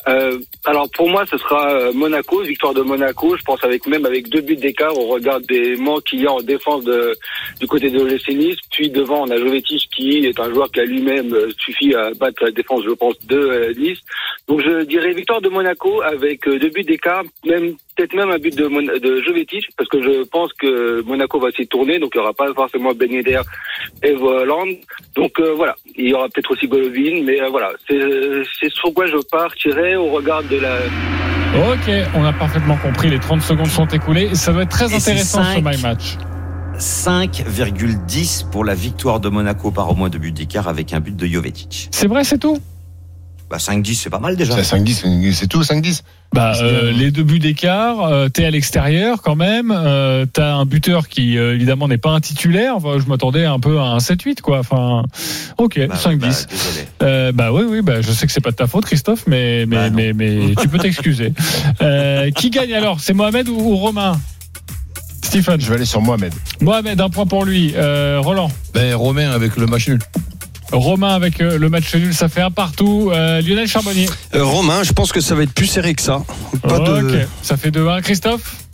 Euh, 0.07 0.39
alors 0.65 0.89
pour 0.91 1.09
moi, 1.09 1.25
ce 1.25 1.37
sera 1.37 1.73
euh, 1.73 1.91
Monaco, 1.93 2.41
victoire 2.41 2.73
de 2.73 2.81
Monaco. 2.81 3.35
Je 3.35 3.43
pense 3.43 3.63
avec 3.63 3.85
même 3.85 4.05
avec 4.05 4.29
deux 4.29 4.41
buts 4.41 4.55
d'écart, 4.55 4.97
on 4.97 5.07
regarde 5.07 5.43
des 5.45 5.75
manques 5.75 6.05
qu'il 6.05 6.21
y 6.21 6.27
a 6.27 6.31
en 6.31 6.41
défense 6.41 6.85
de, 6.85 7.13
du 7.59 7.67
côté 7.67 7.89
de 7.89 7.99
l'OGC 7.99 8.29
Nice. 8.29 8.57
Puis 8.71 8.89
devant, 8.89 9.23
on 9.23 9.31
a 9.31 9.37
Jovetic 9.37 9.89
qui 9.95 10.25
est 10.25 10.39
un 10.39 10.53
joueur 10.53 10.71
qui 10.71 10.79
a 10.79 10.85
lui-même 10.85 11.33
euh, 11.33 11.51
suffi 11.59 11.93
à 11.93 12.11
battre 12.11 12.43
la 12.45 12.51
défense, 12.51 12.83
je 12.85 12.93
pense, 12.93 13.15
de 13.27 13.37
euh, 13.37 13.73
Nice. 13.73 13.99
Donc 14.47 14.61
je 14.61 14.83
dirais 14.85 15.11
victoire 15.11 15.41
de 15.41 15.49
Monaco 15.49 16.01
avec 16.01 16.47
deux 16.47 16.69
buts 16.69 16.83
d'écart, 16.83 17.23
même 17.45 17.75
peut-être 17.99 18.13
même 18.15 18.31
un 18.31 18.37
but 18.39 18.55
de, 18.55 18.67
Mon- 18.67 18.81
de 18.81 19.21
Jovetic, 19.25 19.65
parce 19.77 19.89
que 19.89 20.01
je 20.01 20.23
pense 20.29 20.53
que 20.53 21.01
Monaco 21.01 21.37
va 21.39 21.51
s'y 21.51 21.67
tourner, 21.67 21.99
donc 21.99 22.11
il 22.15 22.19
n'y 22.19 22.23
aura 22.23 22.33
pas 22.33 22.53
forcément 22.53 22.91
Ben 22.93 23.11
Yedder 23.11 23.41
et 24.03 24.13
Voland. 24.13 24.67
Donc 25.15 25.37
euh, 25.39 25.53
voilà, 25.55 25.75
il 25.97 26.07
y 26.09 26.13
aura 26.13 26.27
peut-être 26.29 26.51
aussi 26.51 26.67
Golovin, 26.67 27.23
mais 27.25 27.41
euh, 27.41 27.49
voilà, 27.49 27.71
c'est 27.87 27.99
c'est 28.59 28.71
sur 28.71 28.93
quoi 28.93 29.05
je 29.07 29.17
partirais 29.29 29.95
au 29.97 30.07
regard 30.11 30.43
de 30.43 30.57
la 30.57 30.77
Ok, 31.71 31.91
on 32.15 32.23
a 32.23 32.31
parfaitement 32.31 32.77
compris. 32.77 33.09
Les 33.09 33.19
30 33.19 33.41
secondes 33.41 33.67
sont 33.67 33.87
écoulées. 33.87 34.33
Ça 34.35 34.53
doit 34.53 34.61
être 34.63 34.69
très 34.69 34.91
Et 34.91 34.95
intéressant 34.95 35.43
ce. 35.43 35.57
My 35.59 35.81
Match. 35.81 36.15
5,10 36.77 38.49
pour 38.51 38.63
la 38.63 38.75
victoire 38.75 39.19
de 39.19 39.27
Monaco 39.29 39.71
par 39.71 39.89
au 39.91 39.95
moins 39.95 40.09
deux 40.09 40.19
buts 40.19 40.31
d'écart 40.31 40.67
avec 40.69 40.93
un 40.93 40.99
but 41.01 41.15
de 41.15 41.25
Jovetic. 41.25 41.89
C'est 41.91 42.07
vrai, 42.07 42.23
c'est 42.23 42.37
tout? 42.37 42.57
Bah 43.49 43.57
5-10, 43.57 43.95
c'est 43.95 44.09
pas 44.11 44.19
mal 44.19 44.35
déjà. 44.35 44.53
C'est 44.61 44.75
à 44.75 44.79
5-10, 44.79 45.33
c'est 45.33 45.47
tout, 45.47 45.61
5-10 45.63 46.01
Bah, 46.33 46.53
euh, 46.61 46.91
les 46.91 47.09
deux 47.09 47.23
buts 47.23 47.39
d'écart, 47.39 48.03
euh, 48.03 48.29
t'es 48.29 48.45
à 48.45 48.51
l'extérieur 48.51 49.23
quand 49.23 49.35
même. 49.35 49.73
Euh, 49.75 50.27
T'as 50.31 50.53
un 50.53 50.65
buteur 50.65 51.07
qui 51.07 51.35
euh, 51.37 51.55
évidemment 51.55 51.87
n'est 51.87 51.97
pas 51.97 52.11
un 52.11 52.19
titulaire. 52.19 52.75
Enfin, 52.75 52.99
je 53.03 53.07
m'attendais 53.09 53.45
un 53.45 53.59
peu 53.59 53.79
à 53.79 53.85
un 53.85 53.97
7-8 53.97 54.41
quoi. 54.41 54.59
Enfin, 54.59 55.03
ok, 55.57 55.79
Bah, 55.87 55.95
5-10. 55.95 56.17
bah, 56.19 56.27
désolé. 56.27 56.87
Euh, 57.01 57.31
bah 57.31 57.51
oui, 57.51 57.63
oui, 57.67 57.81
bah 57.81 58.01
je 58.01 58.11
sais 58.11 58.27
que 58.27 58.31
c'est 58.31 58.39
pas 58.39 58.51
de 58.51 58.55
ta 58.55 58.67
faute, 58.67 58.85
Christophe, 58.85 59.23
mais 59.25 59.65
mais 59.65 59.89
Bah, 59.89 59.89
mais, 59.95 60.13
mais 60.13 60.53
tu 60.61 60.67
peux 60.67 60.77
t'excuser. 60.77 61.33
Euh, 61.81 62.29
qui 62.31 62.49
gagne 62.51 62.73
alors? 62.73 62.99
C'est 62.99 63.13
Mohamed 63.13 63.47
ou, 63.49 63.55
ou 63.57 63.75
Romain? 63.77 64.19
Stephen. 65.23 65.59
Je 65.61 65.69
vais 65.69 65.75
aller 65.75 65.85
sur 65.85 66.01
Mohamed. 66.01 66.33
Mohamed, 66.61 66.99
un 67.01 67.09
point 67.09 67.25
pour 67.25 67.45
lui. 67.45 67.73
Euh, 67.75 68.19
Roland. 68.21 68.49
Ben, 68.73 68.93
Romain 68.95 69.31
avec 69.31 69.55
le 69.57 69.65
match 69.65 69.87
nul. 69.87 69.99
Romain 70.71 71.15
avec 71.15 71.41
euh, 71.41 71.57
le 71.57 71.69
match 71.69 71.93
nul, 71.95 72.13
ça 72.13 72.29
fait 72.29 72.41
un 72.41 72.51
partout. 72.51 73.11
Euh, 73.13 73.41
Lionel 73.41 73.67
Charbonnier. 73.67 74.07
Euh, 74.35 74.43
Romain, 74.43 74.83
je 74.83 74.93
pense 74.93 75.11
que 75.11 75.21
ça 75.21 75.35
va 75.35 75.43
être 75.43 75.53
plus 75.53 75.67
serré 75.67 75.93
que 75.93 76.01
ça. 76.01 76.23
Pas 76.61 76.77
ok, 76.79 77.07
de. 77.07 77.27
ça 77.41 77.57
fait 77.57 77.71
2-1. 77.71 78.01
Christophe? 78.01 78.68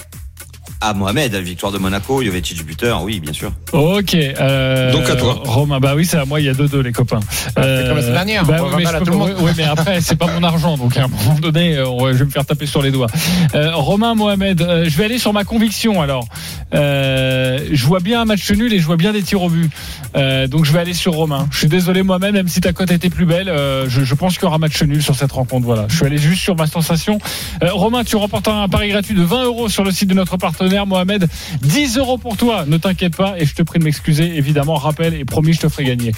Ah, 0.81 0.93
Mohamed, 0.93 1.33
victoire 1.35 1.71
de 1.71 1.77
Monaco, 1.77 2.21
Jovetic 2.23 2.63
buteur, 2.65 3.01
oui, 3.03 3.19
bien 3.19 3.33
sûr. 3.33 3.51
Ok. 3.71 4.13
euh, 4.13 4.91
Donc 4.91 5.09
à 5.09 5.15
toi. 5.15 5.41
Romain, 5.45 5.79
bah 5.79 5.93
oui, 5.95 6.05
c'est 6.05 6.17
à 6.17 6.25
moi, 6.25 6.39
il 6.39 6.45
y 6.45 6.49
a 6.49 6.53
2-2 6.53 6.81
les 6.81 6.91
copains. 6.91 7.19
c'est 7.29 7.53
comme 7.53 7.63
la 7.95 8.01
semaine 8.01 8.13
dernière, 8.13 8.45
Bah, 8.45 8.57
on 8.61 8.75
oui, 8.75 8.83
mais, 8.83 8.85
à 8.87 8.99
peux 8.99 9.11
oui, 9.11 9.51
après, 9.63 10.01
c'est 10.01 10.15
pas 10.17 10.27
mon 10.27 10.43
argent, 10.43 10.77
donc 10.77 10.95
à 10.97 11.05
un 11.05 11.07
moment 11.07 11.39
donné, 11.39 11.77
euh, 11.77 12.11
je 12.13 12.17
vais 12.19 12.25
me 12.25 12.29
faire 12.29 12.45
taper 12.45 12.65
sur 12.65 12.81
les 12.81 12.91
doigts. 12.91 13.07
Euh, 13.55 13.71
Romain 13.75 14.15
Mohamed, 14.15 14.61
euh, 14.61 14.85
je 14.87 14.97
vais 14.97 15.05
aller 15.05 15.17
sur 15.17 15.33
ma 15.33 15.43
conviction 15.43 16.01
alors. 16.01 16.27
Euh, 16.73 17.59
je 17.71 17.85
vois 17.85 17.99
bien 17.99 18.21
un 18.21 18.25
match 18.25 18.51
nul 18.51 18.73
et 18.73 18.79
je 18.79 18.85
vois 18.85 18.97
bien 18.97 19.13
des 19.13 19.23
tirs 19.23 19.41
au 19.41 19.49
but. 19.49 19.71
Euh, 20.15 20.47
donc 20.47 20.65
je 20.65 20.73
vais 20.73 20.79
aller 20.79 20.93
sur 20.93 21.13
Romain. 21.13 21.47
Je 21.51 21.59
suis 21.59 21.67
désolé 21.67 22.03
Mohamed, 22.03 22.33
même 22.33 22.47
si 22.47 22.59
ta 22.61 22.73
cote 22.73 22.91
était 22.91 23.09
plus 23.09 23.25
belle, 23.25 23.47
euh, 23.49 23.85
je, 23.87 24.03
je 24.03 24.13
pense 24.15 24.33
qu'il 24.33 24.43
y 24.43 24.45
aura 24.47 24.57
match 24.57 24.81
nul 24.83 25.01
sur 25.01 25.15
cette 25.15 25.31
rencontre. 25.31 25.65
Voilà. 25.65 25.85
Je 25.89 25.95
suis 25.95 26.05
allé 26.05 26.17
juste 26.17 26.41
sur 26.41 26.55
ma 26.55 26.67
sensation. 26.67 27.17
Euh, 27.63 27.69
Romain, 27.71 28.03
tu 28.03 28.15
remportes 28.17 28.47
un 28.49 28.67
pari 28.67 28.89
gratuit 28.89 29.15
de 29.15 29.23
20 29.23 29.45
euros 29.45 29.69
sur 29.69 29.83
le 29.83 29.91
site 29.91 30.09
de 30.09 30.13
notre 30.15 30.37
partenaire 30.37 30.64
Mohamed. 30.85 31.27
10 31.61 31.97
euros 31.97 32.17
pour 32.17 32.37
toi, 32.37 32.65
ne 32.67 32.77
t'inquiète 32.77 33.15
pas 33.15 33.35
et 33.37 33.45
je 33.45 33.53
te 33.53 33.63
prie 33.63 33.79
de 33.79 33.83
m'excuser. 33.83 34.37
Évidemment, 34.37 34.75
rappel 34.75 35.13
et 35.13 35.25
promis, 35.25 35.53
je 35.53 35.61
te 35.61 35.69
ferai 35.69 35.85
gagner. 35.85 36.11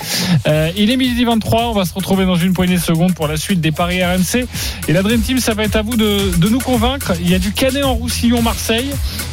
Euh, 0.47 0.71
il 0.77 0.89
est 0.91 0.97
midi 0.97 1.23
23, 1.23 1.67
on 1.69 1.73
va 1.73 1.85
se 1.85 1.93
retrouver 1.93 2.25
dans 2.25 2.35
une 2.35 2.53
poignée 2.53 2.75
de 2.75 2.81
secondes 2.81 3.13
pour 3.13 3.27
la 3.27 3.37
suite 3.37 3.61
des 3.61 3.71
paris 3.71 4.03
RMC. 4.03 4.45
Et 4.87 4.93
la 4.93 5.03
Dream 5.03 5.21
Team, 5.21 5.39
ça 5.39 5.53
va 5.53 5.63
être 5.63 5.75
à 5.75 5.81
vous 5.81 5.95
de, 5.95 6.35
de 6.37 6.49
nous 6.49 6.59
convaincre. 6.59 7.13
Il 7.21 7.29
y 7.29 7.35
a 7.35 7.39
du 7.39 7.51
Canet 7.51 7.83
en 7.83 7.93
Roussillon, 7.93 8.41
Marseille. 8.41 8.89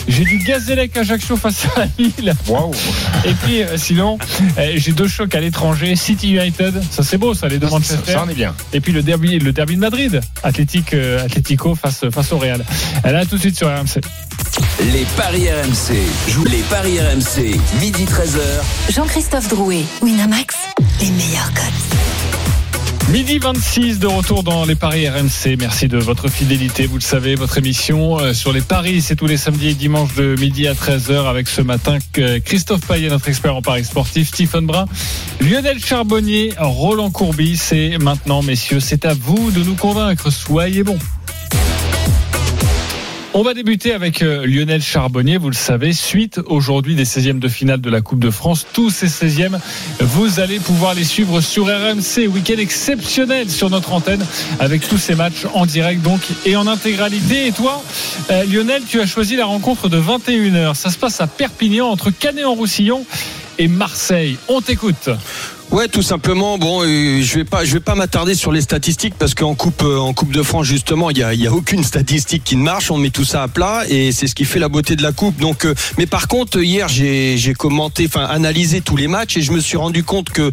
J'ai 0.09 0.25
du 0.25 0.39
Gazélec 0.39 0.97
Ajaccio 0.97 1.37
face 1.37 1.67
à 1.77 1.87
Lille. 1.99 2.35
Et 3.25 3.33
puis, 3.33 3.63
euh, 3.63 3.77
sinon, 3.77 4.19
euh, 4.59 4.73
j'ai 4.77 4.93
deux 4.93 5.09
chocs 5.09 5.35
à 5.35 5.41
l'étranger. 5.41 5.97
City 5.97 6.33
United, 6.35 6.75
ça 6.91 7.03
c'est 7.03 7.19
beau, 7.19 7.35
ça, 7.35 7.49
les 7.49 7.59
deux 7.59 7.69
ça, 7.69 7.75
Manchester. 7.75 8.13
ça 8.13 8.25
en 8.25 8.29
est 8.29 8.35
bien. 8.35 8.55
Et 8.73 8.81
puis 8.81 8.93
le 8.93 9.03
derby, 9.03 9.39
le 9.39 9.53
derby 9.53 9.77
de 9.77 9.81
Madrid, 9.81 10.21
Athletic, 10.43 10.95
Atlético 10.95 11.75
face, 11.75 12.05
face 12.11 12.33
au 12.33 12.39
Real. 12.39 12.65
Elle 13.03 13.17
a 13.17 13.25
tout 13.25 13.37
de 13.37 13.41
suite 13.41 13.57
sur 13.57 13.69
RMC. 13.69 14.01
Les 14.81 15.07
paris 15.17 15.49
RMC. 15.49 15.95
Joue 16.29 16.45
les 16.45 16.63
paris 16.63 16.99
RMC. 16.99 17.59
Midi 17.81 18.05
13h. 18.05 18.93
Jean-Christophe 18.93 19.49
Drouet, 19.49 19.85
Winamax, 20.03 20.57
les 21.01 21.11
meilleurs 21.11 21.53
cotes. 21.55 23.11
Midi 23.11 23.39
26 23.39 24.01
de 24.01 24.09
retour 24.09 24.43
dans 24.43 24.65
les 24.65 24.75
paris 24.75 25.09
RMC. 25.09 25.57
Merci 25.61 25.87
de 25.87 25.99
votre 25.99 26.29
fidélité. 26.29 26.87
Vous 26.87 26.97
le 26.97 27.03
savez, 27.03 27.37
votre 27.37 27.57
émission 27.59 28.19
euh, 28.19 28.33
sur 28.35 28.53
les 28.53 28.63
paris, 28.63 29.01
c'est 29.01 29.15
tous 29.15 29.29
les 29.29 29.37
samedis 29.37 29.69
et 29.69 29.75
dimanches 29.75 30.15
de 30.15 30.35
midi 30.41 30.67
à 30.67 30.75
13h 30.75 31.29
avec 31.29 31.47
ce 31.47 31.61
matin 31.61 31.99
Christophe 32.45 32.87
Payet, 32.87 33.11
notre 33.11 33.29
expert 33.29 33.55
en 33.55 33.63
paris 33.63 33.85
sportif, 33.85 34.29
Stephen 34.29 34.67
Brun, 34.67 34.87
Lionel 35.41 35.79
Charbonnier, 35.79 36.53
Roland 36.59 37.11
Courbis. 37.11 37.61
Et 37.71 37.99
maintenant, 37.99 38.43
messieurs, 38.43 38.81
c'est 38.81 39.05
à 39.05 39.15
vous 39.15 39.53
de 39.53 39.63
nous 39.63 39.77
convaincre. 39.77 40.31
Soyez 40.31 40.83
bons. 40.83 40.99
On 43.37 43.43
va 43.43 43.53
débuter 43.53 43.93
avec 43.93 44.23
euh, 44.23 44.47
Lionel 44.47 44.81
Charbonnier, 44.81 45.39
vous 45.39 45.51
le 45.51 45.57
savez, 45.57 45.93
suite 45.93 46.39
aujourd'hui 46.47 46.95
des 46.95 47.05
16e 47.05 47.41
de 47.41 47.49
finale 47.49 47.81
de 47.81 47.91
la 47.91 48.01
Coupe 48.01 48.21
de 48.21 48.31
France. 48.31 48.65
Tous 48.73 48.91
ces 48.91 49.09
16e, 49.09 49.59
vous 49.99 50.39
allez 50.39 50.61
pouvoir 50.61 50.95
les 50.95 51.03
suivre 51.03 51.41
sur 51.41 51.67
RMC. 51.67 52.29
Week-end 52.29 52.59
exceptionnel 52.59 53.51
sur 53.51 53.71
notre 53.71 53.93
antenne 53.93 54.25
avec 54.61 54.89
tous 54.89 54.99
ces 54.99 55.17
matchs 55.17 55.47
en 55.53 55.67
direct 55.67 56.01
donc 56.01 56.21
et 56.47 56.55
en 56.55 56.69
intégralité. 56.69 57.49
Et 57.49 57.53
toi, 57.53 57.83
euh, 58.31 58.45
Lionel, 58.45 58.83
tu 58.89 59.01
as 59.01 59.07
choisi 59.07 59.35
la 59.35 59.47
rencontre 59.47 59.89
de 59.89 60.01
21h. 60.01 60.77
Ça 60.77 60.91
se 60.91 60.97
passe 60.97 61.21
à 61.21 61.27
Perpignan 61.27 61.89
entre 61.89 62.11
Canet-en-Roussillon 62.11 63.05
et 63.59 63.67
Marseille. 63.67 64.39
On 64.47 64.61
t'écoute. 64.61 65.11
Ouais, 65.71 65.89
tout 65.89 66.03
simplement. 66.03 66.57
Bon, 66.57 66.83
euh, 66.85 67.21
je 67.21 67.35
vais 67.35 67.45
pas, 67.45 67.65
je 67.65 67.73
vais 67.75 67.81
pas 67.81 67.97
m'attarder 67.97 68.35
sur 68.37 68.53
les 68.53 68.61
statistiques 68.61 69.15
parce 69.19 69.35
qu'en 69.35 69.55
coupe, 69.55 69.83
euh, 69.83 69.99
en 69.99 70.13
coupe 70.13 70.31
de 70.31 70.43
France 70.43 70.67
justement, 70.67 71.11
il 71.11 71.19
y 71.19 71.23
a, 71.25 71.35
il 71.35 71.41
y 71.41 71.49
a 71.49 71.53
aucune 71.53 71.83
statistique 71.83 72.45
qui 72.45 72.55
ne 72.57 72.63
marche. 72.63 72.93
On 72.93 72.97
met 72.99 73.11
tout 73.11 73.25
ça 73.25 73.43
à 73.43 73.49
plat 73.49 73.83
et 73.89 74.13
c'est 74.13 74.29
ce 74.29 74.37
qui 74.37 74.45
fait 74.45 74.61
la 74.61 74.69
beauté 74.69 74.95
de 74.95 75.03
la 75.03 75.11
coupe. 75.11 75.37
Donc, 75.39 75.65
euh, 75.67 75.75
mais 75.99 76.07
par 76.07 76.29
contre, 76.29 76.63
hier, 76.63 76.87
j'ai, 76.89 77.37
j'ai 77.39 77.55
commenté, 77.55 78.05
enfin, 78.07 78.25
analysé 78.25 78.83
tous 78.83 78.97
les 78.97 79.09
matchs 79.09 79.37
et 79.37 79.43
je 79.43 79.51
me 79.51 79.59
suis 79.59 79.77
rendu 79.77 80.05
compte 80.05 80.31
que 80.31 80.53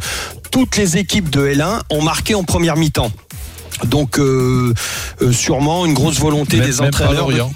toutes 0.50 0.76
les 0.78 0.98
équipes 0.98 1.30
de 1.30 1.46
L1 1.46 1.82
ont 1.92 2.02
marqué 2.02 2.34
en 2.34 2.44
première 2.44 2.76
mi-temps. 2.76 3.12
Donc, 3.86 4.18
euh, 4.20 4.74
euh, 5.22 5.32
sûrement 5.32 5.86
une 5.86 5.94
grosse 5.94 6.20
volonté 6.20 6.58
Même- 6.58 6.66
des 6.70 6.72
même 6.82 6.92
pas 6.92 7.04
entraîneurs. 7.06 7.30
Lorient. 7.30 7.54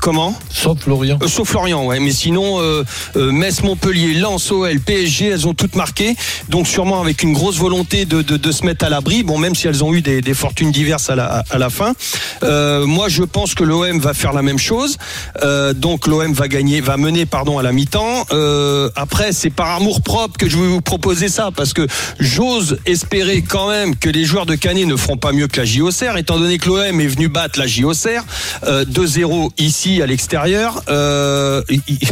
Comment 0.00 0.34
Sauf 0.50 0.86
Lorient. 0.86 1.18
Euh, 1.22 1.28
Sauf 1.28 1.52
Lorient, 1.52 1.84
ouais. 1.84 2.00
Mais 2.00 2.12
sinon, 2.12 2.60
euh, 2.60 2.84
euh, 3.16 3.32
Metz, 3.32 3.62
Montpellier, 3.62 4.14
Lens, 4.14 4.50
OL, 4.50 4.80
PSG, 4.80 5.28
elles 5.28 5.46
ont 5.46 5.54
toutes 5.54 5.76
marqué. 5.76 6.16
Donc 6.48 6.66
sûrement 6.66 7.00
avec 7.00 7.22
une 7.22 7.32
grosse 7.32 7.58
volonté 7.58 8.04
de, 8.04 8.22
de, 8.22 8.36
de 8.36 8.52
se 8.52 8.64
mettre 8.64 8.84
à 8.84 8.88
l'abri. 8.88 9.22
Bon, 9.22 9.38
même 9.38 9.54
si 9.54 9.66
elles 9.66 9.82
ont 9.84 9.92
eu 9.94 10.02
des, 10.02 10.20
des 10.20 10.34
fortunes 10.34 10.70
diverses 10.70 11.10
à 11.10 11.16
la, 11.16 11.44
à 11.50 11.58
la 11.58 11.70
fin. 11.70 11.94
Moi, 12.42 13.08
je 13.08 13.22
pense 13.22 13.54
que 13.54 13.64
l'OM 13.64 13.98
va 13.98 14.14
faire 14.14 14.32
la 14.32 14.42
même 14.42 14.58
chose. 14.58 14.96
Donc 15.76 16.06
l'OM 16.06 16.32
va 16.32 16.48
gagner, 16.48 16.80
va 16.80 16.96
mener, 16.96 17.26
pardon, 17.26 17.58
à 17.58 17.62
la 17.62 17.72
mi-temps. 17.72 18.24
Après, 18.94 19.32
c'est 19.32 19.50
par 19.50 19.70
amour 19.76 20.02
propre 20.02 20.36
que 20.36 20.48
je 20.48 20.56
vais 20.56 20.66
vous 20.66 20.80
proposer 20.80 21.28
ça, 21.28 21.50
parce 21.54 21.72
que 21.72 21.86
j'ose 22.18 22.78
espérer 22.86 23.42
quand 23.42 23.68
même 23.68 23.96
que 23.96 24.08
les 24.08 24.24
joueurs 24.24 24.46
de 24.46 24.54
Canet 24.54 24.86
ne 24.86 24.96
feront 24.96 25.16
pas 25.16 25.32
mieux 25.32 25.48
que 25.48 25.60
la 25.60 25.64
JOCR, 25.64 26.16
étant 26.16 26.38
donné 26.38 26.58
que 26.58 26.68
l'OM 26.68 27.00
est 27.00 27.06
venu 27.06 27.28
battre 27.28 27.58
la 27.58 27.66
JOCR 27.66 28.24
euh, 28.64 28.84
2-0 28.84 29.50
ici 29.58 29.85
à 30.02 30.06
l'extérieur. 30.06 30.82
Euh, 30.88 31.62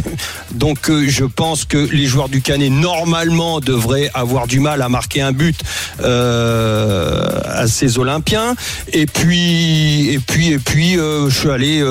donc 0.51 0.89
euh, 0.89 1.05
je 1.07 1.25
pense 1.25 1.65
que 1.65 1.77
les 1.77 2.05
joueurs 2.05 2.29
du 2.29 2.41
Canet 2.41 2.71
normalement 2.71 3.59
devraient 3.59 4.09
avoir 4.13 4.47
du 4.47 4.59
mal 4.59 4.81
à 4.81 4.89
marquer 4.89 5.21
un 5.21 5.31
but 5.31 5.59
euh, 6.01 7.27
à 7.45 7.67
ces 7.67 7.99
Olympiens. 7.99 8.55
Et 8.93 9.05
puis 9.05 10.09
et 10.13 10.19
puis 10.19 10.53
et 10.53 10.59
puis 10.59 10.93
je 10.93 11.29
suis 11.29 11.49
allé 11.49 11.83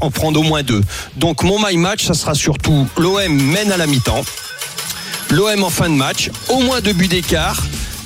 en 0.00 0.10
prendre 0.10 0.40
au 0.40 0.42
moins 0.42 0.62
deux. 0.62 0.82
Donc 1.16 1.42
mon 1.42 1.58
my 1.64 1.76
match, 1.76 2.04
ça 2.04 2.14
sera 2.14 2.34
surtout 2.34 2.86
l'OM 2.98 3.32
mène 3.32 3.70
à 3.72 3.76
la 3.76 3.86
mi-temps. 3.86 4.24
L'OM 5.30 5.64
en 5.64 5.70
fin 5.70 5.88
de 5.88 5.94
match, 5.94 6.30
au 6.48 6.60
moins 6.60 6.80
deux 6.80 6.92
buts 6.92 7.08
d'écart 7.08 7.62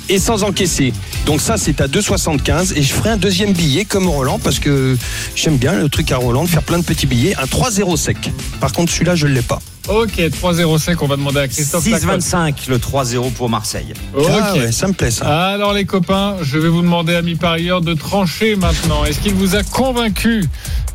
et 0.09 0.19
sans 0.19 0.43
encaisser. 0.43 0.93
Donc 1.25 1.41
ça 1.41 1.57
c'est 1.57 1.81
à 1.81 1.87
2,75 1.87 2.73
et 2.75 2.81
je 2.81 2.93
ferai 2.93 3.11
un 3.11 3.17
deuxième 3.17 3.53
billet 3.53 3.85
comme 3.85 4.07
Roland 4.07 4.39
parce 4.39 4.59
que 4.59 4.97
j'aime 5.35 5.57
bien 5.57 5.73
le 5.73 5.89
truc 5.89 6.11
à 6.11 6.17
Roland 6.17 6.43
de 6.43 6.49
faire 6.49 6.63
plein 6.63 6.79
de 6.79 6.83
petits 6.83 7.07
billets. 7.07 7.35
Un 7.37 7.45
3-0 7.45 7.97
sec. 7.97 8.31
Par 8.59 8.73
contre 8.73 8.91
celui-là 8.91 9.15
je 9.15 9.27
ne 9.27 9.33
l'ai 9.33 9.41
pas. 9.41 9.59
Ok, 9.87 10.17
3-0 10.19 10.77
sec, 10.77 11.01
on 11.01 11.07
va 11.07 11.15
demander 11.15 11.39
à 11.39 11.47
Christophe. 11.47 11.87
la 11.87 11.99
cote. 11.99 12.19
6-25, 12.21 12.53
le 12.69 12.77
3-0 12.77 13.31
pour 13.31 13.49
Marseille. 13.49 13.93
Ok. 14.15 14.27
Ah 14.29 14.53
ouais, 14.53 14.71
ça 14.71 14.87
me 14.87 14.93
plaît 14.93 15.09
ça. 15.09 15.47
Alors 15.47 15.73
les 15.73 15.85
copains, 15.85 16.35
je 16.43 16.59
vais 16.59 16.69
vous 16.69 16.83
demander 16.83 17.15
à 17.15 17.23
mi-parieur 17.23 17.81
de 17.81 17.95
trancher 17.95 18.55
maintenant. 18.55 19.03
Est-ce 19.05 19.19
qu'il 19.19 19.33
vous 19.33 19.55
a 19.55 19.63
convaincu 19.63 20.45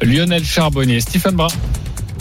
Lionel 0.01 0.45
Charbonnier, 0.45 1.01
Stephen 1.01 1.35
Brun 1.35 1.49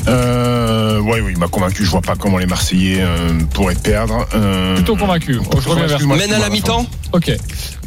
Euh, 0.08 1.00
ouais, 1.00 1.22
oui, 1.22 1.32
il 1.34 1.38
m'a 1.40 1.48
convaincu. 1.48 1.86
Je 1.86 1.90
vois 1.90 2.02
pas 2.02 2.16
comment 2.16 2.38
les 2.38 2.46
Marseillais 2.46 3.02
euh, 3.02 3.40
pourraient 3.54 3.76
perdre. 3.76 4.28
Euh, 4.36 4.76
Plutôt 4.76 4.96
convaincu. 4.96 5.40
Oh, 5.54 5.60
je 5.62 5.70
reviens 5.70 5.88
vers 5.88 6.06
Mène 6.08 6.34
à 6.34 6.40
la 6.40 6.50
mi-temps 6.50 6.86
Ok. 7.14 7.32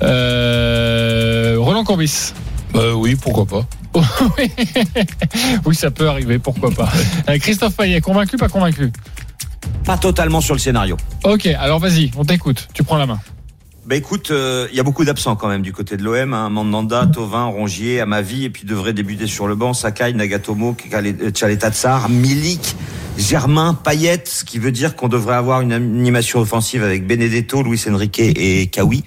Euh, 0.03 1.57
Roland 1.59 1.85
Courbis. 1.85 2.33
Euh, 2.75 2.93
oui, 2.93 3.17
pourquoi 3.17 3.47
pas. 3.47 3.67
oui. 4.39 4.51
oui, 5.65 5.75
ça 5.75 5.91
peut 5.91 6.09
arriver, 6.09 6.39
pourquoi 6.39 6.71
pas. 6.71 6.89
Euh, 7.29 7.39
Christophe 7.39 7.77
Payet, 7.77 8.01
convaincu, 8.01 8.37
pas 8.37 8.49
convaincu? 8.49 8.93
Pas 9.85 9.97
totalement 9.97 10.41
sur 10.41 10.55
le 10.55 10.61
scénario. 10.61 10.97
Ok, 11.25 11.47
alors 11.47 11.79
vas-y, 11.79 12.11
on 12.17 12.25
t'écoute. 12.25 12.69
Tu 12.75 12.83
prends 12.83 12.97
la 12.99 13.07
main. 13.07 13.21
Bah 13.87 13.95
écoute, 13.95 14.33
euh, 14.33 14.67
il 14.73 14.77
y 14.77 14.81
a 14.81 14.83
beaucoup 14.83 15.05
d'absents 15.05 15.37
quand 15.37 15.47
même 15.47 15.63
du 15.63 15.73
côté 15.73 15.97
de 15.97 16.03
l'OM. 16.03 16.35
Hein. 16.35 16.51
Mandanda, 16.51 17.07
Tovin, 17.07 17.45
Rongier, 17.45 18.01
Amavi, 18.01 18.45
et 18.45 18.51
puis 18.51 18.65
devrait 18.65 18.93
débuter 18.93 19.29
sur 19.29 19.47
le 19.47 19.55
banc 19.55 19.75
Sakai, 19.75 20.13
Nagatomo, 20.13 20.77
Tchaletatsar, 21.31 22.09
Milik, 22.09 22.75
Germain, 23.17 23.75
Payet, 23.75 24.25
ce 24.25 24.45
qui 24.45 24.59
veut 24.59 24.73
dire 24.73 24.97
qu'on 24.97 25.07
devrait 25.07 25.37
avoir 25.37 25.61
une 25.61 25.73
animation 25.73 26.41
offensive 26.41 26.83
avec 26.83 27.07
Benedetto, 27.07 27.63
Luis 27.63 27.81
Enrique 27.89 28.19
et 28.19 28.67
Kawi. 28.67 29.05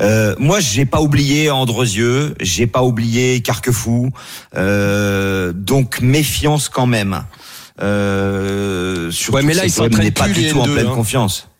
Euh, 0.00 0.34
moi, 0.38 0.60
j'ai 0.60 0.86
pas 0.86 1.02
oublié 1.02 1.50
Andrezieux, 1.50 2.34
j'ai 2.40 2.66
pas 2.66 2.82
oublié 2.82 3.42
Carquefou, 3.42 4.12
euh, 4.56 5.52
donc 5.52 6.00
méfiance 6.00 6.70
quand 6.70 6.86
même. 6.86 7.22
Euh, 7.82 9.10
surtout 9.10 9.36
Ouais, 9.36 9.42
mais 9.42 9.52
là, 9.52 9.60
que 9.60 9.66
ils 9.66 9.70
s'entraînent 9.70 10.04
n'est 10.04 10.10
pas 10.10 10.28
du 10.28 10.48
tout 10.48 10.58
en 10.58 10.66
N2, 10.66 10.72
pleine 10.72 10.86
hein. 10.86 10.94
confiance. 10.94 11.50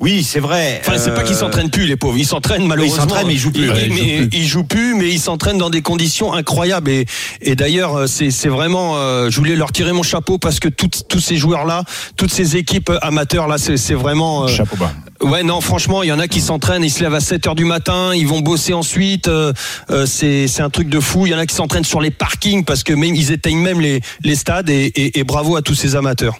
Oui, 0.00 0.24
c'est 0.24 0.40
vrai. 0.40 0.80
Enfin, 0.80 0.96
c'est 0.98 1.12
pas 1.14 1.22
qu'ils 1.22 1.36
Euh, 1.36 1.40
s'entraînent 1.40 1.68
plus, 1.68 1.84
les 1.86 1.96
pauvres. 1.96 2.16
Ils 2.16 2.24
s'entraînent 2.26 2.66
malheureusement. 2.66 3.02
s'entraînent, 3.02 3.26
mais 3.26 3.34
ils 3.34 3.38
jouent 3.38 3.50
plus. 3.52 3.64
Ils, 3.64 3.70
Ouais, 3.70 3.86
ils 3.86 3.92
mais- 3.92 3.96
jouent 3.98 4.28
plus. 4.28 4.38
ils 4.38 4.46
jouent 4.46 4.64
plus, 4.64 4.94
mais 4.94 5.08
ils 5.10 5.20
s'entraînent 5.20 5.58
dans 5.58 5.68
des 5.68 5.82
conditions 5.82 6.32
incroyables. 6.32 6.90
Et, 6.90 7.04
et 7.42 7.54
d'ailleurs, 7.54 7.94
euh, 7.96 8.06
c'est 8.06 8.48
vraiment. 8.48 8.96
euh, 8.96 9.28
je 9.30 9.36
voulais 9.36 9.56
leur 9.56 9.72
tirer 9.72 9.92
mon 9.92 10.02
chapeau 10.02 10.38
parce 10.38 10.58
que 10.58 10.68
toutes- 10.68 11.02
tous 11.08 11.20
ces 11.20 11.36
joueurs-là, 11.36 11.84
toutes 12.16 12.32
ces 12.32 12.56
équipes 12.56 12.90
amateurs 13.02 13.46
là, 13.46 13.58
c'est 13.58 13.92
vraiment. 13.94 14.44
euh, 14.44 14.48
Chapeau 14.48 14.76
bas. 14.76 14.92
Ouais, 15.20 15.42
non, 15.42 15.60
franchement, 15.60 16.02
il 16.02 16.08
y 16.08 16.12
en 16.12 16.18
a 16.18 16.28
qui 16.28 16.40
s'entraînent, 16.40 16.82
ils 16.82 16.90
se 16.90 17.02
lèvent 17.02 17.14
à 17.14 17.20
7 17.20 17.46
heures 17.46 17.54
du 17.54 17.66
matin, 17.66 18.12
ils 18.14 18.26
vont 18.26 18.40
bosser 18.40 18.72
ensuite. 18.72 19.28
euh, 19.28 19.52
euh, 19.90 20.06
c'est 20.06 20.48
c'est 20.48 20.62
un 20.62 20.70
truc 20.70 20.88
de 20.88 20.98
fou. 20.98 21.26
Il 21.26 21.32
y 21.32 21.34
en 21.34 21.38
a 21.38 21.44
qui 21.44 21.54
s'entraînent 21.54 21.84
sur 21.84 22.00
les 22.00 22.10
parkings 22.10 22.64
parce 22.64 22.82
que 22.84 22.94
même 22.94 23.14
ils 23.14 23.32
éteignent 23.32 23.60
même 23.60 23.80
les, 23.82 24.00
les 24.24 24.34
stades. 24.34 24.70
Et, 24.70 24.86
et- 24.86 25.18
et 25.18 25.24
bravo 25.24 25.56
à 25.56 25.62
tous 25.62 25.74
ces 25.74 25.94
amateurs. 25.94 26.38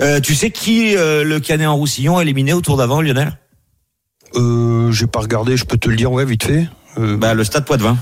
Euh, 0.00 0.20
tu 0.20 0.34
sais 0.34 0.50
qui 0.50 0.96
euh, 0.96 1.24
le 1.24 1.40
Canet 1.40 1.66
en 1.66 1.76
Roussillon 1.76 2.18
a 2.18 2.22
éliminé 2.22 2.52
au 2.52 2.60
tour 2.60 2.76
d'avant, 2.76 3.00
Lionel? 3.00 3.38
Euh, 4.36 4.90
J'ai 4.92 5.06
pas 5.06 5.20
regardé, 5.20 5.56
je 5.56 5.64
peux 5.64 5.76
te 5.76 5.88
le 5.88 5.96
dire, 5.96 6.10
ouais, 6.12 6.24
vite 6.24 6.44
fait. 6.44 6.66
Euh, 6.98 7.16
Bah, 7.16 7.34
le 7.34 7.44
Stade 7.44 7.64
Poitvin. 7.64 7.96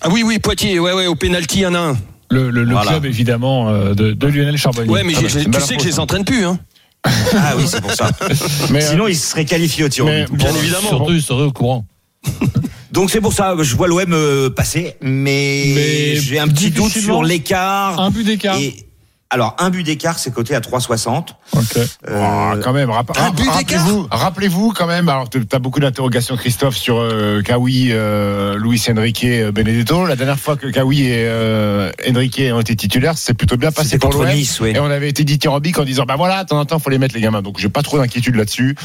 Ah 0.00 0.08
oui, 0.10 0.22
oui, 0.24 0.38
Poitiers, 0.38 0.78
ouais, 0.78 0.92
ouais, 0.92 1.06
au 1.06 1.14
pénalty, 1.14 1.58
il 1.60 1.62
y 1.62 1.66
en 1.66 1.74
a 1.74 1.78
un. 1.80 1.96
Le, 2.30 2.50
le- 2.50 2.62
le 2.64 2.72
Voilà. 2.72 2.90
club, 2.92 3.06
évidemment, 3.06 3.68
euh, 3.70 3.94
de, 3.94 4.12
de 4.12 4.26
Lionel 4.26 4.56
Charbonnier. 4.58 4.90
Ouais, 4.90 5.02
mais 5.02 5.14
Ah 5.16 5.20
bah, 5.22 5.28
tu 5.60 5.66
sais 5.66 5.76
que 5.76 5.82
je 5.82 5.86
les 5.88 5.92
ça. 5.92 6.02
entraîne 6.02 6.24
plus, 6.24 6.44
hein. 6.44 6.58
Ah 7.34 7.54
oui, 7.56 7.64
c'est 7.66 7.80
pour 7.80 7.92
ça. 7.92 8.10
Mais, 8.70 8.84
euh, 8.84 8.90
Sinon, 8.90 9.06
il 9.08 9.16
serait 9.16 9.44
qualifié 9.44 9.84
au 9.84 9.88
tir 9.88 10.04
au 10.04 10.08
mais- 10.08 10.24
but. 10.26 10.34
Bien 10.36 10.50
Bon, 10.52 10.58
évidemment. 10.58 10.88
Surtout, 10.88 11.12
ils 11.12 11.22
seraient 11.22 11.44
au 11.44 11.52
courant. 11.52 11.86
Donc 12.92 13.10
c'est 13.10 13.20
pour 13.20 13.32
ça, 13.32 13.54
je 13.60 13.76
vois 13.76 13.86
l'OM 13.86 14.50
passer, 14.54 14.96
mais, 15.00 15.72
Mais 15.74 16.16
j'ai 16.16 16.38
un 16.38 16.48
petit 16.48 16.70
doute 16.70 16.90
sur 16.92 17.22
l'écart. 17.22 18.00
Un 18.00 18.10
but 18.10 18.24
d'écart. 18.24 18.58
Et 18.58 18.87
alors 19.30 19.54
un 19.58 19.68
but 19.70 19.82
d'écart, 19.82 20.18
c'est 20.18 20.32
coté 20.32 20.54
à 20.54 20.60
3,60. 20.60 21.34
Ok. 21.52 21.62
Euh, 21.76 22.24
Oh, 22.50 22.60
quand 22.64 22.72
même, 22.72 22.90
rapp- 22.90 23.10
un 23.18 23.30
but 23.30 23.42
d'écart 23.42 23.54
rappelez-vous, 23.82 24.08
rappelez-vous 24.10 24.72
quand 24.72 24.86
même. 24.86 25.08
Alors, 25.08 25.28
tu 25.28 25.40
as 25.52 25.58
beaucoup 25.58 25.80
d'interrogations, 25.80 26.36
Christophe, 26.36 26.76
sur 26.76 26.96
euh, 26.98 27.42
Kawi, 27.42 27.88
euh, 27.90 28.56
Luis 28.58 28.82
Enrique, 28.90 29.24
euh, 29.24 29.52
Benedetto. 29.52 30.06
La 30.06 30.16
dernière 30.16 30.38
fois 30.38 30.56
que 30.56 30.66
Kawi 30.68 31.02
et 31.08 31.24
euh, 31.26 31.90
Enrique 32.10 32.40
ont 32.52 32.60
été 32.60 32.74
titulaires, 32.74 33.18
c'est 33.18 33.34
plutôt 33.34 33.56
bien 33.58 33.70
passé 33.70 33.90
C'était 33.90 34.08
pour 34.08 34.12
l'OM. 34.22 34.28
Nice, 34.32 34.60
oui. 34.60 34.70
Et 34.74 34.78
on 34.80 34.86
avait 34.86 35.10
été 35.10 35.24
dithyrambique 35.24 35.78
en 35.78 35.84
disant, 35.84 36.04
bah 36.06 36.16
voilà, 36.16 36.44
de 36.44 36.48
temps 36.48 36.58
en 36.58 36.64
temps, 36.64 36.78
faut 36.78 36.88
les 36.90 36.98
mettre 36.98 37.14
les 37.14 37.20
gamins. 37.20 37.42
Donc, 37.42 37.58
j'ai 37.58 37.68
pas 37.68 37.82
trop 37.82 37.98
d'inquiétude 37.98 38.34
là-dessus. 38.34 38.76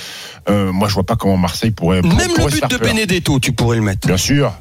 Euh, 0.49 0.71
moi, 0.73 0.89
je 0.89 0.93
vois 0.93 1.03
pas 1.05 1.15
comment 1.15 1.37
Marseille 1.37 1.71
pourrait. 1.71 2.01
pour- 2.01 2.13
Même 2.13 2.27
le 2.29 2.33
pourrait 2.35 2.51
se 2.51 2.55
but 2.59 2.69
de 2.69 2.77
peur. 2.77 2.93
Benedetto, 2.93 3.39
tu 3.39 3.53
pourrais 3.53 3.77
le 3.77 3.83
mettre. 3.83 4.07
Bien 4.07 4.17
sûr. 4.17 4.53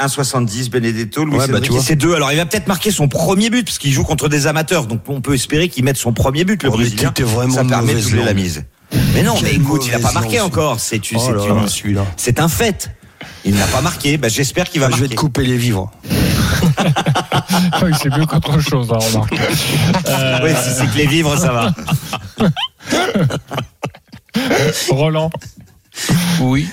1,70 0.00 0.70
Benedetto, 0.70 1.24
Luis 1.24 1.36
Ouais, 1.36 1.48
bah, 1.48 1.58
c'est 1.82 1.96
deux. 1.96 2.14
Alors 2.14 2.30
il 2.32 2.36
va 2.36 2.46
peut-être 2.46 2.68
marquer 2.68 2.90
son 2.90 3.08
premier 3.08 3.50
but 3.50 3.64
parce 3.64 3.78
qu'il 3.78 3.92
joue 3.92 4.04
contre 4.04 4.28
des 4.28 4.46
amateurs, 4.46 4.86
donc 4.86 5.00
on 5.08 5.20
peut 5.20 5.34
espérer 5.34 5.68
qu'il 5.68 5.84
mette 5.84 5.96
son 5.96 6.12
premier 6.12 6.44
but 6.44 6.62
le 6.62 6.68
Oh, 6.68 6.76
mais 6.76 6.84
Brésilien. 6.84 7.12
vraiment 7.20 7.54
Ça 7.54 7.64
permet 7.64 7.94
de 7.94 8.00
doubler 8.00 8.24
la 8.24 8.34
mise. 8.34 8.64
Mais 9.14 9.22
non, 9.22 9.34
mais 9.42 9.52
écoute, 9.52 9.84
il 9.86 9.94
a 9.94 9.98
pas 9.98 10.12
marqué 10.12 10.40
encore. 10.40 10.80
C'est 10.80 11.00
Oh 11.14 11.66
c'est 12.16 12.40
un 12.40 12.48
fait. 12.48 12.90
Il 13.44 13.54
n'a 13.54 13.66
pas 13.66 13.80
marqué. 13.80 14.16
Bah, 14.16 14.28
j'espère 14.28 14.68
qu'il 14.70 14.80
va 14.80 14.86
Je 14.88 14.94
vais 14.94 15.00
marquer. 15.02 15.14
te 15.16 15.20
couper 15.20 15.44
les 15.44 15.56
vivres. 15.56 15.90
oui, 17.82 17.90
c'est 18.00 18.10
mieux 18.16 18.26
qu'autre 18.26 18.60
chose, 18.60 18.88
hein, 18.92 18.98
remarque. 18.98 19.34
Euh, 20.08 20.38
Oui, 20.42 20.50
si 20.62 20.70
c'est 20.78 20.86
que 20.86 20.96
les 20.96 21.06
vivres, 21.06 21.36
ça 21.36 21.52
va. 21.52 21.74
Roland. 24.90 25.30
Oui. 26.40 26.68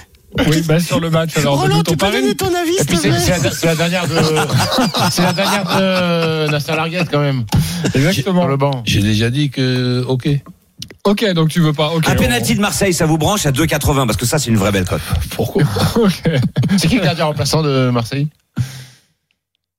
Oui, 0.47 0.61
bah, 0.67 0.79
sur 0.79 0.99
le 0.99 1.09
match, 1.09 1.37
alors, 1.37 1.67
de 1.67 1.81
ton 1.81 1.95
pari. 1.95 2.35
ton 2.35 2.53
avis, 2.53 2.73
c'est 2.77 2.95
c'est 2.95 3.09
la, 3.09 3.51
c'est 3.51 3.65
la 3.65 3.75
dernière 3.75 4.07
de. 4.07 4.15
c'est 5.11 5.21
la 5.21 5.33
dernière 5.33 5.63
de 5.65 6.75
Larguette, 6.75 7.09
quand 7.09 7.21
même. 7.21 7.45
Exactement. 7.93 8.41
Sur 8.41 8.49
le 8.49 8.57
banc. 8.57 8.83
J'ai 8.85 9.01
déjà 9.01 9.29
dit 9.29 9.49
que, 9.49 10.03
ok. 10.07 10.27
Ok, 11.05 11.25
donc 11.33 11.49
tu 11.49 11.61
veux 11.61 11.73
pas. 11.73 11.91
Ok. 11.91 12.07
Un 12.09 12.13
on- 12.13 12.17
penalty 12.17 12.55
de 12.55 12.61
Marseille, 12.61 12.93
ça 12.93 13.05
vous 13.05 13.17
branche 13.17 13.45
à 13.45 13.51
2,80 13.51 14.05
parce 14.07 14.17
que 14.17 14.25
ça, 14.25 14.39
c'est 14.39 14.49
une 14.49 14.57
vraie 14.57 14.71
belle 14.71 14.85
cote. 14.85 15.01
Pourquoi 15.31 15.63
Ok. 15.95 16.21
C'est 16.77 16.87
qui 16.87 16.95
le 16.95 17.03
gardien 17.03 17.25
remplaçant 17.25 17.61
de 17.63 17.89
Marseille? 17.91 18.27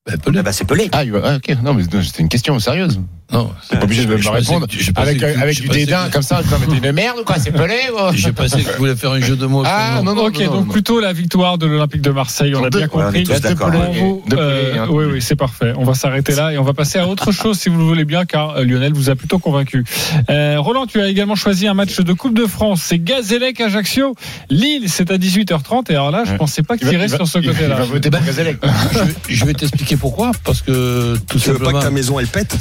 Ben, 0.07 0.17
Pelé. 0.19 0.39
Ah 0.39 0.43
bah, 0.43 0.53
c'est 0.53 0.65
Pelé. 0.65 0.89
Ah, 0.93 1.03
ah, 1.25 1.37
ok. 1.37 1.57
Non, 1.63 1.75
mais 1.75 1.83
c'était 2.03 2.23
une 2.23 2.29
question 2.29 2.59
sérieuse. 2.61 3.01
Non, 3.33 3.51
T'es 3.69 3.77
pas 3.77 3.85
obligé 3.85 4.05
de 4.05 4.09
me 4.09 4.15
répondre. 4.15 4.67
Avec, 4.97 5.19
que- 5.19 5.25
avec 5.41 5.57
je 5.57 5.63
du 5.63 5.69
dédain, 5.69 6.07
que- 6.07 6.13
comme 6.13 6.23
ça, 6.23 6.43
comme 6.49 6.61
t'es 6.73 6.87
une 6.87 6.93
merde 6.93 7.17
ou 7.21 7.25
quoi 7.25 7.37
C'est 7.41 7.51
Pelé 7.51 7.75
ou 7.93 8.15
J'ai 8.15 8.31
pensé 8.33 8.63
que 8.63 8.71
tu 8.71 8.77
voulais 8.79 8.95
faire 8.95 9.11
un 9.13 9.21
jeu 9.21 9.35
de 9.35 9.47
mots. 9.47 9.65
Ah, 9.67 10.01
non, 10.05 10.15
non, 10.15 10.27
ok, 10.27 10.39
non, 10.41 10.53
donc 10.53 10.67
non. 10.67 10.73
plutôt 10.73 11.01
la 11.01 11.13
victoire 11.13 11.59
de 11.59 11.67
l'Olympique 11.67 12.03
de 12.03 12.11
Marseille, 12.11 12.55
on 12.55 12.63
a 12.65 12.71
bien 12.71 12.81
Deux- 12.83 12.87
Ouais, 12.97 13.05
on 13.05 13.09
est 13.11 13.25
compris. 13.57 14.23
Deux 14.29 14.37
euh, 14.39 14.87
oui, 14.91 15.05
oui, 15.15 15.23
c'est 15.23 15.35
parfait. 15.35 15.73
On 15.77 15.85
va 15.85 15.95
s'arrêter 15.95 16.35
là 16.37 16.53
et 16.53 16.59
on 16.59 16.63
va 16.63 16.73
passer 16.73 17.01
à 17.01 17.09
autre 17.09 17.33
chose 17.33 17.59
si 17.59 17.69
vous 17.69 17.79
le 17.79 17.85
voulez 17.85 18.05
bien, 18.05 18.25
car 18.27 18.51
euh, 18.59 18.65
Lionel 18.65 18.93
vous 18.93 19.11
a 19.11 19.17
plutôt 19.17 19.41
convaincu. 19.41 19.85
Euh, 20.31 20.57
Roland, 20.59 20.87
tu 20.87 21.01
as 21.01 21.09
également 21.09 21.35
choisi 21.35 21.67
un 21.67 21.75
match 21.75 21.99
de 22.01 22.13
Coupe 22.13 22.35
de 22.39 22.47
France. 22.47 22.83
C'est 22.85 22.99
Gazélec 23.01 23.61
Ajaccio. 23.61 24.15
Lille, 24.51 24.85
c'est 24.87 25.11
à 25.11 25.19
18h30. 25.19 25.91
Et 25.91 25.95
alors 25.95 26.13
là, 26.13 26.23
je 26.25 26.31
Ouais. 26.33 26.37
pensais 26.39 26.63
pas 26.63 26.75
Il 26.81 26.89
qu'il 26.89 26.97
va- 26.97 27.09
sur 27.09 27.27
ce 27.27 27.39
côté-là. 27.41 27.79
je, 29.29 29.45
vais- 29.45 29.53
t'expliquer 29.55 29.97
pourquoi. 29.97 30.31
Parce 30.45 30.63
que 30.63 31.17
tout 31.29 31.39
Tu 31.39 31.49
veux 31.49 31.55
pas 31.55 31.59
simplement, 31.65 31.79
que 31.81 31.85
ta 31.85 31.91
maison 31.91 32.21
elle 32.21 32.27
pète? 32.29 32.55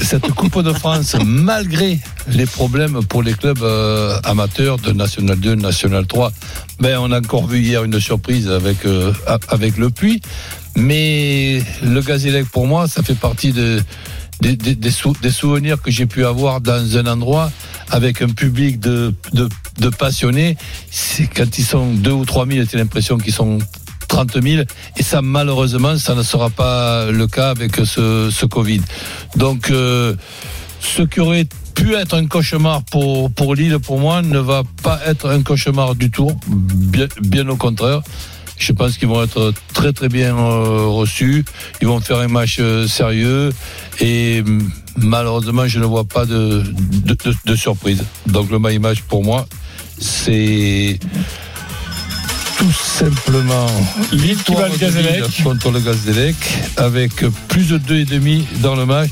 Cette, 0.00 0.30
Coupe 0.32 0.62
de 0.62 0.72
France, 0.72 1.16
malgré 1.24 1.98
les 2.28 2.46
problèmes 2.46 3.00
pour 3.08 3.22
les 3.22 3.34
clubs 3.34 3.62
euh, 3.62 4.18
amateurs 4.24 4.78
de 4.78 4.92
National 4.92 5.38
2, 5.38 5.54
National 5.56 6.06
3, 6.06 6.32
ben, 6.80 6.98
on 6.98 7.10
a 7.12 7.18
encore 7.18 7.46
vu 7.46 7.60
hier 7.60 7.84
une 7.84 8.00
surprise 8.00 8.48
avec, 8.48 8.84
euh, 8.86 9.12
avec 9.48 9.76
le 9.76 9.90
Puy. 9.90 10.20
Mais 10.76 11.62
le 11.82 12.00
Gazélec, 12.00 12.46
pour 12.50 12.66
moi, 12.66 12.88
ça 12.88 13.02
fait 13.02 13.14
partie 13.14 13.52
de, 13.52 13.80
des, 14.40 14.56
des- 14.56 14.74
des 14.74 14.90
sou- 14.90 15.14
des 15.22 15.30
souvenirs 15.30 15.80
que 15.80 15.90
j'ai 15.90 16.06
pu 16.06 16.24
avoir 16.26 16.60
dans 16.60 16.96
un 16.96 17.06
endroit 17.06 17.52
avec 17.90 18.22
un 18.22 18.28
public 18.28 18.80
de, 18.80 19.14
passionnés. 19.98 20.56
Quand 21.36 21.58
ils 21.58 21.64
sont 21.64 21.92
deux 21.94 22.10
ou 22.12 22.24
trois 22.24 22.46
mille, 22.46 22.66
j'ai 22.70 22.78
l'impression 22.78 23.18
qu'ils 23.18 23.34
sont 23.34 23.58
30 24.14 24.40
000. 24.42 24.62
Et 24.96 25.02
ça, 25.02 25.22
malheureusement, 25.22 25.96
ça 25.98 26.14
ne 26.14 26.22
sera 26.22 26.48
pas 26.48 27.10
le 27.10 27.26
cas 27.26 27.50
avec 27.50 27.74
ce, 27.84 28.46
Covid. 28.46 28.80
Donc, 29.36 29.70
euh, 29.70 30.14
ce 30.80 31.02
qui 31.02 31.18
aurait 31.18 31.48
pu 31.74 31.94
être 31.94 32.14
un 32.14 32.26
cauchemar 32.26 32.84
pour, 32.84 33.30
pour 33.32 33.56
Lille, 33.56 33.78
pour 33.80 33.98
moi, 33.98 34.22
ne 34.22 34.38
va 34.38 34.62
pas 34.84 35.00
être 35.06 35.28
un 35.28 35.42
cauchemar 35.42 35.96
du 35.96 36.10
tout. 36.12 36.30
Bien, 37.22 37.48
au 37.48 37.56
contraire. 37.56 38.02
Je 38.56 38.72
pense 38.72 38.98
qu'ils 38.98 39.08
vont 39.08 39.24
être 39.24 39.52
très 39.72 39.92
très 39.92 40.08
bien 40.08 40.36
euh, 40.36 40.86
reçus. 40.86 41.44
Ils 41.82 41.88
vont 41.88 41.98
faire 42.00 42.18
un 42.18 42.28
match 42.28 42.58
euh, 42.60 42.86
sérieux 42.86 43.50
et 44.00 44.44
malheureusement 44.96 45.66
je 45.66 45.80
ne 45.80 45.86
vois 45.86 46.04
pas 46.04 46.24
de- 46.24 46.62
de 47.46 47.56
surprise. 47.56 48.04
Donc 48.28 48.52
le 48.52 48.60
my 48.60 48.78
match 48.78 49.00
pour 49.08 49.24
moi 49.24 49.44
c'est 49.98 51.00
tout 52.58 52.72
simplement 52.72 53.66
Lille 54.12 54.42
qui 54.42 54.54
bat 54.54 54.68
le 54.68 54.74
victoire 54.74 55.30
contre 55.42 55.70
le 55.70 55.80
Gazélec 55.80 56.36
avec 56.76 57.24
plus 57.48 57.68
de 57.68 57.78
2,5 57.78 58.60
dans 58.60 58.74
le 58.74 58.86
match. 58.86 59.10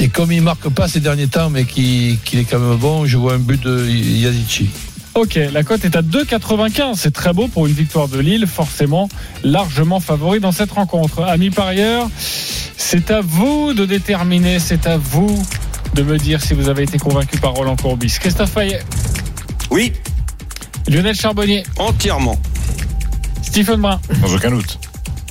Et 0.00 0.08
comme 0.08 0.32
il 0.32 0.42
marque 0.42 0.68
pas 0.68 0.88
ces 0.88 1.00
derniers 1.00 1.28
temps, 1.28 1.50
mais 1.50 1.64
qu'il 1.64 2.18
est 2.32 2.44
quand 2.44 2.58
même 2.58 2.78
bon, 2.78 3.06
je 3.06 3.16
vois 3.16 3.34
un 3.34 3.38
but 3.38 3.62
de 3.62 3.88
Yazici. 3.88 4.68
Ok, 5.14 5.38
la 5.52 5.62
cote 5.62 5.84
est 5.84 5.94
à 5.94 6.02
2,95. 6.02 6.94
C'est 6.96 7.12
très 7.12 7.32
beau 7.32 7.46
pour 7.46 7.66
une 7.66 7.74
victoire 7.74 8.08
de 8.08 8.18
Lille, 8.18 8.46
forcément 8.46 9.08
largement 9.44 10.00
favori 10.00 10.40
dans 10.40 10.52
cette 10.52 10.72
rencontre. 10.72 11.22
Amis 11.22 11.50
parieurs, 11.50 12.08
c'est 12.76 13.10
à 13.10 13.20
vous 13.20 13.74
de 13.74 13.84
déterminer, 13.84 14.58
c'est 14.58 14.86
à 14.86 14.96
vous 14.96 15.42
de 15.94 16.02
me 16.02 16.16
dire 16.16 16.40
si 16.40 16.54
vous 16.54 16.68
avez 16.68 16.84
été 16.84 16.98
convaincu 16.98 17.36
par 17.38 17.52
Roland 17.52 17.76
Courbis. 17.76 18.16
Christophe 18.18 18.52
Payet, 18.52 18.80
Oui, 19.70 19.92
Lionel 20.88 21.14
Charbonnier, 21.14 21.62
Entièrement. 21.76 22.38
Stephen 23.42 23.80
Brun. 23.80 24.00
Sans 24.20 24.34
aucun 24.34 24.50
doute. 24.50 24.78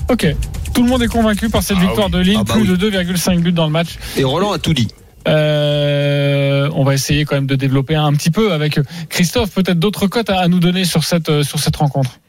Ok, 0.10 0.28
tout 0.74 0.84
le 0.84 0.89
monde 0.89 1.02
est 1.04 1.08
convaincu 1.08 1.50
par 1.50 1.63
cette 1.63 1.78
Ah 1.80 1.86
victoire 1.86 2.08
oui. 2.08 2.12
de 2.13 2.19
Lille, 2.19 2.38
Ah 2.39 2.43
bah 2.43 2.54
plus 2.54 2.63
oui. 2.69 2.78
de 2.78 2.89
2,5 2.91 3.39
buts 3.39 3.52
dans 3.52 3.65
le 3.65 3.71
match. 3.71 3.97
Et 4.17 4.24
Roland 4.24 4.52
a 4.52 4.60
tout 4.60 4.74
dit. 4.74 4.88
Euh, 5.28 6.69
on 6.74 6.84
va 6.84 6.93
essayer 6.93 7.26
quand 7.26 7.36
même 7.36 7.45
de 7.47 7.56
développer 7.56 7.95
un 7.95 8.12
petit 8.13 8.32
peu 8.32 8.52
avec 8.54 8.80
Christophe, 9.10 9.52
peut-être 9.52 9.80
d'autres 9.80 10.08
cotes 10.08 10.30
à, 10.30 10.39
à 10.39 10.47
nous 10.47 10.60
donner 10.60 10.84
sur 10.86 11.04
cette, 11.04 11.30
euh, 11.30 11.43
sur 11.43 11.60
cette 11.60 11.76
rencontre. 11.76 12.19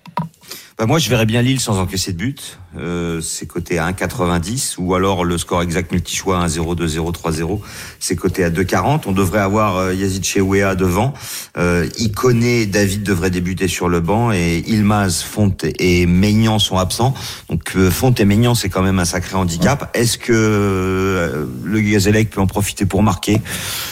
Bah 0.83 0.87
moi, 0.87 0.99
je 0.99 1.09
verrais 1.09 1.27
bien 1.27 1.43
Lille 1.43 1.61
sans 1.61 1.79
encaisser 1.79 2.13
de 2.13 2.19
but. 2.19 2.59
Euh, 2.77 3.21
c'est 3.21 3.47
coté 3.47 3.79
à 3.79 3.89
1,90 3.89 4.77
ou 4.79 4.97
alors 4.97 5.25
le 5.25 5.39
score 5.39 5.63
exact 5.63 5.93
multi-choix 5.93 6.45
1-0, 6.45 6.75
2-0, 6.75 7.13
3-0. 7.13 7.61
C'est 8.01 8.17
coté 8.17 8.43
à 8.43 8.51
2,40. 8.51 9.03
On 9.07 9.13
devrait 9.13 9.39
avoir 9.39 9.77
euh, 9.77 9.95
Yazid 9.95 10.25
Chewea 10.25 10.75
devant. 10.75 11.15
Euh, 11.57 11.87
Iconé, 11.99 12.67
David 12.67 13.05
devrait 13.05 13.31
débuter 13.31 13.69
sur 13.69 13.89
le 13.89 14.01
banc 14.01 14.33
et 14.33 14.65
Ilmaz, 14.67 15.23
Fonte 15.23 15.67
et 15.79 16.07
Maignan 16.07 16.59
sont 16.59 16.79
absents. 16.79 17.15
Donc 17.49 17.77
euh, 17.77 17.89
Fonte 17.89 18.19
et 18.19 18.25
Maignan, 18.25 18.57
c'est 18.57 18.69
quand 18.69 18.83
même 18.83 18.99
un 18.99 19.05
sacré 19.05 19.37
handicap. 19.37 19.89
Est-ce 19.95 20.19
que 20.19 20.33
euh, 20.33 21.45
le 21.63 21.81
Gazélec 21.81 22.31
peut 22.31 22.41
en 22.41 22.49
profiter 22.49 22.87
pour 22.87 23.05
marquer? 23.05 23.41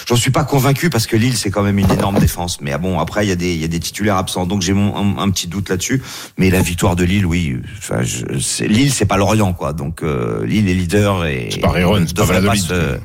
J'en 0.09 0.16
suis 0.16 0.33
pas 0.33 0.42
convaincu 0.42 0.90
parce 0.90 1.07
que 1.07 1.14
Lille, 1.14 1.37
c'est 1.37 1.53
quand 1.53 1.62
même 1.62 1.79
une 1.79 1.90
énorme 1.92 2.18
défense. 2.18 2.61
Mais 2.61 2.72
ah 2.72 2.79
bon, 2.79 2.98
après, 2.98 3.26
il 3.26 3.29
y 3.29 3.33
a 3.33 3.37
des, 3.37 3.53
il 3.53 3.61
y 3.61 3.64
a 3.64 3.68
des 3.68 3.79
titulaires 3.79 4.16
absents. 4.16 4.46
Donc 4.46 4.62
j'ai 4.62 4.72
un, 4.72 5.18
un 5.18 5.31
petit 5.31 5.46
doute 5.46 5.68
là-dessus. 5.68 6.03
Mais 6.37 6.50
la 6.50 6.62
victoire 6.62 6.80
de 6.97 7.05
Lille, 7.05 7.27
oui. 7.27 7.57
Enfin, 7.79 8.03
je- 8.03 8.38
c'est- 8.38 8.66
Lille, 8.66 8.93
c'est 8.93 9.05
pas 9.07 9.16
Lorient, 9.16 9.53
quoi. 9.53 9.73
Donc 9.73 10.03
euh, 10.03 10.45
Lille 10.47 10.69
est 10.69 10.75
leader 10.75 11.25
et 11.27 11.49
C'est 11.53 11.61
pas 11.61 11.71
Riron, 11.71 12.05
c'est 12.07 12.16
pas 12.16 12.23
devrait 12.23 12.40
Valladolid. 12.40 12.62
se- 12.64 12.99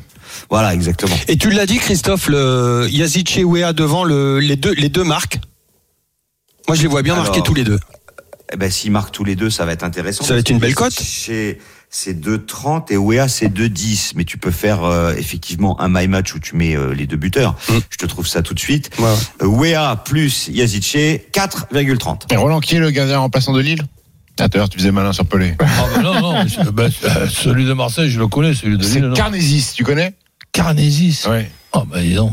Voilà, 0.50 0.74
exactement. 0.74 1.16
Et 1.28 1.38
tu 1.38 1.50
l'as 1.52 1.66
dit, 1.66 1.78
Christophe, 1.78 2.28
le 2.30 2.88
Yazid 2.90 3.28
Chewea 3.28 3.74
devant 3.74 4.04
le, 4.04 4.40
les 4.40 4.56
deux 4.56 4.74
les 4.74 4.90
deux 4.90 5.04
marques. 5.04 5.40
Moi, 6.68 6.76
je 6.76 6.82
les 6.82 6.88
vois 6.88 7.04
bien 7.04 7.16
marquer 7.16 7.42
tous 7.42 7.54
les 7.54 7.64
deux. 7.64 7.80
Eh 8.54 8.58
ben, 8.58 8.70
s'ils 8.72 8.92
marquent 8.92 9.12
tous 9.12 9.24
les 9.24 9.36
deux, 9.36 9.50
ça 9.50 9.66
va 9.66 9.72
être 9.74 9.84
intéressant. 9.84 10.24
Ça 10.24 10.34
va 10.34 10.40
être 10.40 10.50
une 10.50 10.60
belle 10.60 10.76
cote. 10.76 10.94
Chez 11.00 11.60
c'est 11.90 12.14
2,30 12.20 12.92
et 12.92 12.98
Wea 12.98 13.28
c'est 13.28 13.48
2,10. 13.48 14.12
Mais 14.16 14.24
tu 14.26 14.38
peux 14.38 14.52
faire 14.52 14.84
euh, 14.84 15.14
effectivement 15.18 15.80
un 15.82 15.88
my 15.90 16.08
match 16.08 16.34
où 16.36 16.40
tu 16.40 16.56
mets 16.56 16.76
euh, 16.76 16.94
les 16.94 17.08
deux 17.08 17.18
buteurs. 17.18 17.56
Mm. 17.70 17.74
Je 17.90 17.98
te 17.98 18.06
trouve 18.06 18.28
ça 18.28 18.42
tout 18.42 18.54
de 18.54 18.60
suite. 18.60 18.90
Ouais, 19.00 19.06
ouais. 19.06 19.12
Euh, 19.44 19.46
Wea 19.48 19.96
plus 20.04 20.48
Yazice, 20.50 20.96
4,30. 21.34 22.32
Et 22.34 22.36
Roland, 22.36 22.60
qui 22.60 22.76
est 22.76 22.80
le 22.80 22.92
gardien 22.92 23.20
remplaçant 23.20 23.54
de 23.54 23.62
Lille? 23.62 23.84
Ah, 24.40 24.50
tout 24.50 24.58
à 24.58 24.60
l'heure, 24.60 24.70
tu 24.70 24.78
faisais 24.78 24.92
malin 24.92 25.14
sur 25.14 25.26
Pelé. 25.26 25.54
Ah 25.60 25.66
ben 25.96 26.02
non, 26.02 26.20
non, 26.20 26.46
je- 26.48 26.70
ben, 26.70 26.92
euh, 27.06 27.28
celui 27.30 27.64
de 27.64 27.72
Marseille, 27.72 28.10
je 28.10 28.20
le 28.20 28.28
connais, 28.28 28.54
celui 28.54 28.78
de 28.78 28.84
C'est 28.84 28.96
Lille, 28.96 29.06
non? 29.08 29.14
Carnesis, 29.16 29.72
tu 29.74 29.84
connais? 29.86 30.14
Carnesis? 30.52 31.26
Ouais. 31.30 31.50
Oh, 31.72 31.84
ben 31.86 32.02
dis 32.02 32.16
donc. 32.16 32.32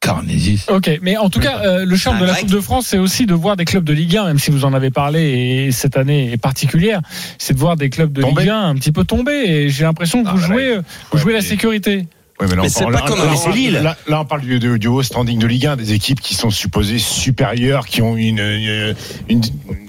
Carnesis. 0.00 0.64
Ok, 0.70 0.90
mais 1.02 1.16
en 1.18 1.28
tout 1.28 1.40
cas, 1.40 1.60
euh, 1.62 1.84
le 1.84 1.94
charme 1.96 2.20
de 2.20 2.24
la. 2.24 2.34
Coupe 2.34 2.48
de 2.50 2.60
France, 2.60 2.86
c'est 2.86 2.98
aussi 2.98 3.26
de 3.26 3.34
voir 3.34 3.56
des 3.56 3.66
clubs 3.66 3.84
de 3.84 3.92
Ligue 3.92 4.16
1, 4.16 4.24
même 4.24 4.38
si 4.38 4.50
vous 4.50 4.64
en 4.64 4.72
avez 4.72 4.90
parlé, 4.90 5.20
et 5.66 5.72
cette 5.72 5.96
année 5.98 6.32
est 6.32 6.38
particulière, 6.38 7.02
c'est 7.38 7.52
de 7.52 7.58
voir 7.58 7.76
des 7.76 7.90
clubs 7.90 8.10
de 8.10 8.22
Tomber. 8.22 8.40
Ligue 8.42 8.50
1 8.50 8.62
un 8.68 8.74
petit 8.76 8.92
peu 8.92 9.04
tomber. 9.04 9.44
Et 9.46 9.68
j'ai 9.68 9.84
l'impression 9.84 10.22
que 10.24 10.28
Ah, 10.28 10.32
vous 10.32 10.40
bah 10.40 10.48
là, 10.48 10.54
jouez, 10.54 10.76
euh, 10.76 10.82
vous 11.12 11.18
jouez 11.18 11.34
la 11.34 11.42
sécurité. 11.42 12.06
Ouais, 12.40 12.46
mais 12.48 12.56
là, 12.56 12.62
Mais 12.62 12.68
on 12.68 12.70
c'est 12.70 12.80
parle- 12.80 12.92
pas 12.94 13.00
là, 13.00 13.06
comme 13.06 13.18
là, 13.18 13.32
on 13.46 13.50
Lille. 13.50 13.80
Là, 13.82 13.96
là, 14.08 14.20
on 14.20 14.24
parle 14.24 14.40
du, 14.40 14.58
du- 14.58 14.78
du 14.78 14.86
haut 14.88 15.02
standing 15.02 15.38
de 15.38 15.46
Ligue 15.46 15.66
1, 15.66 15.76
des 15.76 15.92
équipes 15.92 16.20
qui 16.20 16.34
sont 16.34 16.50
supposées 16.50 16.98
supérieures, 16.98 17.86
qui 17.86 18.00
ont 18.02 18.16
une, 18.16 18.38
une, 18.38 18.94
une- 19.28 19.42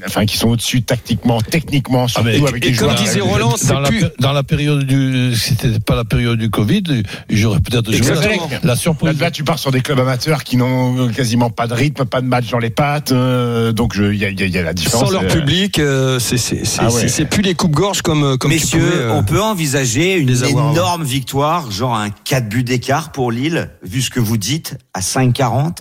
enfin, 0.05 0.25
qui 0.25 0.37
sont 0.37 0.49
au-dessus 0.49 0.81
tactiquement, 0.81 1.39
techniquement, 1.41 2.07
surtout 2.07 2.27
mais- 2.27 2.45
avec 2.47 2.65
et 2.65 2.71
des 2.71 2.75
comme 2.77 2.89
joueurs. 2.89 3.01
disait 3.01 3.19
euh, 3.19 3.23
Roland, 3.23 3.53
c'est 3.57 3.67
dans, 3.69 3.79
la, 3.79 3.89
plus- 3.89 4.03
dans 4.19 4.33
la 4.33 4.43
période 4.43 4.83
du. 4.83 5.33
C'était 5.35 5.79
pas 5.79 5.95
la 5.95 6.03
période 6.03 6.37
du 6.39 6.49
Covid, 6.49 6.83
j'aurais 7.29 7.59
peut-être 7.59 7.91
joué 7.91 8.09
la, 8.15 8.59
la 8.63 8.75
surprise. 8.75 9.17
Là, 9.19 9.25
là, 9.27 9.31
tu 9.31 9.43
pars 9.43 9.59
sur 9.59 9.71
des 9.71 9.81
clubs 9.81 9.99
amateurs 9.99 10.43
qui 10.43 10.57
n'ont 10.57 11.07
quasiment 11.09 11.49
pas 11.49 11.67
de 11.67 11.73
rythme, 11.73 12.05
pas 12.05 12.21
de 12.21 12.27
match 12.27 12.49
dans 12.49 12.59
les 12.59 12.69
pattes. 12.69 13.11
euh, 13.11 13.71
donc, 13.71 13.93
il 13.97 14.15
y 14.15 14.25
a, 14.25 14.29
y 14.29 14.35
y 14.35 14.51
la 14.51 14.73
différence. 14.73 15.05
Sans 15.05 15.11
leur 15.11 15.23
euh, 15.23 15.27
public, 15.27 15.79
euh, 15.79 16.19
c'est 16.19 16.37
c'est 16.37 16.65
c'est- 16.65 16.79
Ah 16.81 16.85
ouais. 16.89 17.01
c'est- 17.01 17.07
c'est 17.07 17.25
plus 17.25 17.41
les 17.43 17.53
coupes 17.53 17.71
gorges 17.71 18.01
comme 18.01 18.23
euh, 18.23 18.37
comme 18.37 18.51
tu 18.51 18.57
Messieurs, 18.57 18.79
pouvais, 18.79 18.95
euh, 19.03 19.13
on 19.13 19.23
peut 19.23 19.41
envisager 19.41 20.15
une 20.17 20.29
énorme 20.29 21.03
victoire, 21.03 21.71
genre 21.71 21.95
un 21.95 22.09
4 22.09 22.40
buts 22.49 22.63
d'écart 22.63 23.11
pour 23.11 23.31
Lille, 23.31 23.69
vu 23.83 24.01
ce 24.01 24.09
que 24.09 24.19
vous 24.19 24.37
dites, 24.37 24.77
à 24.93 24.99
5,40. 25.01 25.77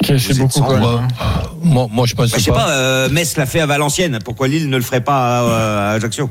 Ok, 0.00 0.12
c'est 0.18 0.38
beaucoup. 0.38 0.60
quand 0.60 0.78
Moi, 0.78 1.02
moi, 1.62 1.86
moi, 1.90 2.06
je 2.06 2.14
pense 2.14 2.30
Bah, 2.30 2.38
je 2.38 2.44
sais 2.44 2.50
pas, 2.52 2.70
euh, 2.70 3.08
Metz 3.10 3.36
l'a 3.36 3.46
fait 3.46 3.60
à 3.60 3.66
Valenciennes. 3.66 4.18
Pourquoi 4.24 4.46
Lille 4.48 4.68
ne 4.68 4.76
le 4.76 4.82
ferait 4.82 5.02
pas 5.02 5.40
à, 5.40 5.90
à 5.90 5.92
Ajaccio? 5.94 6.30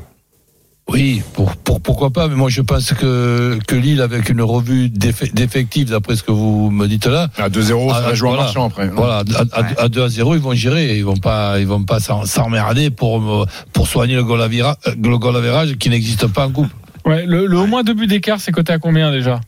Oui, 0.90 1.22
pour, 1.34 1.54
pour- 1.56 1.82
pourquoi 1.82 2.08
pas, 2.10 2.28
mais 2.28 2.34
moi 2.34 2.48
je 2.48 2.62
pense 2.62 2.94
que, 2.94 3.58
que 3.66 3.74
Lille, 3.74 4.00
avec 4.00 4.30
une 4.30 4.40
revue 4.40 4.88
d'eff- 4.88 5.34
d'effectifs, 5.34 5.90
d'après 5.90 6.16
ce 6.16 6.22
que 6.22 6.32
vous 6.32 6.70
me 6.70 6.88
dites 6.88 7.04
là, 7.06 7.28
À 7.36 7.50
2-0, 7.50 7.90
ça 7.90 7.96
Ah, 7.98 8.00
va 8.08 8.14
jouer 8.14 8.28
en 8.28 8.30
voilà. 8.32 8.44
marchand 8.44 8.64
après. 8.68 8.88
voilà, 8.88 9.22
à, 9.52 9.60
à- 9.60 9.82
à 9.82 9.88
2 9.90 10.02
à 10.02 10.08
0, 10.08 10.34
ils 10.36 10.40
vont 10.40 10.54
gérer, 10.54 10.96
ils 10.96 11.04
vont 11.04 11.18
pas, 11.18 11.60
ils 11.60 11.66
vont 11.66 11.84
pas 11.84 11.98
s'emmerder 12.00 12.88
pour, 12.88 13.42
euh, 13.42 13.44
pour 13.74 13.86
soigner 13.86 14.14
le 14.14 14.24
goal, 14.24 14.40
euh, 14.40 14.74
le 14.96 15.18
goal 15.18 15.36
average 15.36 15.76
qui 15.76 15.90
n'existe 15.90 16.26
pas 16.28 16.46
en 16.46 16.52
coupe. 16.52 16.70
Ouais, 17.08 17.24
le, 17.24 17.46
le 17.46 17.56
au 17.56 17.66
moins 17.66 17.82
deux 17.82 17.94
buts 17.94 18.06
d'écart, 18.06 18.38
c'est 18.38 18.52
coté 18.52 18.70
à 18.74 18.78
combien 18.78 19.10
déjà? 19.10 19.40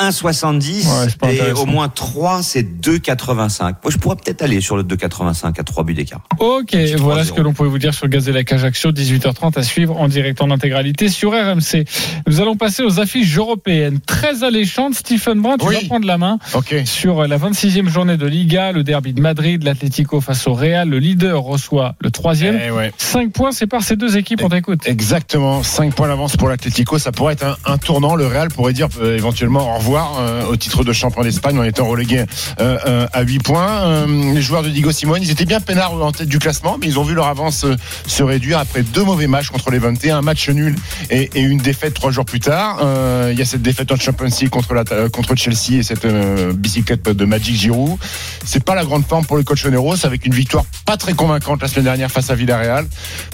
1,70 0.00 0.86
Ouais, 0.86 1.06
c'est 1.08 1.18
pas 1.18 1.32
et 1.32 1.52
au 1.52 1.66
moins 1.66 1.88
3, 1.88 2.42
c'est 2.42 2.62
2,85. 2.62 3.60
Moi, 3.60 3.74
je 3.88 3.96
pourrais 3.98 4.16
peut-être 4.16 4.42
aller 4.42 4.60
sur 4.60 4.76
le 4.76 4.82
2,85 4.82 5.60
à 5.60 5.62
3 5.64 5.84
buts 5.84 5.94
d'écart. 5.94 6.20
Ok, 6.38 6.74
voilà 6.98 7.22
3-0. 7.22 7.26
ce 7.26 7.32
que 7.32 7.40
l'on 7.40 7.52
pouvait 7.52 7.68
vous 7.68 7.78
dire 7.78 7.94
sur 7.94 8.06
le 8.06 8.10
Gazellec 8.10 8.52
Ajaccio, 8.52 8.90
18h30 8.92 9.58
à 9.58 9.62
suivre 9.62 9.96
en 10.00 10.08
direct 10.08 10.40
en 10.42 10.50
intégralité 10.50 11.08
sur 11.08 11.30
RMC. 11.32 11.84
Nous 12.26 12.40
allons 12.40 12.56
passer 12.56 12.82
aux 12.82 13.00
affiches 13.00 13.36
européennes 13.36 14.00
très 14.00 14.42
alléchantes. 14.44 14.94
Stephen 14.94 15.40
Brun, 15.40 15.56
tu 15.58 15.66
Oui. 15.66 15.74
vas 15.74 15.86
prendre 15.86 16.06
la 16.06 16.18
main 16.18 16.38
Ok. 16.54 16.74
sur 16.84 17.26
la 17.26 17.36
26e 17.38 17.88
journée 17.88 18.16
de 18.16 18.26
Liga, 18.26 18.72
le 18.72 18.82
derby 18.82 19.12
de 19.12 19.20
Madrid, 19.20 19.62
l'Atlético 19.62 20.20
face 20.20 20.46
au 20.46 20.54
Real. 20.54 20.88
Le 20.88 20.98
leader 20.98 21.40
reçoit 21.42 21.94
le 22.00 22.10
troisième. 22.10 22.58
Eh 22.66 22.70
ouais. 22.70 22.92
5 22.98 23.32
points 23.32 23.52
séparent 23.52 23.82
ces 23.82 23.96
deux 23.96 24.16
équipes, 24.16 24.42
on 24.42 24.48
t'écoute. 24.48 24.80
Exactement, 24.86 25.62
5 25.62 25.94
points 25.94 26.08
d'avance 26.08 26.36
pour 26.36 26.48
l'Atlético, 26.48 26.98
ça 26.98 27.12
pourrait 27.12 27.34
être 27.34 27.44
un, 27.44 27.56
un 27.72 27.78
tournant. 27.78 28.14
Le 28.16 28.26
Real 28.26 28.48
pourrait 28.48 28.72
dire 28.72 28.88
euh, 29.00 29.16
éventuellement 29.16 29.76
au 29.76 29.78
euh, 29.92 30.46
au 30.46 30.56
titre 30.56 30.84
de 30.84 30.92
champion 30.92 31.22
d'Espagne 31.22 31.58
en 31.58 31.62
étant 31.62 31.86
relégué 31.86 32.24
euh, 32.60 32.78
euh, 32.86 33.06
à 33.12 33.22
8 33.22 33.38
points. 33.40 34.06
Les 34.06 34.42
joueurs 34.42 34.62
de 34.62 34.68
Diego 34.68 34.92
Simone, 34.92 35.22
ils 35.22 35.30
étaient 35.30 35.44
bien 35.44 35.60
peinards 35.60 35.92
en 35.92 36.12
tête 36.12 36.28
du 36.28 36.38
classement, 36.38 36.78
mais 36.80 36.86
ils 36.86 36.98
ont 36.98 37.02
vu 37.02 37.14
leur 37.14 37.26
avance 37.26 37.66
se 38.06 38.22
réduire 38.22 38.58
après 38.58 38.82
deux 38.82 39.04
mauvais 39.04 39.26
matchs 39.26 39.48
contre 39.48 39.70
les 39.70 39.78
21, 39.78 40.18
un 40.18 40.22
match 40.22 40.48
nul 40.48 40.74
et, 41.10 41.30
une 41.34 41.58
défaite 41.58 41.94
trois 41.94 42.10
jours 42.10 42.24
plus 42.24 42.40
tard. 42.40 42.78
Il 43.30 43.38
y 43.38 43.42
a 43.42 43.44
cette 43.44 43.62
défaite 43.62 43.92
en 43.92 43.96
Champions 43.96 44.26
League 44.26 44.50
contre, 44.50 45.08
contre 45.10 45.34
Chelsea 45.36 45.78
et 45.78 45.82
cette 45.82 46.06
bicyclette 46.56 47.08
de 47.08 47.24
Magic 47.24 47.56
Giroud. 47.56 47.98
C'est 48.44 48.64
pas 48.64 48.74
la 48.74 48.84
grande 48.84 49.06
forme 49.06 49.26
pour 49.26 49.36
le 49.36 49.42
coach 49.42 49.64
Oneros 49.66 50.06
avec 50.06 50.24
une 50.26 50.34
victoire 50.34 50.64
pas 50.86 50.96
très 50.96 51.14
convaincante 51.14 51.62
la 51.62 51.68
semaine 51.68 51.84
dernière 51.84 52.10
face 52.10 52.30
à 52.30 52.34
Villarreal. 52.34 52.86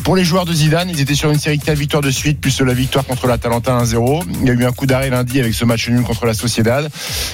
Pour 0.05 0.17
les 0.17 0.25
joueurs 0.25 0.45
de 0.45 0.53
Zidane, 0.53 0.89
ils 0.91 1.01
étaient 1.01 1.15
sur 1.15 1.31
une 1.31 1.39
série 1.39 1.59
de 1.59 1.65
4 1.65 1.79
victoires 1.79 2.03
de 2.03 2.11
suite, 2.11 2.41
plus 2.41 2.61
la 2.61 2.75
victoire 2.75 3.05
contre 3.05 3.27
l'Atalanta 3.27 3.77
1-0. 3.79 4.23
Il 4.43 4.47
y 4.47 4.51
a 4.51 4.55
eu 4.55 4.65
un 4.65 4.73
coup 4.73 4.87
d'arrêt 4.87 5.11
lundi 5.11 5.41
avec 5.41 5.55
ce 5.55 5.65
match 5.65 5.89
nul 5.89 6.03
contre 6.03 6.27
la 6.27 6.35
Sociedad. 6.41 6.91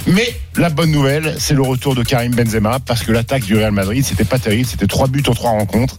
Mais 0.07 0.35
la 0.57 0.69
bonne 0.69 0.91
nouvelle, 0.91 1.37
c'est 1.39 1.55
le 1.55 1.63
retour 1.63 1.95
de 1.95 2.03
Karim 2.03 2.35
Benzema, 2.35 2.79
parce 2.81 3.03
que 3.03 3.13
l'attaque 3.13 3.45
du 3.45 3.57
Real 3.57 3.73
Madrid, 3.73 4.05
c'était 4.05 4.25
pas 4.25 4.39
terrible, 4.39 4.69
c'était 4.69 4.87
3 4.87 5.09
buts 5.09 5.23
en 5.29 5.35
3 5.35 5.51
rencontres. 5.51 5.97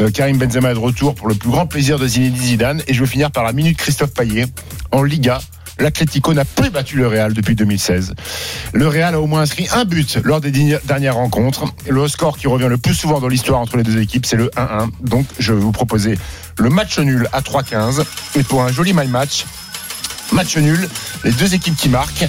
Euh, 0.00 0.10
Karim 0.10 0.38
Benzema 0.38 0.70
est 0.70 0.74
de 0.74 0.78
retour 0.78 1.14
pour 1.14 1.28
le 1.28 1.34
plus 1.34 1.50
grand 1.50 1.66
plaisir 1.66 1.98
de 1.98 2.06
Zinedine 2.06 2.42
Zidane. 2.42 2.82
Et 2.88 2.94
je 2.94 3.00
vais 3.00 3.10
finir 3.10 3.30
par 3.30 3.44
la 3.44 3.52
minute 3.52 3.76
Christophe 3.76 4.12
Payet. 4.12 4.46
En 4.90 5.02
Liga, 5.02 5.40
l'Atlético 5.78 6.34
n'a 6.34 6.44
plus 6.44 6.70
battu 6.70 6.96
le 6.96 7.06
Real 7.06 7.32
depuis 7.32 7.54
2016. 7.54 8.14
Le 8.72 8.88
Real 8.88 9.14
a 9.14 9.20
au 9.20 9.26
moins 9.26 9.42
inscrit 9.42 9.68
un 9.72 9.84
but 9.84 10.18
lors 10.24 10.40
des 10.40 10.50
dernières 10.84 11.14
rencontres. 11.14 11.64
Le 11.88 12.08
score 12.08 12.36
qui 12.36 12.46
revient 12.46 12.68
le 12.68 12.78
plus 12.78 12.94
souvent 12.94 13.20
dans 13.20 13.28
l'histoire 13.28 13.60
entre 13.60 13.76
les 13.76 13.82
deux 13.82 14.00
équipes, 14.00 14.26
c'est 14.26 14.36
le 14.36 14.50
1-1. 14.56 14.88
Donc, 15.00 15.26
je 15.38 15.52
vais 15.52 15.60
vous 15.60 15.72
proposer 15.72 16.18
le 16.58 16.70
match 16.70 16.98
nul 16.98 17.28
à 17.32 17.40
3-15. 17.40 18.04
Et 18.36 18.42
pour 18.42 18.62
un 18.62 18.72
joli 18.72 18.92
my 18.92 19.06
match, 19.06 19.44
match 20.38 20.56
nul, 20.56 20.88
les 21.24 21.32
deux 21.32 21.52
équipes 21.52 21.74
qui 21.76 21.88
marquent. 21.88 22.24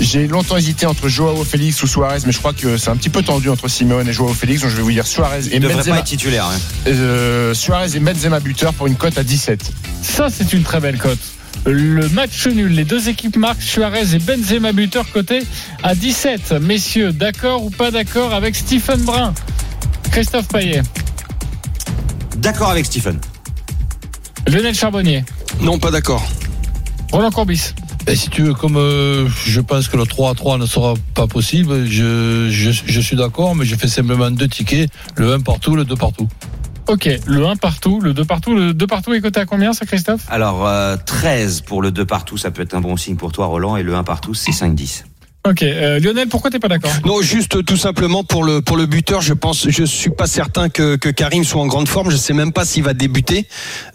J'ai 0.00 0.26
longtemps 0.26 0.58
hésité 0.58 0.84
entre 0.84 1.08
Joao 1.08 1.44
Félix 1.44 1.82
ou 1.82 1.86
Suarez, 1.86 2.18
mais 2.26 2.32
je 2.32 2.38
crois 2.38 2.52
que 2.52 2.76
c'est 2.76 2.90
un 2.90 2.96
petit 2.96 3.08
peu 3.08 3.22
tendu 3.22 3.48
entre 3.48 3.68
Simeone 3.68 4.06
et 4.06 4.12
Joao 4.12 4.34
Félix, 4.34 4.60
donc 4.60 4.70
je 4.70 4.76
vais 4.76 4.82
vous 4.82 4.92
dire 4.92 5.06
Suarez 5.06 5.46
et 5.46 5.54
Il 5.56 5.60
devrait 5.60 5.76
pas 5.76 5.80
Benzema, 5.82 5.98
être 6.00 6.04
titulaire. 6.04 6.44
hein. 6.44 6.58
euh, 6.88 7.54
Suarez 7.54 7.96
et 7.96 8.00
Benzema 8.00 8.38
buteur 8.40 8.74
pour 8.74 8.86
une 8.86 8.96
cote 8.96 9.16
à 9.16 9.22
17. 9.24 9.72
Ça, 10.02 10.28
c'est 10.30 10.52
une 10.52 10.62
très 10.62 10.78
belle 10.80 10.98
cote. 10.98 11.18
Le 11.64 12.06
match 12.10 12.46
nul, 12.48 12.70
les 12.72 12.84
deux 12.84 13.08
équipes 13.08 13.36
marquent 13.38 13.62
Suarez 13.62 14.14
et 14.14 14.18
Benzema 14.18 14.72
buteur 14.72 15.10
coté 15.10 15.42
à 15.82 15.94
17. 15.94 16.52
Messieurs, 16.60 17.12
d'accord 17.12 17.64
ou 17.64 17.70
pas 17.70 17.90
d'accord 17.90 18.34
avec 18.34 18.56
Stephen 18.56 19.00
Brun? 19.00 19.32
Christophe 20.10 20.48
Payet, 20.48 20.82
D'accord 22.36 22.68
avec 22.70 22.84
Stephen. 22.84 23.18
Lionel 24.46 24.74
Charbonnier, 24.74 25.24
Non, 25.62 25.78
pas 25.78 25.90
d'accord. 25.90 26.28
Roland 27.12 27.30
Courbis. 27.30 27.74
Et 28.06 28.16
si 28.16 28.30
tu 28.30 28.42
veux, 28.42 28.54
comme 28.54 28.76
euh, 28.76 29.28
je 29.44 29.60
pense 29.60 29.88
que 29.88 29.96
le 29.96 30.06
3 30.06 30.30
à 30.30 30.34
3 30.34 30.58
ne 30.58 30.66
sera 30.66 30.94
pas 31.14 31.26
possible, 31.26 31.86
je, 31.86 32.48
je, 32.50 32.70
je 32.70 33.00
suis 33.00 33.16
d'accord, 33.16 33.54
mais 33.54 33.64
je 33.64 33.76
fais 33.76 33.88
simplement 33.88 34.30
deux 34.30 34.48
tickets, 34.48 34.90
le 35.16 35.32
1 35.34 35.40
partout, 35.40 35.76
le 35.76 35.84
2 35.84 35.96
partout. 35.96 36.28
Ok, 36.88 37.06
le 37.26 37.46
1 37.46 37.56
partout, 37.56 38.00
le 38.00 38.14
2 38.14 38.24
partout. 38.24 38.54
Le 38.54 38.72
2 38.72 38.86
partout 38.86 39.12
est 39.12 39.20
coté 39.20 39.40
à 39.40 39.44
combien, 39.44 39.74
ça, 39.74 39.84
Christophe? 39.84 40.22
Alors, 40.30 40.66
euh, 40.66 40.96
13 41.04 41.60
pour 41.60 41.82
le 41.82 41.90
2 41.90 42.06
partout, 42.06 42.38
ça 42.38 42.50
peut 42.50 42.62
être 42.62 42.74
un 42.74 42.80
bon 42.80 42.96
signe 42.96 43.16
pour 43.16 43.30
toi, 43.30 43.44
Roland. 43.44 43.76
Et 43.76 43.82
le 43.82 43.94
1 43.94 44.04
partout, 44.04 44.32
c'est 44.32 44.52
5-10. 44.52 45.04
Ok, 45.48 45.62
euh, 45.62 45.98
Lionel, 46.00 46.28
pourquoi 46.28 46.50
t'es 46.50 46.58
pas 46.58 46.68
d'accord? 46.68 46.90
Non, 47.06 47.22
juste 47.22 47.64
tout 47.64 47.76
simplement 47.76 48.22
pour 48.24 48.44
le 48.44 48.60
pour 48.60 48.76
le 48.76 48.86
buteur, 48.86 49.20
je 49.22 49.32
pense, 49.34 49.68
je 49.68 49.84
suis 49.84 50.10
pas 50.10 50.26
certain 50.26 50.68
que, 50.68 50.96
que 50.96 51.08
Karim 51.08 51.42
soit 51.44 51.62
en 51.62 51.66
grande 51.66 51.88
forme. 51.88 52.10
Je 52.10 52.16
sais 52.16 52.34
même 52.34 52.52
pas 52.52 52.64
s'il 52.64 52.82
va 52.82 52.92
débuter. 52.92 53.46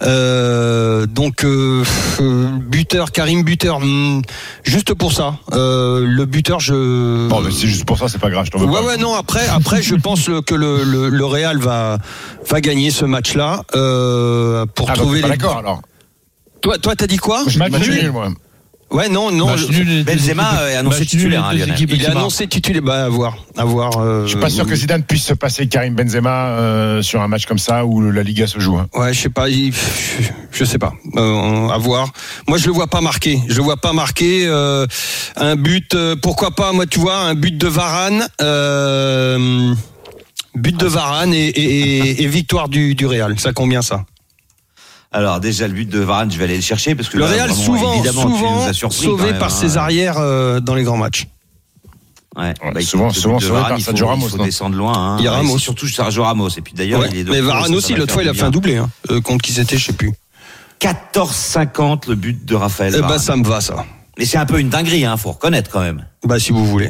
Euh, 0.01 1.05
donc 1.05 1.43
euh, 1.43 1.83
euh, 2.21 2.47
buteur, 2.59 3.11
Karim 3.11 3.43
buteur, 3.43 3.79
hmm, 3.81 4.21
juste 4.63 4.93
pour 4.93 5.11
ça. 5.13 5.35
Euh, 5.53 6.05
le 6.07 6.25
buteur, 6.25 6.59
je. 6.59 7.27
Bon, 7.27 7.41
mais 7.41 7.51
c'est 7.51 7.67
juste 7.67 7.85
pour 7.85 7.97
ça, 7.99 8.07
c'est 8.07 8.19
pas 8.19 8.29
grave, 8.29 8.45
je 8.45 8.51
t'en 8.51 8.59
veux 8.59 8.65
Ouais 8.65 8.73
pas. 8.79 8.83
ouais 8.85 8.97
non 8.97 9.13
après 9.13 9.47
après 9.49 9.81
je 9.81 9.95
pense 9.95 10.29
que 10.45 10.55
le, 10.55 10.83
le, 10.83 11.09
le 11.09 11.25
Real 11.25 11.57
va 11.57 11.97
va 12.49 12.61
gagner 12.61 12.89
ce 12.91 13.05
match 13.05 13.35
là 13.35 13.61
euh, 13.75 14.65
pour 14.73 14.89
Ah, 14.89 14.93
bah, 14.93 15.01
trouver 15.01 15.17
t'es 15.21 15.27
pas 15.27 15.33
les 15.33 15.37
d'accord 15.37 15.57
alors? 15.57 15.81
toi 16.61 16.77
toi 16.77 16.95
t'as 16.95 17.07
dit 17.07 17.17
quoi? 17.17 17.43
Je 17.47 17.59
Match 17.59 17.73
nul, 17.87 18.11
moi. 18.11 18.29
Ouais 18.93 19.09
non 19.09 19.31
non 19.31 19.47
deux 19.55 20.03
Benzema 20.03 20.69
est 20.71 20.75
annoncé 20.75 20.99
nul, 20.99 21.05
titulaire, 21.07 21.45
hein, 21.45 21.51
il 21.53 22.01
est 22.01 22.05
annoncé 22.05 22.47
titulaire 22.47 22.81
bah 22.81 23.05
à 23.05 23.09
voir 23.09 23.35
à 23.57 23.65
voir 23.65 23.97
euh, 23.99 24.23
Je 24.23 24.29
suis 24.29 24.39
pas 24.39 24.49
sûr 24.49 24.65
que 24.65 24.75
Zidane 24.75 25.03
puisse 25.03 25.25
se 25.25 25.33
passer 25.33 25.67
Karim 25.67 25.95
Benzema 25.95 26.47
euh, 26.49 27.01
sur 27.01 27.21
un 27.21 27.27
match 27.27 27.45
comme 27.45 27.57
ça 27.59 27.85
où 27.85 28.01
la 28.11 28.23
Liga 28.23 28.47
se 28.47 28.59
joue. 28.59 28.77
hein. 28.77 28.87
Ouais, 28.93 29.13
je 29.13 29.19
sais 29.21 29.29
pas, 29.29 29.49
il- 29.49 29.73
je, 30.51 30.63
sais 30.65 30.77
pas, 30.79 30.93
euh, 31.17 31.67
à 31.69 31.77
voir. 31.77 32.11
Moi, 32.47 32.57
je 32.57 32.67
le 32.67 32.71
vois 32.73 32.87
pas 32.87 33.01
marquer. 33.01 33.39
Je 33.47 33.55
le 33.57 33.63
vois 33.63 33.77
pas 33.77 33.93
marquer 33.93 34.45
euh, 34.47 34.85
un 35.35 35.55
but. 35.55 35.93
euh, 35.95 36.15
pourquoi 36.15 36.51
pas, 36.51 36.71
moi, 36.73 36.85
tu 36.85 36.99
vois, 36.99 37.17
un 37.17 37.33
but 37.35 37.57
de 37.57 37.67
Varane, 37.67 38.27
euh, 38.41 39.73
but 40.55 40.77
de 40.79 40.85
Varane 40.87 41.33
et, 41.33 41.47
et- 41.49 42.23
et 42.23 42.27
victoire 42.27 42.69
du, 42.69 42.95
du 42.95 43.05
Real. 43.05 43.39
Ça 43.39 43.51
combien 43.53 43.81
ça 43.81 44.05
Alors, 45.13 45.39
déjà, 45.39 45.67
le 45.67 45.73
but 45.73 45.87
de 45.89 45.99
Varane, 45.99 46.31
je 46.31 46.37
vais 46.37 46.45
aller 46.45 46.55
le 46.55 46.61
chercher 46.61 46.95
parce 46.95 47.07
que 47.07 47.17
Le 47.17 47.25
là, 47.25 47.29
Real 47.31 47.49
vraiment, 47.49 47.63
souvent, 47.63 48.03
souvent 48.03 48.73
surpris 48.73 48.97
sauvé 49.05 49.25
même, 49.31 49.37
par 49.39 49.49
hein. 49.49 49.51
ses 49.61 49.77
arrières 49.77 50.17
euh, 50.17 50.59
dans 50.59 50.73
les 50.73 50.83
grands 50.83 50.97
matchs. 50.97 51.27
Ouais. 52.35 52.53
Ouais, 52.63 52.71
Bah, 52.73 52.81
souvent- 52.81 53.11
souvent 53.11 53.39
sauvé 53.39 53.53
Varane, 53.53 53.69
par 53.69 53.77
il 53.79 53.83
faut- 53.83 54.05
Ramos, 54.07 54.25
Il 54.25 54.31
faut 54.31 54.37
non 54.37 54.45
descendre 54.45 54.75
loin. 54.75 54.93
hein. 54.97 55.15
Il 55.19 55.25
y 55.25 55.27
a 55.27 55.33
Ramos. 55.33 55.59
Surtout 55.59 55.87
Sergio 55.87 56.23
Ramos. 56.23 56.49
Et 56.49 56.61
puis 56.61 56.73
d'ailleurs, 56.73 57.01
Ouais. 57.01 57.09
il 57.11 57.17
est 57.19 57.23
de 57.25 57.29
Mais 57.31 57.41
Varane 57.41 57.75
aussi, 57.75 57.93
l'autre 57.93 58.11
fois, 58.11 58.23
il 58.23 58.29
a 58.29 58.33
fait 58.33 58.41
un 58.41 58.49
doublé. 58.49 58.77
Hein. 58.77 58.89
Euh, 59.11 59.21
contre 59.21 59.43
qui 59.45 59.53
c'était, 59.53 59.77
je 59.77 59.85
sais 59.85 59.93
plus. 59.93 60.11
14,50 60.79 62.07
le 62.07 62.15
but 62.15 62.43
de 62.45 62.55
Raphaël 62.55 62.91
Eh 62.95 62.99
ben, 63.01 63.07
Varane. 63.07 63.19
ça 63.19 63.35
me 63.35 63.43
va, 63.45 63.61
ça. 63.61 63.85
Mais 64.17 64.25
c'est 64.25 64.37
un 64.37 64.45
peu 64.45 64.59
une 64.59 64.69
dinguerie, 64.69 65.05
hein, 65.05 65.15
faut 65.17 65.31
reconnaître 65.31 65.69
quand 65.71 65.79
même. 65.81 66.05
Bah, 66.25 66.39
si 66.39 66.51
vous 66.51 66.65
voulez. 66.65 66.89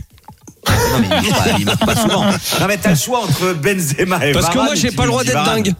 Non, 0.67 0.99
mais 1.01 1.07
il 1.07 1.09
marque 1.09 1.29
pas, 1.43 1.49
il 1.59 1.65
marque 1.65 1.85
pas 1.85 1.95
souvent. 1.95 2.23
Non, 2.25 2.67
mais 2.67 2.77
t'as 2.77 2.91
le 2.91 2.95
choix 2.95 3.19
entre 3.23 3.53
Benzema 3.53 4.25
et 4.25 4.31
Parce 4.31 4.49
que 4.49 4.55
moi, 4.57 4.75
j'ai 4.75 4.91
pas 4.91 5.03
le 5.03 5.09
droit 5.09 5.23
d'être 5.23 5.33
Varane. 5.33 5.61
dingue. 5.63 5.73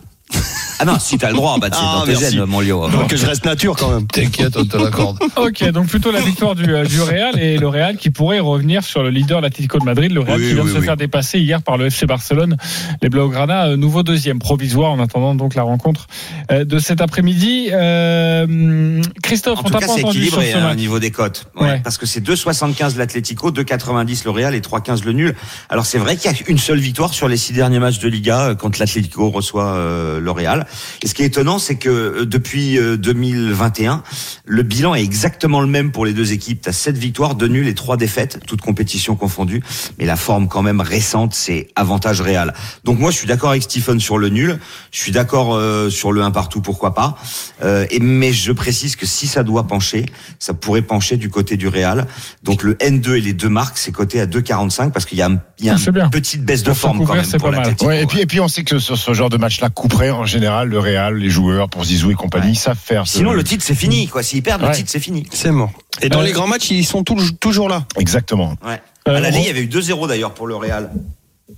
Ah 0.84 0.86
non, 0.86 1.00
si 1.00 1.18
t'as 1.18 1.30
le 1.30 1.36
droit, 1.36 1.58
bah, 1.60 1.70
c'est 1.72 1.80
Ah, 1.82 2.00
dans 2.00 2.06
tes 2.06 2.12
merci. 2.12 2.36
gènes, 2.36 2.46
mon 2.46 2.60
Lio. 2.60 2.90
Donc, 2.90 3.16
je 3.16 3.26
reste 3.26 3.46
nature 3.46 3.76
quand 3.78 3.90
même. 3.90 4.06
T'inquiète, 4.08 4.58
on 4.58 4.66
te 4.66 4.76
l'accorde. 4.78 5.18
Ok, 5.38 5.64
donc 5.72 5.88
plutôt 5.88 6.12
la 6.12 6.20
victoire 6.20 6.56
du, 6.56 6.74
euh, 6.74 6.84
du 6.86 7.02
Real 7.02 7.40
et 7.40 7.58
le 7.58 7.68
Real 7.68 7.96
qui 7.98 8.10
pourrait 8.10 8.40
revenir 8.40 8.84
sur 8.84 9.02
le 9.02 9.10
leader 9.10 9.40
l'Atlético 9.42 9.80
de 9.80 9.86
Madrid, 9.86 10.12
le 10.12 10.20
Real 10.20 10.40
Oui, 10.40 10.48
qui 10.50 10.54
vient 10.54 10.64
oui, 10.64 10.70
de 10.70 10.74
se 10.74 10.80
oui. 10.80 10.86
faire 10.86 10.98
dépasser 10.98 11.40
hier 11.40 11.62
par 11.62 11.78
le 11.78 11.86
FC 11.88 12.06
Barcelone. 12.06 12.58
Les 13.02 13.10
Blaugrana, 13.10 13.68
euh, 13.68 13.78
nouveau 13.78 14.04
deuxième 14.04 14.40
provisoire 14.40 14.92
en 14.92 15.00
attendant 15.00 15.36
donc 15.36 15.56
la 15.56 15.64
rencontre 15.64 16.08
euh, 16.52 16.66
de 16.66 16.80
cet 16.80 17.00
après-midi. 17.02 17.70
Euh, 17.72 19.02
Christophe, 19.22 19.60
En 19.60 19.62
on 19.62 19.64
tout 19.66 19.74
t'a 19.74 19.80
cas, 19.80 19.88
pas 19.88 19.94
c'est 19.94 20.04
entendu 20.04 20.26
sur 20.26 20.40
équilibré 20.40 20.52
ce 20.52 20.58
hein, 20.66 20.72
au 20.72 20.76
niveau 20.76 21.00
des 21.00 21.12
cotes. 21.12 21.46
Ouais, 21.56 21.64
Ouais. 21.64 21.80
Parce 21.84 21.98
que 21.98 22.06
c'est 22.06 22.20
2,75 22.22 22.98
l'Atlético, 22.98 23.52
2,90 23.52 24.24
le 24.26 24.32
Real 24.32 24.54
et 24.56 24.60
3,15 24.60 25.04
le 25.06 25.14
nul. 25.14 25.36
Alors 25.70 25.86
c'est 25.86 25.98
vrai 25.98 26.18
qu'il 26.18 26.30
y 26.30 26.34
a 26.34 26.38
une 26.48 26.58
seule 26.58 26.80
victoire 26.80 27.14
sur 27.14 27.28
les 27.28 27.38
six 27.38 27.54
derniers 27.54 27.80
matchs 27.80 28.00
de 28.00 28.08
Liga 28.10 28.54
quand 28.58 28.78
l'Atlético 28.80 29.30
reçoit 29.30 29.74
euh, 29.74 30.20
le 30.20 30.32
Real. 30.32 30.66
Et 31.02 31.08
ce 31.08 31.14
qui 31.14 31.24
est 31.24 31.28
étonnant, 31.28 31.60
c'est 31.60 31.76
que 31.76 31.90
euh, 31.90 32.26
depuis 32.26 32.78
euh, 32.78 32.98
2021, 32.98 34.04
le 34.46 34.64
bilan 34.64 34.96
est 34.96 35.04
exactement 35.04 35.62
le 35.62 35.68
même 35.68 35.92
pour 35.92 36.06
les 36.06 36.14
deux 36.14 36.32
équipes. 36.34 36.62
T'as 36.62 36.72
7 36.72 36.98
victoires, 36.98 37.36
2 37.36 37.48
nuls 37.48 37.68
et 37.68 37.74
3 37.76 37.98
défaites, 37.98 38.40
toutes 38.48 38.62
compétitions 38.62 39.16
confondues. 39.16 39.62
Mais 40.00 40.06
la 40.06 40.16
forme 40.16 40.48
quand 40.48 40.62
même 40.62 40.82
récente, 40.82 41.34
c'est 41.34 41.68
avantage 41.76 42.22
Real. 42.22 42.54
Donc 42.84 43.00
moi, 43.00 43.12
je 43.12 43.18
suis 43.18 43.28
d'accord 43.28 43.50
avec 43.52 43.64
Stephen 43.64 44.00
sur 44.00 44.18
le 44.18 44.30
nul. 44.30 44.60
Je 44.92 45.00
suis 45.00 45.12
d'accord 45.12 45.56
euh, 45.56 45.90
sur 45.90 46.12
le 46.12 46.22
1 46.22 46.32
partout, 46.32 46.62
pourquoi 46.62 46.94
pas. 46.94 47.18
Euh, 47.64 47.86
et, 47.92 48.00
mais 48.00 48.32
je 48.34 48.52
précise 48.52 48.96
que 48.96 49.06
si 49.06 49.28
ça 49.28 49.44
doit 49.44 49.68
pencher, 49.68 50.06
ça 50.40 50.54
pourrait 50.54 50.82
pencher 50.82 51.18
du 51.18 51.30
côté 51.30 51.58
du 51.58 51.68
Real. 51.68 52.06
Donc 52.44 52.64
le 52.64 52.74
N2 52.76 53.18
et 53.18 53.22
les 53.22 53.34
deux 53.34 53.50
marques, 53.50 53.78
c'est 53.78 53.92
coté 53.92 54.20
à 54.22 54.26
2,45 54.26 54.92
parce 54.92 55.06
qu'il 55.06 55.18
y 55.18 55.22
a, 55.22 55.28
un- 55.28 55.40
il 55.60 55.66
y 55.66 55.70
a 55.70 55.76
Ah, 55.76 55.90
une 56.06 56.10
petite 56.10 56.44
baisse 56.46 56.64
de 56.64 56.74
forme 56.74 57.06
quand 57.06 57.16
même 57.16 57.24
c'est 57.26 57.38
pour 57.38 57.50
pas 57.52 57.58
mal. 57.58 57.76
Ouais, 57.82 58.04
et 58.04 58.06
puis 58.06 58.20
et 58.22 58.26
puis 58.26 58.40
on 58.40 58.48
sait 58.48 58.64
que 58.64 58.80
sur 58.80 58.98
ce 58.98 59.14
genre 59.14 59.30
de 59.30 59.38
match-là, 59.38 59.70
couperait 59.70 60.12
en 60.12 60.26
général 60.26 60.53
le 60.64 60.80
Real, 60.80 61.16
les 61.18 61.30
joueurs 61.30 61.70
pour 61.70 61.84
Zizou 61.84 62.12
et 62.12 62.16
compagnie, 62.16 62.52
ils 62.52 62.56
savent 62.56 62.78
faire. 62.78 63.08
Sinon, 63.08 63.34
le 63.34 63.44
titre, 63.44 63.64
c'est 63.64 63.76
fini. 63.76 64.08
Quoi. 64.08 64.24
S'ils 64.24 64.44
perdent, 64.44 64.62
le 64.64 64.72
titre, 64.72 64.90
c'est 64.90 65.00
fini. 65.00 65.26
C'est 65.32 65.52
mort. 65.52 65.72
Et 66.02 66.10
dans 66.10 66.20
Euh, 66.22 66.24
les 66.24 66.32
grands 66.32 66.48
matchs, 66.48 66.70
ils 66.72 66.86
sont 66.86 67.04
tou- 67.04 67.32
toujours 67.40 67.70
là. 67.70 67.86
Exactement. 67.98 68.56
Ouais. 68.66 68.82
Euh, 69.08 69.18
à 69.24 69.30
Ro- 69.30 69.38
il 69.38 69.46
y 69.46 69.50
avait 69.50 69.62
eu 69.64 69.68
2-0 69.68 70.08
d'ailleurs 70.08 70.34
pour 70.34 70.48
le 70.48 70.56
Real. 70.56 70.90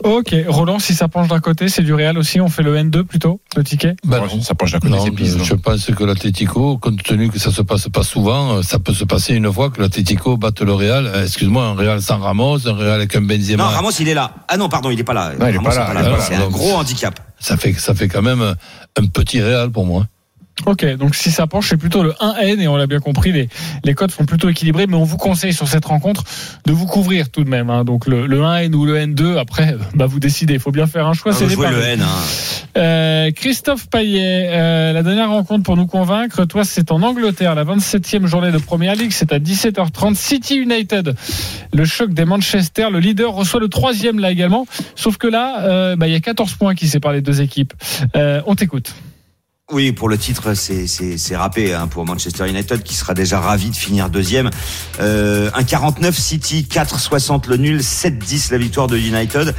Ok, 0.04 0.36
Roland, 0.48 0.80
si 0.80 0.96
ça 0.96 1.08
penche 1.08 1.28
d'un 1.28 1.40
côté, 1.40 1.70
c'est 1.70 1.84
du 1.84 1.94
Real 1.94 2.18
aussi. 2.18 2.42
On 2.42 2.50
fait 2.50 2.64
le 2.64 2.76
N2 2.76 3.04
plutôt, 3.04 3.40
le 3.56 3.64
ticket? 3.64 3.96
Ben 4.04 4.20
non. 4.20 4.42
ça 4.42 4.56
penche 4.56 4.72
d'un 4.72 4.80
côté, 4.80 4.90
Non, 4.90 5.44
je, 5.44 5.54
pense 5.54 5.86
que 5.86 6.04
l'Atlético, 6.04 6.78
compte 6.80 7.04
tenu 7.04 7.30
que 7.30 7.40
ça 7.40 7.52
se 7.52 7.62
passe 7.62 7.88
pas 7.90 8.04
souvent, 8.04 8.56
euh, 8.56 8.62
ça 8.64 8.80
peut 8.80 8.94
se 8.94 9.04
passer 9.04 9.36
une 9.36 9.52
fois 9.54 9.70
que 9.70 9.82
l'Atlético 9.82 10.38
batte 10.38 10.62
le 10.62 10.74
Real. 10.74 11.06
Euh, 11.06 11.24
Excuse-moi, 11.24 11.64
un 11.64 11.76
Real 11.76 12.02
sans 12.02 12.18
Ramos, 12.18 12.68
un 12.68 12.74
Real 12.74 12.94
avec 12.94 13.16
un 13.16 13.22
Benzema. 13.22 13.64
Non, 13.64 13.70
Ramos, 13.70 13.92
il 14.00 14.10
est 14.10 14.16
là. 14.16 14.32
Ah 14.48 14.58
non, 14.58 14.70
pardon, 14.70 14.90
il 14.90 15.00
est 15.00 15.04
pas 15.04 15.14
là. 15.14 15.34
Non, 15.40 15.48
il 15.48 15.54
est 15.54 15.58
Ramos 15.58 15.70
pas 15.70 15.76
là, 15.76 15.92
il 15.94 16.00
est 16.00 16.04
pas 16.04 16.18
là. 16.18 16.20
C'est 16.20 16.36
un 16.36 16.50
gros 16.50 16.74
handicap. 16.74 17.20
Ça 17.40 17.56
fait, 17.56 17.74
ça 17.74 17.94
fait 17.94 18.08
quand 18.08 18.24
même 18.24 18.42
un 18.42 19.06
petit 19.06 19.42
Real 19.42 19.70
pour 19.70 19.86
moi. 19.86 20.08
Ok, 20.66 20.86
donc 20.96 21.16
si 21.16 21.32
ça 21.32 21.48
penche, 21.48 21.68
c'est 21.70 21.78
plutôt 21.78 22.02
le 22.02 22.12
1N 22.14 22.60
et 22.62 22.68
on 22.70 22.78
l'a 22.78 22.88
bien 22.88 23.00
compris, 23.00 23.32
les, 23.34 23.50
les 23.84 23.94
codes 23.94 24.12
sont 24.12 24.26
plutôt 24.26 24.48
équilibrés, 24.50 24.88
mais 24.88 24.96
on 24.96 25.04
vous 25.04 25.18
conseille 25.18 25.54
sur 25.54 25.68
cette 25.68 25.84
rencontre 25.86 26.24
de 26.66 26.72
vous 26.72 26.86
couvrir 26.86 27.30
tout 27.30 27.44
de 27.44 27.50
même. 27.50 27.70
hein. 27.70 27.84
Donc 27.84 28.08
le, 28.08 28.26
le 28.26 28.40
1N 28.40 28.74
ou 28.74 28.86
le 28.86 28.98
N2, 28.98 29.38
après, 29.38 29.76
bah 29.96 30.06
vous 30.06 30.20
décidez. 30.22 30.54
Il 30.56 30.60
faut 30.62 30.72
bien 30.72 30.88
faire 30.88 31.08
un 31.08 31.14
choix. 31.14 31.34
On 31.34 31.36
c'est 31.36 31.48
les 31.48 31.56
le. 31.56 31.82
N. 31.84 32.02
hein. 32.02 32.08
Euh, 32.78 33.32
Christophe 33.32 33.90
Payet, 33.90 34.50
euh, 34.52 34.94
la 34.94 35.04
dernière 35.04 35.30
rencontre 35.30 35.64
pour 35.64 35.76
nous 35.78 35.88
convaincre, 35.88 36.46
toi 36.46 36.64
c'est 36.64 36.92
en 36.92 37.02
Angleterre, 37.04 37.54
la 37.56 37.64
27e 37.66 38.26
journée 38.26 38.52
de 38.52 38.58
Première 38.58 38.96
Ligue, 38.96 39.12
c'est 39.12 39.32
à 39.34 39.40
17h30, 39.40 40.16
City 40.16 40.56
United, 40.56 41.16
le 41.74 41.86
choc 41.86 42.14
des 42.14 42.26
Manchester, 42.26 42.88
le 42.92 43.00
leader 43.00 43.34
reçoit 43.34 43.60
le 43.60 43.70
troisième 43.70 44.20
là 44.20 44.32
également, 44.32 44.66
sauf 44.96 45.18
que 45.18 45.28
là, 45.28 45.64
euh, 45.64 45.96
bah, 45.96 46.08
il 46.08 46.14
y 46.14 46.18
a 46.18 46.20
14 46.22 46.54
points 46.56 46.76
qui 46.76 46.88
séparent 46.88 47.14
les 47.14 47.22
deux 47.22 47.42
équipes. 47.42 47.74
Euh, 48.16 48.42
on 48.46 48.56
t'écoute. 48.56 48.94
Oui, 49.72 49.92
pour 49.94 50.10
le 50.10 50.18
titre, 50.20 50.54
c'est 50.54 50.86
c'est 50.86 51.18
c'est 51.18 51.36
râpé 51.36 51.74
hein, 51.74 51.88
pour 51.88 52.06
Manchester 52.06 52.48
United 52.48 52.84
qui 52.84 52.94
sera 52.94 53.16
déjà 53.16 53.40
ravi 53.40 53.72
de 53.72 53.76
finir 53.76 54.12
deuxième. 54.12 54.52
Euh, 55.00 55.50
un 55.56 55.64
49 55.64 56.16
City, 56.16 56.68
4,60 56.70 57.50
le 57.50 57.58
nul, 57.58 57.80
7,10 57.80 58.52
la 58.52 58.60
victoire 58.60 58.86
de 58.86 58.96
United. 58.96 59.56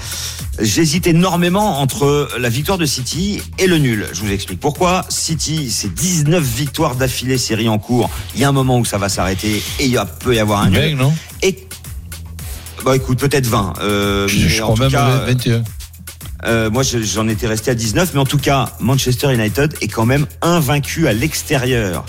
J'hésite 0.61 1.09
énormément 1.09 1.81
entre 1.81 2.29
la 2.39 2.49
victoire 2.49 2.79
de 2.79 2.87
City 2.87 3.43
et 3.59 3.67
le 3.67 3.79
nul. 3.79 4.07
Je 4.13 4.21
vous 4.21 4.31
explique 4.31 4.61
pourquoi. 4.61 5.05
City, 5.09 5.73
c'est 5.73 5.93
19 5.93 6.41
victoires 6.41 6.95
d'affilée 6.95 7.37
série 7.37 7.69
en 7.69 7.79
cours. 7.79 8.09
Il 8.37 8.41
y 8.41 8.45
a 8.45 8.49
un 8.49 8.53
moment 8.53 8.79
où 8.79 8.85
ça 8.85 8.99
va 8.99 9.09
s'arrêter 9.09 9.61
et 9.81 9.87
il 9.87 9.91
y 9.91 9.99
a- 9.99 10.07
peut 10.07 10.37
y 10.37 10.39
avoir 10.39 10.61
un 10.61 10.71
nul. 10.71 10.81
Bien, 10.87 10.95
non? 10.97 11.13
Et 11.43 11.67
bah 12.85 12.95
écoute, 12.95 13.19
peut-être 13.19 13.49
20. 13.49 13.73
Euh, 13.81 14.29
Je, 14.29 14.61
crois 14.63 14.77
même 14.79 14.89
cas, 14.93 15.25
21. 15.27 15.65
Euh, 16.45 16.71
moi, 16.71 16.83
je- 16.83 17.03
j'en 17.03 17.29
étais 17.29 17.47
resté 17.47 17.71
à 17.71 17.75
19, 17.75 18.11
mais 18.15 18.21
en 18.21 18.25
tout 18.27 18.39
cas, 18.39 18.71
Manchester 18.81 19.33
United 19.33 19.75
est 19.81 19.89
quand 19.89 20.07
même 20.07 20.27
invaincu 20.43 21.09
à 21.09 21.13
l'extérieur. 21.13 22.05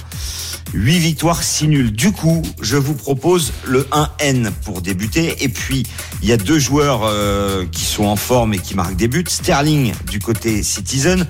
8 0.74 1.00
victoires, 1.00 1.44
6 1.44 1.70
nuls. 1.70 1.92
Du 1.94 2.12
coup, 2.12 2.42
je 2.62 2.76
vous 2.76 2.94
propose 2.94 3.54
le 3.66 3.88
1N 3.94 4.52
pour 4.66 4.82
débuter. 4.82 5.42
Et 5.44 5.48
puis, 5.48 5.84
il 6.22 6.28
y 6.28 6.34
a 6.34 6.38
deux 6.38 6.60
joueurs 6.60 7.02
euh, 7.06 7.66
qui 7.72 7.86
sont 7.86 8.04
en 8.04 8.18
forme 8.18 8.54
et 8.54 8.58
qui 8.60 8.76
marquent 8.76 8.98
des 8.98 9.08
buts. 9.08 9.24
Sterling 9.30 9.94
du 10.12 10.20
côté 10.20 10.62
Citizen 10.64 11.26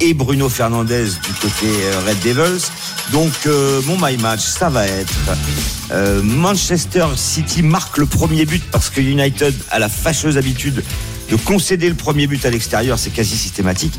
et 0.00 0.14
Bruno 0.14 0.48
Fernandez 0.48 1.04
du 1.04 1.32
côté 1.34 1.66
euh, 1.66 2.00
Red 2.06 2.20
Devils. 2.24 2.64
Donc, 3.12 3.32
mon 3.86 3.98
my 4.00 4.16
match, 4.16 4.40
ça 4.40 4.70
va 4.70 4.86
être 4.86 5.12
Manchester 6.22 7.06
City 7.16 7.62
marque 7.62 7.98
le 7.98 8.06
premier 8.06 8.44
but 8.46 8.62
parce 8.70 8.90
que 8.90 9.00
United 9.00 9.54
a 9.70 9.78
la 9.78 9.88
fâcheuse 9.88 10.36
habitude 10.36 10.82
de 11.30 11.36
concéder 11.36 11.88
le 11.88 11.94
premier 11.94 12.26
but 12.26 12.44
à 12.46 12.50
l'extérieur, 12.50 12.98
c'est 12.98 13.10
quasi 13.10 13.36
systématique. 13.36 13.98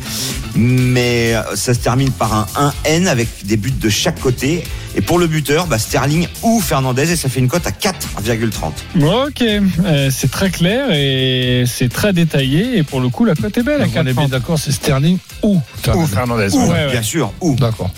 Mais 0.55 1.35
euh, 1.35 1.55
ça 1.55 1.73
se 1.73 1.79
termine 1.79 2.11
par 2.11 2.33
un 2.33 2.73
1N 2.85 3.07
avec 3.07 3.27
des 3.45 3.57
buts 3.57 3.71
de 3.71 3.89
chaque 3.89 4.19
côté. 4.19 4.63
Et 4.95 5.01
pour 5.01 5.19
le 5.19 5.27
buteur, 5.27 5.67
bah, 5.67 5.77
Sterling 5.77 6.27
ou 6.41 6.59
Fernandez, 6.59 7.11
et 7.11 7.15
ça 7.15 7.29
fait 7.29 7.39
une 7.39 7.47
cote 7.47 7.65
à 7.67 7.71
4,30. 7.71 9.27
Ok, 9.27 9.41
euh, 9.41 10.09
c'est 10.11 10.31
très 10.31 10.49
clair 10.49 10.87
et 10.91 11.63
c'est 11.67 11.89
très 11.89 12.11
détaillé 12.11 12.77
et 12.77 12.83
pour 12.83 12.99
le 12.99 13.09
coup 13.09 13.23
la 13.23 13.35
cote 13.35 13.55
est 13.57 13.63
belle 13.63 13.81
à 13.81 13.85
on 13.85 14.05
est 14.07 14.13
bien 14.13 14.25
4,30. 14.25 14.29
d'accord, 14.29 14.59
c'est 14.59 14.71
Sterling 14.71 15.17
ou 15.43 15.61
Ou 15.93 16.05
Fernandez. 16.07 16.53
Ou, 16.55 16.65
ouais. 16.71 16.91
Bien 16.91 17.03
sûr, 17.03 17.31
ou. 17.39 17.55
D'accord. 17.55 17.91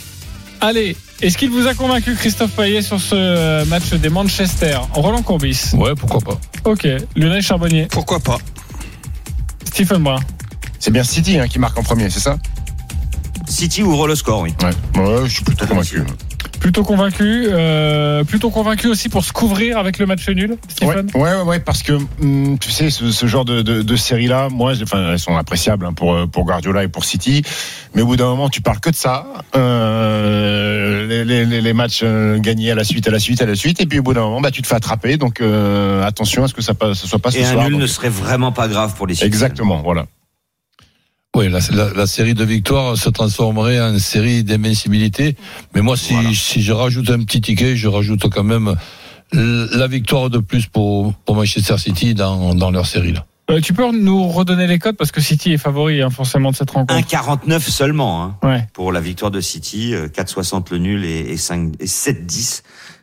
Allez, 0.59 0.95
est-ce 1.21 1.37
qu'il 1.37 1.49
vous 1.49 1.65
a 1.67 1.73
convaincu 1.73 2.13
Christophe 2.15 2.51
Payet 2.51 2.81
sur 2.83 2.99
ce 2.99 3.15
euh, 3.15 3.65
match 3.65 3.89
des 3.93 4.09
Manchester? 4.09 4.77
Roland 4.93 5.23
Courbis. 5.23 5.71
Ouais, 5.73 5.93
pourquoi 5.95 6.19
pas. 6.19 6.39
Ok, 6.69 6.87
Lionel 7.15 7.41
Charbonnier, 7.41 7.87
Pourquoi 7.89 8.19
pas 8.19 8.37
Stephen 9.71 10.03
Brun. 10.03 10.19
C'est 10.79 10.91
bien 10.91 11.03
City 11.03 11.37
hein, 11.37 11.47
qui 11.47 11.59
marque 11.59 11.77
en 11.77 11.83
premier, 11.83 12.09
c'est 12.09 12.19
ça? 12.19 12.37
City 13.47 13.83
ouvre 13.83 14.07
le 14.07 14.15
score, 14.15 14.41
oui. 14.41 14.53
Ouais. 14.61 15.01
Ouais, 15.01 15.21
je 15.25 15.33
suis 15.33 15.43
plutôt 15.43 15.65
convaincu. 15.65 16.03
Plutôt 16.61 16.83
convaincu, 16.83 17.47
euh, 17.49 18.23
plutôt 18.23 18.51
convaincu 18.51 18.87
aussi 18.87 19.09
pour 19.09 19.25
se 19.25 19.33
couvrir 19.33 19.79
avec 19.79 19.97
le 19.97 20.05
match 20.05 20.29
nul, 20.29 20.51
Ouais, 20.51 20.57
Stephen. 20.69 21.07
ouais, 21.15 21.21
ouais, 21.21 21.41
ouais, 21.41 21.59
parce 21.59 21.81
que 21.81 21.93
hum, 22.21 22.57
tu 22.59 22.69
sais, 22.69 22.91
ce, 22.91 23.11
ce 23.11 23.25
genre 23.25 23.45
de, 23.45 23.63
de, 23.63 23.81
de 23.81 23.95
série-là, 23.95 24.47
moi, 24.51 24.73
enfin, 24.83 25.11
elles 25.11 25.17
sont 25.19 25.35
appréciables 25.35 25.87
hein, 25.87 25.93
pour 25.93 26.15
pour 26.31 26.45
Guardiola 26.45 26.83
et 26.83 26.87
pour 26.87 27.03
City, 27.03 27.41
mais 27.95 28.03
au 28.03 28.05
bout 28.05 28.15
d'un 28.15 28.27
moment, 28.27 28.47
tu 28.47 28.61
parles 28.61 28.79
que 28.79 28.91
de 28.91 28.95
ça, 28.95 29.25
euh, 29.55 31.07
les, 31.07 31.25
les, 31.25 31.45
les- 31.45 31.61
les 31.61 31.73
matchs 31.73 32.01
euh, 32.03 32.37
gagnés 32.37 32.69
à 32.69 32.75
la 32.75 32.83
suite, 32.83 33.07
à 33.07 33.11
la 33.11 33.19
suite, 33.19 33.41
à 33.41 33.47
la 33.47 33.55
suite, 33.55 33.81
et 33.81 33.87
puis 33.87 33.97
au 33.97 34.03
bout 34.03 34.13
d'un 34.13 34.21
moment, 34.21 34.39
bah, 34.41 34.51
tu 34.51 34.61
te 34.61 34.67
fais 34.67 34.75
attraper, 34.75 35.17
donc 35.17 35.41
euh, 35.41 36.03
attention 36.03 36.43
à 36.43 36.47
ce 36.47 36.53
que 36.53 36.61
ça 36.61 36.73
ne 36.79 36.93
soit 36.93 37.17
pas 37.19 37.31
ce 37.31 37.37
Et 37.39 37.43
un 37.43 37.51
soir. 37.53 37.63
nul 37.63 37.73
donc- 37.73 37.81
ne 37.81 37.87
serait 37.87 38.09
vraiment 38.09 38.51
pas 38.51 38.67
grave 38.67 38.93
pour 38.95 39.07
les 39.07 39.15
City. 39.15 39.25
Exactement, 39.25 39.81
voilà. 39.81 40.05
Oui, 41.35 41.47
la, 41.49 41.59
la, 41.73 41.93
la 41.93 42.07
série 42.07 42.33
de 42.33 42.43
victoires 42.43 42.97
se 42.97 43.09
transformerait 43.09 43.79
en 43.79 43.97
série 43.99 44.43
d'invincibilité. 44.43 45.37
Mais 45.73 45.81
moi, 45.81 45.95
si, 45.95 46.13
Voilà. 46.13 46.29
si 46.33 46.61
je 46.61 46.73
rajoute 46.73 47.09
un 47.09 47.23
petit 47.23 47.39
ticket, 47.39 47.77
je 47.77 47.87
rajoute 47.87 48.27
quand 48.29 48.43
même 48.43 48.75
la 49.31 49.87
victoire 49.87 50.29
de 50.29 50.39
plus 50.39 50.65
pour, 50.67 51.13
pour 51.13 51.35
Manchester 51.35 51.77
City 51.77 52.13
dans, 52.13 52.53
dans 52.53 52.69
leur 52.69 52.85
série. 52.85 53.13
Là. 53.13 53.25
Euh, 53.49 53.61
tu 53.61 53.73
peux 53.73 53.89
nous 53.97 54.27
redonner 54.27 54.67
les 54.67 54.77
codes 54.77 54.97
parce 54.97 55.11
que 55.13 55.21
City 55.21 55.53
est 55.53 55.57
favori 55.57 56.01
hein, 56.01 56.09
forcément 56.09 56.51
de 56.51 56.55
cette 56.57 56.71
rencontre. 56.71 56.93
1,49 56.99 57.59
seulement 57.61 58.23
hein, 58.23 58.37
Ouais. 58.43 58.67
pour 58.73 58.91
la 58.91 58.99
victoire 58.99 59.31
de 59.31 59.39
City, 59.39 59.93
euh, 59.93 60.09
4,60 60.09 60.67
le 60.71 60.77
nul 60.79 61.05
et, 61.05 61.31
et, 61.31 61.37
5 61.37 61.71
et 61.79 61.85
7,10 61.85 62.61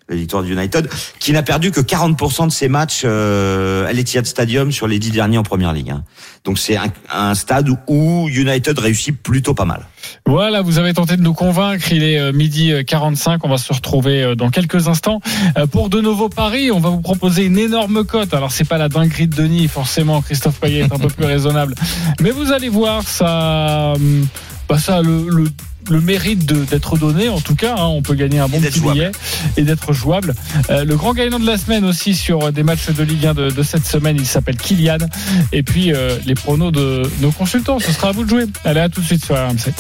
la 0.09 0.17
victoire 0.17 0.43
de 0.43 0.49
United, 0.49 0.89
qui 1.19 1.33
n'a 1.33 1.43
perdu 1.43 1.71
que 1.71 1.81
40% 1.81 2.47
de 2.47 2.53
ses 2.53 2.69
matchs 2.69 3.03
euh, 3.05 3.87
à 3.87 3.93
l'Etihad 3.93 4.25
Stadium 4.27 4.73
sur 4.73 4.87
les 4.87 4.99
dix 4.99 5.11
derniers 5.11 5.39
en 5.39 5.43
Première 5.43 5.73
Ligue. 5.73 5.91
hein. 5.91 6.05
Donc 6.45 6.59
c'est 6.59 6.77
un, 6.77 6.87
un 7.13 7.35
stade 7.35 7.69
où 7.87 8.29
United 8.31 8.79
réussit 8.79 9.15
plutôt 9.21 9.53
pas 9.53 9.67
mal. 9.67 9.83
Voilà, 10.27 10.63
vous 10.63 10.79
avez 10.79 10.95
tenté 10.95 11.17
de 11.17 11.23
nous 11.23 11.35
convaincre. 11.35 11.93
Il 11.93 12.03
est 12.03 12.19
euh, 12.19 12.33
midi 12.33 12.73
45. 12.87 13.45
On 13.45 13.49
va 13.51 13.59
se 13.59 13.73
retrouver 13.73 14.23
euh, 14.23 14.35
dans 14.35 14.49
quelques 14.51 14.89
instants 14.89 15.21
Euh, 15.59 15.67
pour 15.67 15.91
de 15.91 16.01
nouveaux 16.01 16.29
paris. 16.31 16.71
On 16.71 16.81
va 16.81 16.89
vous 16.89 17.01
proposer 17.01 17.45
une 17.45 17.59
énorme 17.59 18.05
cote. 18.05 18.33
Alors 18.33 18.53
c'est 18.53 18.65
pas 18.69 18.79
la 18.79 18.89
dinguerie 18.89 19.27
de 19.29 19.35
Denis, 19.37 19.69
forcément. 19.69 20.23
Christophe 20.23 20.59
Payet 20.61 20.81
est 20.81 20.93
un 20.93 20.99
peu 20.99 21.09
plus 21.09 21.27
raisonnable, 21.27 21.75
mais 22.21 22.31
vous 22.31 22.53
allez 22.53 22.69
voir, 22.71 23.03
ça, 23.03 23.93
hum, 23.97 24.27
bah, 24.69 24.79
ça 24.79 24.97
a 24.97 25.03
le, 25.03 25.29
le 25.29 25.45
le 25.91 26.01
mérite 26.01 26.45
d'être 26.45 26.99
donné, 26.99 27.29
en 27.29 27.41
tout 27.41 27.55
cas, 27.55 27.75
hein. 27.77 27.87
on 27.87 28.03
peut 28.03 28.15
gagner 28.15 28.39
un 28.39 28.49
bon 28.49 28.61
petit 28.61 28.79
jouable. 28.79 28.99
billet 28.99 29.13
et 29.57 29.63
d'être 29.63 29.93
jouable. 29.93 30.35
Euh, 30.71 30.85
le 30.85 30.97
grand 30.97 31.15
gagnant 31.15 31.39
de 31.39 31.47
la 31.47 31.57
semaine 31.57 31.85
aussi 31.85 32.15
sur 32.15 32.53
des 32.53 32.63
matchs 32.63 32.91
de 32.91 33.03
Ligue 33.03 33.27
1 33.27 33.35
de, 33.35 33.51
de 33.51 33.63
cette 33.63 33.87
semaine, 33.87 34.17
il 34.19 34.27
s'appelle 34.27 34.57
Kylian. 34.57 34.99
Et 35.53 35.63
puis 35.63 35.93
euh, 35.93 36.19
les 36.27 36.35
pronos 36.35 36.73
de 36.73 37.03
nos 37.21 37.31
consultants, 37.31 37.79
ce 37.79 37.93
sera 37.93 38.09
à 38.09 38.13
vous 38.13 38.25
de 38.25 38.29
jouer. 38.29 38.45
Allez, 38.65 38.81
à 38.81 38.89
tout 38.89 39.01
de 39.01 39.07
suite 39.07 39.25
sur 39.25 39.35
RMC. 39.37 39.73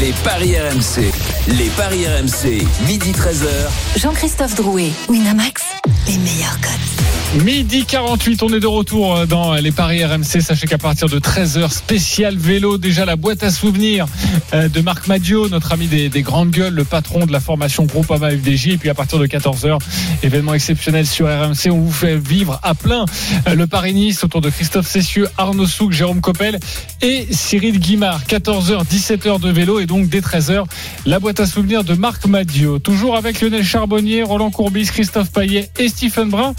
Les 0.00 0.12
paris 0.24 0.54
RMC. 0.58 1.10
Les 1.48 1.70
paris 1.76 2.04
RMC. 2.06 2.62
Midi 2.86 3.12
13h. 3.12 3.98
Jean-Christophe 4.00 4.56
Drouet, 4.56 4.90
Winamax, 5.08 5.62
les 6.06 6.18
meilleurs 6.18 6.60
cotes. 6.60 7.15
Midi 7.44 7.84
48, 7.84 8.42
on 8.42 8.48
est 8.48 8.60
de 8.60 8.66
retour 8.66 9.14
euh, 9.14 9.26
dans 9.26 9.54
les 9.54 9.70
paris 9.70 10.02
RMC. 10.02 10.40
Sachez 10.40 10.66
qu'à 10.66 10.78
partir 10.78 11.08
de 11.08 11.18
13h, 11.18 11.70
spécial 11.70 12.36
vélo, 12.36 12.78
déjà 12.78 13.04
la 13.04 13.16
boîte 13.16 13.42
à 13.42 13.50
souvenirs 13.50 14.06
euh, 14.54 14.68
de 14.68 14.80
Marc 14.80 15.06
Madio, 15.06 15.48
notre 15.48 15.72
ami 15.72 15.86
des, 15.86 16.08
des 16.08 16.22
grandes 16.22 16.50
gueules, 16.50 16.72
le 16.72 16.84
patron 16.84 17.26
de 17.26 17.32
la 17.32 17.40
formation 17.40 17.84
Groupama 17.84 18.30
FDJ. 18.30 18.68
Et 18.68 18.76
puis 18.78 18.88
à 18.88 18.94
partir 18.94 19.18
de 19.18 19.26
14h, 19.26 19.78
événement 20.22 20.54
exceptionnel 20.54 21.06
sur 21.06 21.26
RMC, 21.26 21.70
on 21.70 21.80
vous 21.80 21.92
fait 21.92 22.16
vivre 22.16 22.58
à 22.62 22.74
plein 22.74 23.04
euh, 23.48 23.54
le 23.54 23.66
Paris 23.66 23.92
Nice 23.92 24.24
autour 24.24 24.40
de 24.40 24.48
Christophe 24.48 24.86
Cessieux, 24.86 25.28
Arnaud 25.36 25.66
Souk, 25.66 25.92
Jérôme 25.92 26.22
Coppel 26.22 26.58
et 27.02 27.26
Cyril 27.30 27.78
Guimard. 27.78 28.24
14h, 28.24 28.86
17h 28.86 29.40
de 29.40 29.50
vélo 29.50 29.78
et 29.78 29.86
donc 29.86 30.08
dès 30.08 30.20
13h, 30.20 30.64
la 31.04 31.18
boîte 31.18 31.40
à 31.40 31.46
souvenirs 31.46 31.84
de 31.84 31.94
Marc 31.94 32.26
Madio. 32.26 32.78
Toujours 32.78 33.14
avec 33.14 33.42
Lionel 33.42 33.64
Charbonnier, 33.64 34.22
Roland 34.22 34.50
Courbis, 34.50 34.86
Christophe 34.86 35.30
Payet 35.30 35.70
et 35.78 35.88
Stephen 35.88 36.30
Brun. 36.30 36.54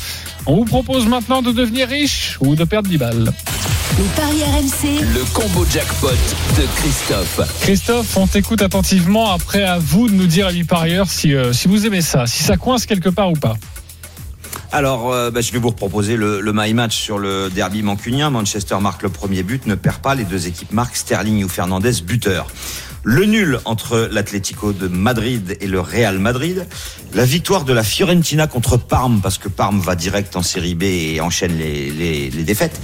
Propose 0.68 1.07
maintenant 1.07 1.41
de 1.41 1.51
devenir 1.51 1.88
riche 1.88 2.38
ou 2.41 2.55
de 2.55 2.63
perdre 2.63 2.89
10 2.89 2.97
balles. 2.97 3.34
Les 3.97 4.03
paris 4.15 4.43
RMC, 4.43 5.01
Le 5.13 5.34
combo 5.34 5.65
jackpot 5.72 6.09
de 6.09 6.65
Christophe. 6.76 7.41
Christophe, 7.61 8.18
on 8.18 8.28
t'écoute 8.28 8.61
attentivement. 8.61 9.32
Après, 9.32 9.63
à 9.63 9.80
vous 9.80 10.07
de 10.07 10.13
nous 10.13 10.28
dire, 10.28 10.47
amis 10.47 10.65
parieurs, 10.65 11.09
si, 11.09 11.34
euh, 11.34 11.53
si 11.53 11.68
vous 11.68 11.88
aimez 11.88 12.01
ça, 12.01 12.28
si 12.28 12.43
ça 12.43 12.57
coince 12.57 12.86
quelque 12.86 13.09
part 13.09 13.32
ou 13.32 13.36
pas. 13.36 13.55
Alors, 14.72 15.11
euh, 15.11 15.32
bah, 15.32 15.41
je 15.41 15.51
vais 15.51 15.59
vous 15.59 15.72
proposer 15.72 16.18
le, 16.18 16.41
le 16.41 16.51
my 16.53 16.74
match 16.74 16.95
sur 16.95 17.18
le 17.18 17.49
derby 17.49 17.82
mancunien. 17.82 18.30
Manchester 18.30 18.78
marque 18.82 19.03
le 19.03 19.09
premier 19.09 19.41
but, 19.41 19.65
ne 19.65 19.76
perd 19.76 19.97
pas. 19.97 20.13
Les 20.13 20.26
deux 20.26 20.47
équipes 20.47 20.74
marquent 20.74 20.97
Sterling 20.97 21.43
ou 21.43 21.49
Fernandez 21.49 22.01
buteur. 22.05 22.47
Le 23.04 23.26
nul 23.26 23.60
entre 23.66 24.10
l'Atlético 24.12 24.74
de 24.74 24.88
Madrid 24.88 25.58
et 25.62 25.68
le 25.68 25.80
Real 25.80 26.20
Madrid. 26.20 26.66
La 27.14 27.26
victoire 27.26 27.64
de 27.64 27.74
la 27.74 27.84
Fiorentina 27.84 28.48
contre 28.48 28.78
Parme, 28.78 29.22
parce 29.22 29.38
que 29.38 29.48
Parme 29.48 29.80
va 29.80 29.95
direct 29.95 30.36
en 30.36 30.43
série 30.43 30.76
B 30.76 30.84
et 30.84 31.22
enchaîne 31.22 31.58
les, 31.58 31.89
les, 31.89 32.30
les 32.30 32.43
défaites. 32.43 32.80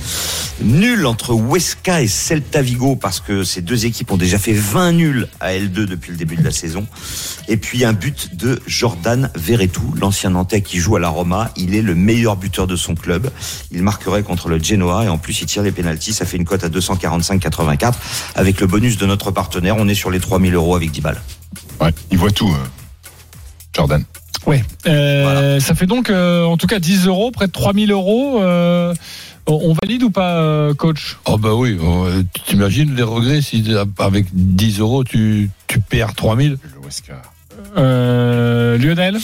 Nul 0.62 1.06
entre 1.06 1.34
Huesca 1.34 2.02
et 2.02 2.08
Celta 2.08 2.62
Vigo, 2.62 2.96
parce 2.96 3.20
que 3.20 3.44
ces 3.44 3.62
deux 3.62 3.86
équipes 3.86 4.12
ont 4.12 4.18
déjà 4.18 4.38
fait 4.38 4.54
20 4.54 4.92
nuls 4.94 5.28
à 5.40 5.54
L2 5.54 5.86
depuis 5.86 6.12
le 6.12 6.18
début 6.18 6.36
de 6.38 6.44
la 6.44 6.52
saison. 6.52 6.88
Et 7.50 7.58
puis 7.58 7.84
un 7.84 7.94
but 7.94 8.36
de 8.36 8.62
Jordan 8.66 9.30
Verretou, 9.36 9.94
l'ancien 10.00 10.30
Nantais 10.30 10.62
qui 10.62 10.80
joue 10.80 10.96
à 10.96 11.00
la 11.00 11.10
Roma. 11.10 11.52
Il 11.58 11.76
est 11.76 11.82
le 11.82 11.96
meilleur 11.96 12.38
buteur 12.38 12.68
de 12.68 12.76
son 12.76 12.96
club. 12.96 13.30
Il 13.72 13.84
marquerait 13.84 14.24
contre 14.24 14.48
le 14.48 14.58
Genoa 14.58 15.04
et 15.04 15.10
en 15.10 15.18
plus 15.18 15.42
il 15.42 15.48
tire 15.48 15.64
les 15.64 15.72
pénalties. 15.72 16.14
Ça 16.14 16.26
fait 16.26 16.38
une 16.38 16.46
cote 16.46 16.64
à 16.64 16.70
245,84. 16.70 17.94
Avec 18.36 18.62
le 18.62 18.68
bonus 18.68 18.98
de 18.98 19.06
notre 19.06 19.32
partenaire, 19.32 19.76
les 20.14 20.20
3000 20.22 20.54
euros 20.56 20.76
avec 20.76 20.92
10 20.92 21.02
balles. 21.02 21.22
Ouais, 21.82 21.92
il 22.12 22.18
voit 22.18 22.32
tout, 22.32 22.50
euh, 22.50 22.66
Jordan. 23.76 24.04
Ouais. 24.46 24.64
Euh, 24.88 25.60
Ça 25.60 25.76
fait 25.76 25.86
donc, 25.86 26.10
euh, 26.10 26.46
en 26.46 26.58
tout 26.58 26.68
cas, 26.68 26.80
10 26.80 27.08
euros, 27.08 27.32
près 27.32 27.48
de 27.48 27.52
3000 27.52 27.92
euros. 27.92 28.42
Euh, 28.42 28.94
on 29.46 29.74
valide 29.74 30.04
ou 30.04 30.10
pas, 30.10 30.38
euh, 30.38 30.74
coach? 30.74 31.18
Oh 31.26 31.38
bah 31.38 31.54
oui, 31.54 31.78
tu 32.34 32.42
t'imagines 32.44 32.96
les 32.96 33.04
regrets 33.04 33.42
si 33.42 33.66
avec 34.00 34.28
10 34.32 34.80
euros 34.80 35.04
tu, 35.04 35.50
tu 35.68 35.82
perds 35.82 36.16
3000 36.16 36.52
Le. 36.52 37.16
Euh, 37.78 38.78
Lionel 38.78 39.18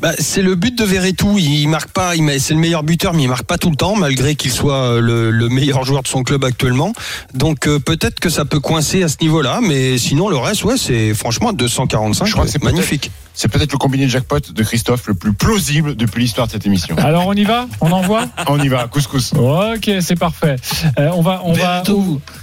Bah, 0.00 0.12
c'est 0.18 0.42
le 0.42 0.54
but 0.54 0.76
de 0.76 0.84
Verretou. 0.84 1.36
Il 1.38 1.66
marque 1.68 1.90
pas. 1.90 2.16
il 2.16 2.40
C'est 2.40 2.54
le 2.54 2.60
meilleur 2.60 2.82
buteur, 2.82 3.14
mais 3.14 3.22
il 3.24 3.28
marque 3.28 3.44
pas 3.44 3.58
tout 3.58 3.70
le 3.70 3.76
temps, 3.76 3.94
malgré 3.96 4.34
qu'il 4.34 4.50
soit 4.50 4.74
euh, 4.94 5.00
le, 5.00 5.30
le 5.30 5.48
meilleur 5.48 5.84
joueur 5.84 6.02
de 6.02 6.08
son 6.08 6.22
club 6.22 6.44
actuellement. 6.44 6.92
Donc 7.34 7.66
euh, 7.66 7.78
peut-être 7.78 8.18
que 8.20 8.28
ça 8.30 8.44
peut 8.44 8.60
coincer 8.60 9.02
à 9.02 9.08
ce 9.08 9.16
niveau-là, 9.20 9.60
mais 9.62 9.98
sinon 9.98 10.28
le 10.28 10.36
reste, 10.36 10.64
ouais, 10.64 10.76
c'est 10.76 11.14
franchement 11.14 11.52
245. 11.52 12.24
Je 12.26 12.32
crois 12.32 12.44
que 12.44 12.50
c'est 12.50 12.58
peut-être- 12.58 12.72
magnifique. 12.74 13.10
C'est 13.34 13.50
peut-être 13.50 13.72
le 13.72 13.78
combiné 13.78 14.08
jackpot 14.08 14.40
de 14.52 14.62
Christophe 14.62 15.06
le 15.06 15.14
plus 15.14 15.32
plausible 15.32 15.96
depuis 15.96 16.22
l'histoire 16.22 16.46
de 16.46 16.52
cette 16.52 16.66
émission. 16.66 16.96
Alors, 16.98 17.26
on 17.26 17.32
y 17.32 17.44
va? 17.44 17.66
On 17.80 17.90
envoie? 17.90 18.26
On 18.46 18.60
y 18.60 18.68
va, 18.68 18.86
couscous. 18.88 19.32
Ok, 19.32 19.90
c'est 20.00 20.18
parfait. 20.18 20.56
Euh, 20.98 21.10
on 21.14 21.22
va, 21.22 21.40
on 21.44 21.52
va, 21.52 21.82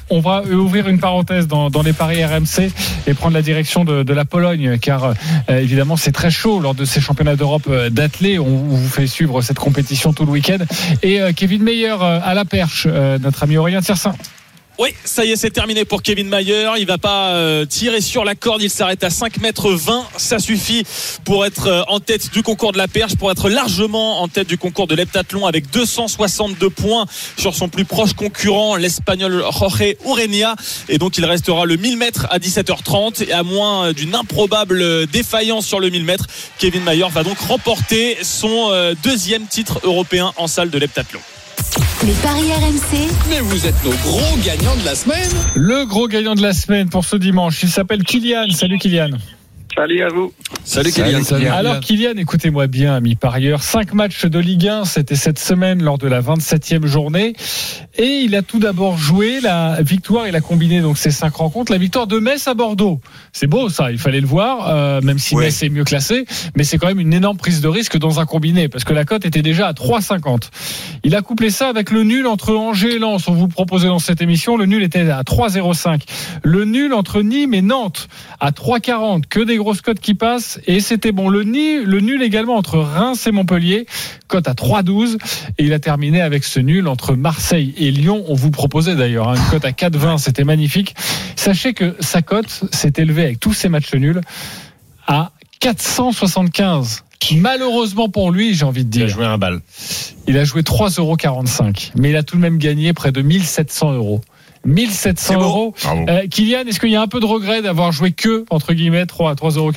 on 0.09 0.19
va 0.19 0.43
ouvrir 0.43 0.87
une 0.87 0.99
parenthèse 0.99 1.47
dans, 1.47 1.69
dans 1.69 1.83
les 1.83 1.93
paris 1.93 2.23
RMC 2.25 2.71
et 3.07 3.13
prendre 3.13 3.35
la 3.35 3.41
direction 3.41 3.85
de, 3.85 4.03
de 4.03 4.13
la 4.13 4.25
Pologne, 4.25 4.77
car 4.79 5.03
euh, 5.03 5.13
évidemment 5.49 5.97
c'est 5.97 6.11
très 6.11 6.31
chaud 6.31 6.59
lors 6.59 6.75
de 6.75 6.85
ces 6.85 7.01
championnats 7.01 7.35
d'Europe 7.35 7.67
euh, 7.69 7.89
d'athlée. 7.89 8.39
On 8.39 8.45
vous 8.47 8.87
fait 8.87 9.07
suivre 9.07 9.41
cette 9.41 9.59
compétition 9.59 10.13
tout 10.13 10.25
le 10.25 10.31
week-end. 10.31 10.57
Et 11.03 11.21
euh, 11.21 11.31
Kevin 11.35 11.63
Meyer 11.63 11.95
euh, 12.01 12.19
à 12.23 12.33
la 12.33 12.45
perche, 12.45 12.87
euh, 12.89 13.19
notre 13.19 13.43
ami 13.43 13.57
Aurélien 13.57 13.81
Tiersin. 13.81 14.15
Oui, 14.81 14.93
ça 15.03 15.25
y 15.25 15.31
est, 15.31 15.35
c'est 15.35 15.49
terminé 15.49 15.83
pour 15.83 16.01
Kevin 16.01 16.29
Mayer. 16.29 16.69
Il 16.79 16.85
va 16.85 16.97
pas 16.97 17.31
euh, 17.31 17.65
tirer 17.65 17.99
sur 17.99 18.23
la 18.23 18.33
corde. 18.33 18.61
Il 18.61 18.69
s'arrête 18.69 19.03
à 19.03 19.09
5 19.09 19.41
mètres 19.41 19.71
20. 19.71 20.07
Ça 20.15 20.39
suffit 20.39 20.85
pour 21.25 21.45
être 21.45 21.67
euh, 21.67 21.83
en 21.89 21.99
tête 21.99 22.31
du 22.31 22.43
concours 22.43 22.71
de 22.71 22.77
la 22.77 22.87
perche, 22.87 23.17
pour 23.17 23.29
être 23.29 23.49
largement 23.49 24.21
en 24.21 24.29
tête 24.29 24.47
du 24.47 24.57
concours 24.57 24.87
de 24.87 24.95
l'heptathlon 24.95 25.45
avec 25.45 25.69
262 25.69 26.69
points 26.69 27.07
sur 27.35 27.55
son 27.55 27.67
plus 27.67 27.83
proche 27.83 28.13
concurrent, 28.13 28.77
l'espagnol 28.77 29.43
Jorge 29.51 29.95
Urenia. 30.05 30.55
Et 30.87 30.97
donc, 30.97 31.17
il 31.17 31.25
restera 31.25 31.65
le 31.65 31.75
1000 31.75 31.97
mètres 31.97 32.27
à 32.29 32.39
17h30 32.39 33.27
et 33.27 33.33
à 33.33 33.43
moins 33.43 33.87
euh, 33.87 33.93
d'une 33.93 34.15
improbable 34.15 35.07
défaillance 35.07 35.65
sur 35.65 35.81
le 35.81 35.89
1000 35.89 36.05
mètres, 36.05 36.27
Kevin 36.57 36.85
Mayer 36.85 37.07
va 37.11 37.25
donc 37.25 37.37
remporter 37.39 38.17
son 38.21 38.71
deuxième 39.03 39.45
titre 39.45 39.81
européen 39.83 40.31
en 40.37 40.47
salle 40.47 40.69
de 40.69 40.77
l'heptathlon. 40.77 41.19
Les 42.05 42.13
paris 42.13 42.51
RMC, 42.53 43.09
Mais 43.29 43.39
vous 43.39 43.65
êtes 43.65 43.83
nos 43.83 43.91
gros 43.91 44.37
gagnants 44.45 44.75
de 44.77 44.85
la 44.85 44.95
semaine. 44.95 45.29
Le 45.55 45.85
gros 45.85 46.07
gagnant 46.07 46.35
de 46.35 46.41
la 46.41 46.53
semaine 46.53 46.89
pour 46.89 47.05
ce 47.05 47.15
dimanche, 47.15 47.61
il 47.63 47.69
s'appelle 47.69 48.03
Kylian. 48.03 48.49
Salut 48.51 48.77
Kylian. 48.77 49.11
Salut 49.75 50.01
à 50.03 50.09
vous. 50.09 50.33
Salut 50.65 50.91
Kylian. 50.91 51.23
salut. 51.23 51.47
Alors 51.47 51.79
Kylian, 51.79 52.17
écoutez-moi 52.17 52.67
bien, 52.67 52.95
ami 52.95 53.15
parieur. 53.15 53.63
Cinq 53.63 53.93
matchs 53.93 54.25
de 54.25 54.37
Ligue 54.39 54.67
1, 54.67 54.83
c'était 54.85 55.15
cette 55.15 55.39
semaine 55.39 55.81
lors 55.81 55.97
de 55.97 56.07
la 56.07 56.21
27e 56.21 56.85
journée. 56.85 57.33
Et 57.97 58.23
il 58.25 58.35
a 58.35 58.41
tout 58.41 58.59
d'abord 58.59 58.97
joué 58.97 59.39
la 59.41 59.81
victoire, 59.81 60.27
il 60.27 60.35
a 60.35 60.41
combiné 60.41 60.81
donc 60.81 60.97
ces 60.97 61.11
cinq 61.11 61.35
rencontres, 61.35 61.71
la 61.71 61.77
victoire 61.77 62.07
de 62.07 62.19
Metz 62.19 62.47
à 62.47 62.55
Bordeaux. 62.55 62.99
C'est 63.31 63.47
beau 63.47 63.69
ça, 63.69 63.91
il 63.91 63.99
fallait 63.99 64.19
le 64.21 64.27
voir, 64.27 64.67
euh, 64.69 65.01
même 65.01 65.19
si 65.19 65.35
Ouais. 65.35 65.45
Metz 65.45 65.63
est 65.63 65.69
mieux 65.69 65.83
classé. 65.85 66.25
Mais 66.55 66.63
c'est 66.63 66.77
quand 66.77 66.87
même 66.87 66.99
une 66.99 67.13
énorme 67.13 67.37
prise 67.37 67.61
de 67.61 67.67
risque 67.67 67.97
dans 67.97 68.19
un 68.19 68.25
combiné, 68.25 68.67
parce 68.67 68.83
que 68.83 68.93
la 68.93 69.05
cote 69.05 69.25
était 69.25 69.41
déjà 69.43 69.67
à 69.67 69.73
3,50. 69.73 70.49
Il 71.03 71.15
a 71.15 71.21
couplé 71.21 71.51
ça 71.51 71.69
avec 71.69 71.91
le 71.91 72.03
nul 72.03 72.27
entre 72.27 72.53
Angers 72.55 72.95
et 72.95 72.99
Lens. 72.99 73.27
On 73.27 73.33
vous 73.33 73.47
proposait 73.47 73.87
dans 73.87 73.99
cette 73.99 74.21
émission, 74.21 74.57
le 74.57 74.65
nul 74.65 74.83
était 74.83 75.09
à 75.09 75.21
3,05. 75.23 76.01
Le 76.43 76.65
nul 76.65 76.93
entre 76.93 77.21
Nîmes 77.21 77.53
et 77.53 77.61
Nantes 77.61 78.07
à 78.39 78.51
3,40. 78.51 79.23
Que 79.29 79.39
des 79.39 79.58
grosses 79.59 79.81
cotes 79.81 79.99
qui 79.99 80.15
passent. 80.15 80.59
Et 80.65 80.79
c'était 80.79 81.11
bon. 81.11 81.29
Le, 81.29 81.43
nul, 81.43 81.83
le 81.83 81.99
nul 81.99 82.23
également 82.23 82.55
entre 82.55 82.79
Reims 82.79 83.27
et 83.27 83.31
Montpellier, 83.31 83.85
cote 84.27 84.47
à 84.47 84.53
3,12. 84.53 85.17
Et 85.57 85.65
il 85.65 85.73
a 85.73 85.79
terminé 85.79 86.21
avec 86.21 86.43
ce 86.43 86.59
nul 86.59 86.87
entre 86.87 87.15
Marseille 87.15 87.73
et 87.77 87.91
Lyon. 87.91 88.23
On 88.27 88.33
vous 88.33 88.51
proposait 88.51 88.95
d'ailleurs 88.95 89.29
hein, 89.29 89.35
une 89.35 89.49
cote 89.51 89.65
à 89.65 89.71
4,20. 89.71 90.17
C'était 90.17 90.43
magnifique. 90.43 90.95
Sachez 91.35 91.73
que 91.73 91.95
sa 91.99 92.21
cote 92.21 92.63
s'est 92.71 92.93
élevée 92.97 93.23
avec 93.25 93.39
tous 93.39 93.53
ces 93.53 93.69
matchs 93.69 93.93
nuls 93.93 94.21
à 95.07 95.31
475. 95.59 97.03
Malheureusement 97.35 98.09
pour 98.09 98.31
lui, 98.31 98.53
j'ai 98.55 98.63
envie 98.65 98.85
de 98.85 98.95
Il 98.95 99.03
a 99.03 99.05
dire. 99.05 99.15
joué 99.15 99.25
un 99.25 99.37
bal. 99.37 99.59
Il 100.27 100.37
a 100.37 100.45
joué 100.45 100.61
3,45 100.61 100.99
euros. 100.99 101.17
Mais 101.97 102.11
il 102.11 102.15
a 102.15 102.23
tout 102.23 102.37
de 102.37 102.41
même 102.41 102.57
gagné 102.57 102.93
près 102.93 103.11
de 103.11 103.21
1700 103.21 103.93
euros. 103.93 104.21
1700 104.65 105.15
C'est 105.33 105.35
beau. 105.35 105.41
euros. 105.43 105.75
Euh, 106.09 106.27
Kylian, 106.27 106.65
est-ce 106.67 106.79
qu'il 106.79 106.89
y 106.89 106.95
a 106.95 107.01
un 107.01 107.07
peu 107.07 107.19
de 107.19 107.25
regret 107.25 107.61
d'avoir 107.61 107.91
joué 107.91 108.11
que, 108.11 108.45
entre 108.49 108.73
guillemets, 108.73 109.05
3 109.05 109.31
à 109.31 109.35
3,45 109.35 109.57
euros 109.57 109.71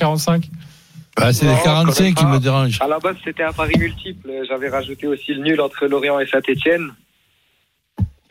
Bah, 1.17 1.31
C'est 1.33 1.45
les 1.45 1.53
quand 1.63 1.85
45 1.85 2.03
même 2.03 2.13
qui 2.15 2.25
me 2.25 2.39
dérangent. 2.39 2.79
À 2.81 2.87
la 2.87 2.99
base, 2.99 3.15
c'était 3.23 3.43
un 3.43 3.51
pari 3.53 3.73
multiple. 3.77 4.29
J'avais 4.47 4.69
rajouté 4.69 5.07
aussi 5.07 5.33
le 5.33 5.43
nul 5.43 5.61
entre 5.61 5.85
Lorient 5.87 6.19
et 6.19 6.27
Saint-Etienne. 6.27 6.89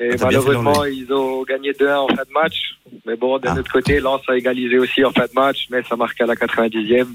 Et 0.00 0.11
Ah, 0.14 0.16
malheureusement, 0.24 0.84
ils 0.84 1.07
ont 1.12 1.42
gagné 1.44 1.72
2-1 1.72 1.96
en 1.96 2.09
fin 2.09 2.14
de 2.14 2.32
match. 2.34 2.57
Mais 3.07 3.16
bon, 3.16 3.38
d'un 3.38 3.55
Ah. 3.57 3.61
autre 3.61 3.70
côté, 3.72 4.00
Lens 4.00 4.20
a 4.28 4.36
égalisé 4.36 4.78
aussi 4.78 5.05
en 5.05 5.12
fin 5.12 5.26
de 5.26 5.32
match, 5.34 5.66
mais 5.70 5.82
ça 5.88 5.94
marque 5.96 6.20
à 6.20 6.26
la 6.26 6.34
90e. 6.34 7.14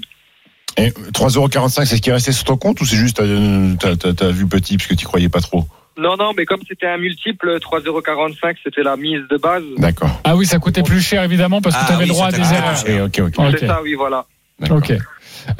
Et 0.78 0.90
3,45€, 1.12 1.84
c'est 1.84 1.96
ce 1.96 2.00
qui 2.02 2.08
est 2.10 2.12
resté 2.14 2.32
sur 2.32 2.44
ton 2.44 2.56
compte 2.56 2.80
ou 2.80 2.84
c'est 2.86 2.96
juste 2.96 3.20
euh, 3.20 3.74
t'as 3.76 4.30
vu 4.30 4.46
petit 4.46 4.76
parce 4.76 4.86
que 4.88 4.94
tu 4.94 5.06
croyais 5.06 5.28
pas 5.28 5.40
trop? 5.40 5.66
Non, 5.98 6.16
non, 6.16 6.32
mais 6.36 6.44
comme 6.44 6.60
c'était 6.66 6.86
un 6.86 6.96
multiple, 6.96 7.58
3,45€, 7.58 8.56
c'était 8.62 8.82
la 8.84 8.96
mise 8.96 9.22
de 9.28 9.36
base. 9.36 9.64
D'accord. 9.78 10.20
Ah 10.22 10.36
oui, 10.36 10.46
ça 10.46 10.58
coûtait 10.58 10.82
plus 10.84 11.00
cher 11.00 11.24
évidemment 11.24 11.60
parce 11.60 11.74
que 11.74 11.80
Ah 11.82 11.86
tu 11.88 11.92
avais 11.92 12.04
oui, 12.04 12.08
le 12.08 12.14
droit 12.14 12.26
à 12.28 12.32
des 12.32 12.54
erreurs. 12.54 12.84
Eh, 12.86 13.00
ok, 13.00 13.18
ok. 13.18 13.34
Ok. 13.38 13.56
C'est 13.58 13.66
ça, 13.66 13.80
oui, 13.82 13.94
voilà. 13.94 14.24
D'accord. 14.60 14.78
Ok. 14.78 14.92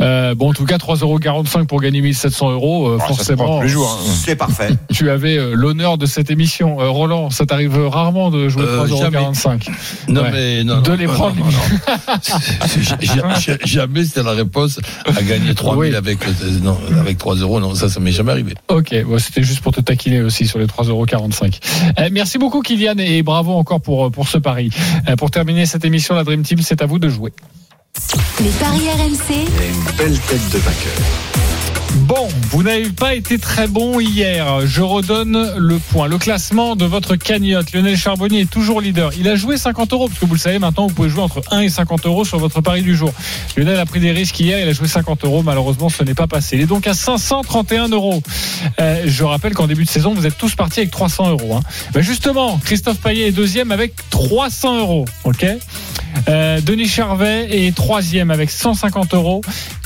Euh, 0.01 0.35
bon, 0.35 0.51
en 0.51 0.53
tout 0.53 0.65
cas, 0.65 0.77
3,45€ 0.77 1.67
pour 1.67 1.81
gagner 1.81 2.01
1700 2.01 2.51
euros. 2.53 2.89
euh, 2.89 2.99
Ah, 3.01 3.07
forcément, 3.07 3.63
hein. 3.63 3.67
C'est 4.15 4.37
parfait. 4.37 4.69
tu 4.93 5.11
avais 5.11 5.37
euh, 5.39 5.55
l'honneur 5.55 5.99
de 5.99 6.07
cette 6.07 6.31
émission. 6.31 6.81
Euh, 6.81 6.89
Roland, 6.91 7.31
ça 7.31 7.47
t'arrive 7.47 7.77
rarement 7.89 8.31
de 8.31 8.49
jouer 8.49 8.63
Euh, 8.67 8.87
3,45€. 8.87 9.69
Non, 10.09 10.23
Ouais. 10.23 10.31
mais 10.33 10.65
non. 10.65 10.81
De 10.81 10.91
non, 10.91 10.97
les 10.97 11.07
non, 11.07 11.13
prendre. 11.13 11.37
non, 11.37 11.45
non. 11.47 12.19
Jamais 13.65 14.05
c'était 14.05 14.23
la 14.23 14.33
réponse 14.33 14.81
à 15.07 15.23
gagner 15.23 15.55
3000 15.55 15.91
Oui. 15.91 15.97
avec, 15.97 16.19
euh, 16.27 16.33
non, 16.63 16.79
avec 16.99 17.19
3 17.19 17.37
euros. 17.37 17.61
Non, 17.61 17.75
ça, 17.75 17.89
ça 17.89 18.01
m'est 18.01 18.13
jamais 18.13 18.33
arrivé. 18.33 18.55
Ok, 18.69 18.95
bon, 19.05 19.19
c'était 19.19 19.43
juste 19.43 19.61
pour 19.61 19.73
te 19.73 19.81
taquiner 19.81 20.23
aussi 20.23 20.47
sur 20.47 20.59
les 20.59 20.67
3,45€. 20.67 21.61
Euh, 21.99 22.09
merci 22.13 22.39
beaucoup 22.39 22.61
Kylian 22.63 22.99
et 22.99 23.23
bravo 23.23 23.53
encore 23.53 23.81
pour, 23.81 24.11
pour 24.11 24.29
ce 24.29 24.39
pari. 24.39 24.71
Euh, 25.09 25.17
pour 25.17 25.31
terminer 25.31 25.67
cette 25.67 25.85
émission, 25.85 26.15
la 26.15 26.25
Dream 26.25 26.43
Team, 26.43 26.59
c'est 26.63 26.83
à 26.83 26.87
vous 26.87 26.99
de 26.99 27.09
jouer. 27.09 27.33
Les 28.41 28.51
paris 28.51 28.89
RMC. 28.91 29.47
une 29.69 29.97
belle 29.97 30.19
tête 30.21 30.51
de 30.51 30.59
vainqueur. 30.59 31.29
Bon, 32.07 32.29
vous 32.51 32.63
n'avez 32.63 32.91
pas 32.91 33.15
été 33.15 33.39
très 33.39 33.67
bon 33.67 33.99
hier. 33.99 34.67
Je 34.67 34.83
redonne 34.83 35.55
le 35.57 35.79
point. 35.79 36.07
Le 36.07 36.19
classement 36.19 36.77
de 36.77 36.85
votre 36.85 37.17
cagnotte. 37.17 37.73
Lionel 37.73 37.97
Charbonnier 37.97 38.43
est 38.43 38.51
toujours 38.51 38.81
leader. 38.81 39.11
Il 39.19 39.29
a 39.29 39.37
joué 39.37 39.57
50 39.57 39.93
euros, 39.93 40.09
parce 40.09 40.21
que 40.21 40.27
vous 40.27 40.35
le 40.35 40.41
savez 40.41 40.59
maintenant, 40.59 40.87
vous 40.87 40.95
pouvez 40.95 41.09
jouer 41.09 41.23
entre 41.23 41.43
1 41.51 41.61
et 41.61 41.69
50 41.69 42.07
euros 42.07 42.25
sur 42.25 42.39
votre 42.39 42.61
pari 42.61 42.83
du 42.83 42.95
jour. 42.95 43.13
Lionel 43.57 43.79
a 43.79 43.87
pris 43.87 44.01
des 44.01 44.13
risques 44.13 44.39
hier, 44.39 44.61
il 44.61 44.69
a 44.69 44.73
joué 44.73 44.87
50 44.87 45.25
euros. 45.25 45.43
Malheureusement, 45.43 45.89
ce 45.89 46.05
n'est 46.05 46.15
pas 46.15 46.27
passé. 46.27 46.57
Il 46.57 46.63
est 46.63 46.67
donc 46.67 46.87
à 46.87 46.95
531 46.95 47.89
euros. 47.89 48.23
Euh, 48.81 49.03
je 49.07 49.25
rappelle 49.25 49.55
qu'en 49.55 49.67
début 49.67 49.85
de 49.85 49.91
saison, 49.91 50.15
vous 50.15 50.27
êtes 50.27 50.39
tous 50.39 50.55
partis 50.55 50.81
avec 50.81 50.91
300 50.91 51.31
euros. 51.31 51.57
Hein. 51.57 51.61
Ben 51.93 52.03
justement, 52.03 52.59
Christophe 52.65 52.99
Payet 52.99 53.29
est 53.29 53.33
deuxième 53.33 53.73
avec 53.73 53.95
300 54.11 54.79
euros. 54.79 55.05
Ok? 55.25 55.45
Euh, 56.29 56.61
Denis 56.61 56.89
Charvet 56.89 57.49
est 57.51 57.75
troisième 57.75 58.31
avec 58.31 58.51
150 58.51 59.15
euros. 59.15 59.41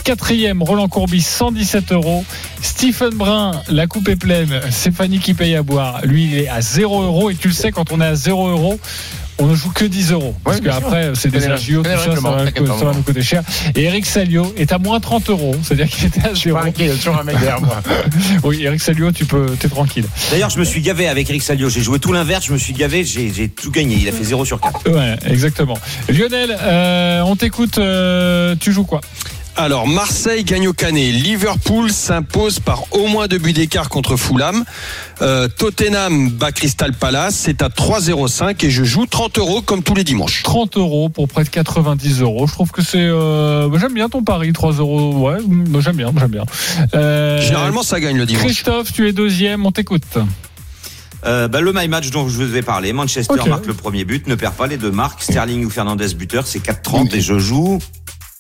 Quatrième, 0.04 0.62
Roland 0.62 0.88
Courbis, 0.88 1.20
117 1.20 1.92
euros. 1.92 2.24
Stephen 2.60 3.10
Brun, 3.10 3.52
la 3.68 3.86
coupe 3.86 4.08
est 4.08 4.16
pleine. 4.16 4.60
C'est 4.70 4.92
qui 5.20 5.34
paye 5.34 5.54
à 5.54 5.62
boire. 5.62 6.00
Lui, 6.04 6.24
il 6.24 6.38
est 6.38 6.48
à 6.48 6.60
0 6.60 7.02
euros. 7.02 7.30
Et 7.30 7.36
tu 7.36 7.48
le 7.48 7.54
sais, 7.54 7.70
quand 7.70 7.92
on 7.92 8.00
est 8.00 8.06
à 8.06 8.14
0 8.14 8.48
euros, 8.48 8.80
on 9.39 9.47
ne 9.47 9.55
joue 9.55 9.70
que 9.70 9.85
10 9.85 10.12
euros. 10.12 10.35
Parce 10.45 10.59
Ouais, 10.59 10.64
qu'après, 10.64 11.12
c'est 11.14 11.30
des 11.30 11.47
agios, 11.47 11.83
tout 11.83 11.89
ça, 11.91 11.97
ça 11.99 12.20
va, 12.20 12.47
ça 12.47 12.93
nous 12.95 13.03
coûter 13.03 13.22
cher. 13.22 13.43
Et 13.74 13.85
Eric 13.85 14.07
Salio 14.07 14.53
est 14.57 14.72
à 14.72 14.78
moins 14.78 15.01
30 15.01 15.30
euros. 15.30 15.55
C'est-à-dire 15.62 15.89
qu'il 15.89 16.07
était 16.07 16.26
à 16.28 16.35
0. 16.35 16.57
Pas 16.59 16.64
inquiet, 16.66 16.85
il 16.85 16.89
y 16.89 16.93
a 16.93 16.95
toujours 16.97 17.18
un 17.18 17.24
mec 17.24 17.39
derrière 17.39 17.61
moi. 17.61 17.80
Oui, 18.45 18.62
Eric 18.64 18.80
Salio, 18.80 19.11
tu 19.12 19.24
peux, 19.24 19.47
t'es 19.59 19.68
tranquille. 19.68 20.05
D'ailleurs, 20.30 20.51
je 20.51 20.59
me 20.59 20.64
suis 20.64 20.80
gavé 20.80 21.09
avec 21.09 21.28
Eric 21.30 21.43
Salio. 21.43 21.68
J'ai 21.68 21.80
joué 21.83 21.99
tout 21.99 22.12
l'inverse, 22.12 22.45
je 22.47 22.53
me 22.53 22.59
suis 22.59 22.72
gavé, 22.72 23.05
j'ai 23.05 23.33
j'ai 23.33 23.49
tout 23.49 23.70
gagné. 23.70 23.97
Il 24.01 24.09
a 24.09 24.12
fait 24.12 24.24
0 24.24 24.45
sur 24.45 24.61
4. 24.61 24.91
Ouais, 24.91 25.16
exactement. 25.26 25.78
Lionel, 26.09 26.57
euh, 26.61 27.20
on 27.22 27.37
t'écoute. 27.37 27.78
euh, 27.78 28.55
tu 28.59 28.72
joues 28.72 28.85
quoi? 28.85 29.01
Alors, 29.55 29.86
Marseille 29.86 30.44
gagne 30.44 30.66
au 30.66 30.72
Canet. 30.72 31.12
Liverpool 31.12 31.92
s'impose 31.92 32.59
par 32.59 32.84
au 32.92 33.07
moins 33.07 33.28
deux 33.28 33.36
buts 33.38 33.53
d'écart 33.53 33.90
contre 33.90 34.16
Fulham. 34.16 34.64
Euh, 35.20 35.46
Tottenham 35.46 36.30
bat 36.30 36.53
Crystal 36.53 36.92
Palace. 36.94 37.34
C'est 37.36 37.61
à 37.62 37.68
3,05 37.68 38.64
et 38.64 38.70
je 38.70 38.82
joue 38.82 39.05
30 39.07 39.38
euros 39.38 39.61
comme 39.61 39.82
tous 39.82 39.94
les 39.94 40.05
dimanches. 40.05 40.42
30 40.42 40.78
euros 40.78 41.11
pour 41.11 41.28
près 41.28 41.44
de 41.44 41.50
90 41.50 42.22
euros. 42.22 42.46
Je 42.46 42.53
trouve 42.53 42.70
que 42.70 42.82
c'est. 42.82 42.96
euh, 42.98 43.68
bah, 43.68 43.76
j'aime 43.80 43.92
bien 43.92 44.09
ton 44.09 44.24
pari, 44.24 44.53
3 44.55 44.72
euros. 44.74 45.16
Ouais, 45.18 45.36
j'aime 45.80 45.96
bien, 45.96 46.12
j'aime 46.18 46.30
bien. 46.30 46.44
Euh, 46.94 47.40
Généralement, 47.42 47.82
ça 47.82 48.00
gagne 48.00 48.16
le 48.16 48.24
dimanche. 48.26 48.44
Christophe, 48.44 48.92
tu 48.92 49.07
es 49.07 49.12
deuxième, 49.12 49.66
on 49.66 49.70
t'écoute. 49.70 50.03
Euh, 51.24 51.46
bah, 51.46 51.61
le 51.61 51.72
my 51.74 51.86
match 51.88 52.11
dont 52.11 52.26
je 52.28 52.36
vous 52.42 52.57
ai 52.57 52.62
parlé, 52.62 52.92
Manchester 52.92 53.34
marque 53.48 53.66
le 53.66 53.74
premier 53.74 54.05
but, 54.05 54.26
ne 54.26 54.34
perd 54.34 54.55
pas 54.55 54.66
les 54.66 54.78
deux 54.78 54.90
marques. 54.90 55.22
Sterling 55.22 55.64
ou 55.66 55.70
Fernandez 55.70 56.14
buteur, 56.14 56.46
c'est 56.46 56.59
4,30 56.64 57.14
et 57.14 57.20
je 57.20 57.38
joue 57.38 57.78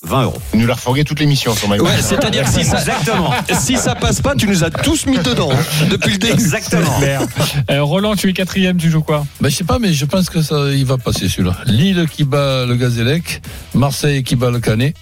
20 0.04 0.24
euros. 0.24 0.38
Il 0.52 0.60
nous 0.60 0.66
l'a 0.66 0.74
refourgué 0.74 1.04
toute 1.04 1.20
l'émission 1.20 1.54
sur 1.54 1.68
My 1.70 1.78
Ouais, 1.78 1.90
c'est-à-dire 2.00 2.42
que 2.44 2.50
si 2.50 2.64
ça, 2.64 2.78
Exactement. 2.78 3.32
si 3.60 3.76
ça 3.76 3.94
passe 3.94 4.20
pas, 4.20 4.34
tu 4.34 4.48
nous 4.48 4.64
as 4.64 4.70
tous 4.70 5.06
mis 5.06 5.18
dedans 5.18 5.50
hein, 5.52 5.86
depuis 5.90 6.12
le 6.12 6.18
début. 6.18 6.32
Exactement. 6.32 7.00
Euh, 7.70 7.82
Roland, 7.82 8.16
tu 8.16 8.28
es 8.28 8.32
quatrième, 8.32 8.76
tu 8.78 8.90
joues 8.90 9.02
quoi? 9.02 9.24
Ben, 9.40 9.48
je 9.48 9.56
sais 9.56 9.64
pas, 9.64 9.78
mais 9.78 9.92
je 9.92 10.04
pense 10.04 10.28
que 10.28 10.42
ça, 10.42 10.70
il 10.72 10.84
va 10.84 10.98
passer 10.98 11.28
celui-là. 11.28 11.56
Lille 11.66 12.06
qui 12.10 12.24
bat 12.24 12.66
le 12.66 12.74
Gazélec, 12.74 13.42
Marseille 13.74 14.24
qui 14.24 14.34
bat 14.34 14.50
le 14.50 14.58
Canet, 14.58 14.96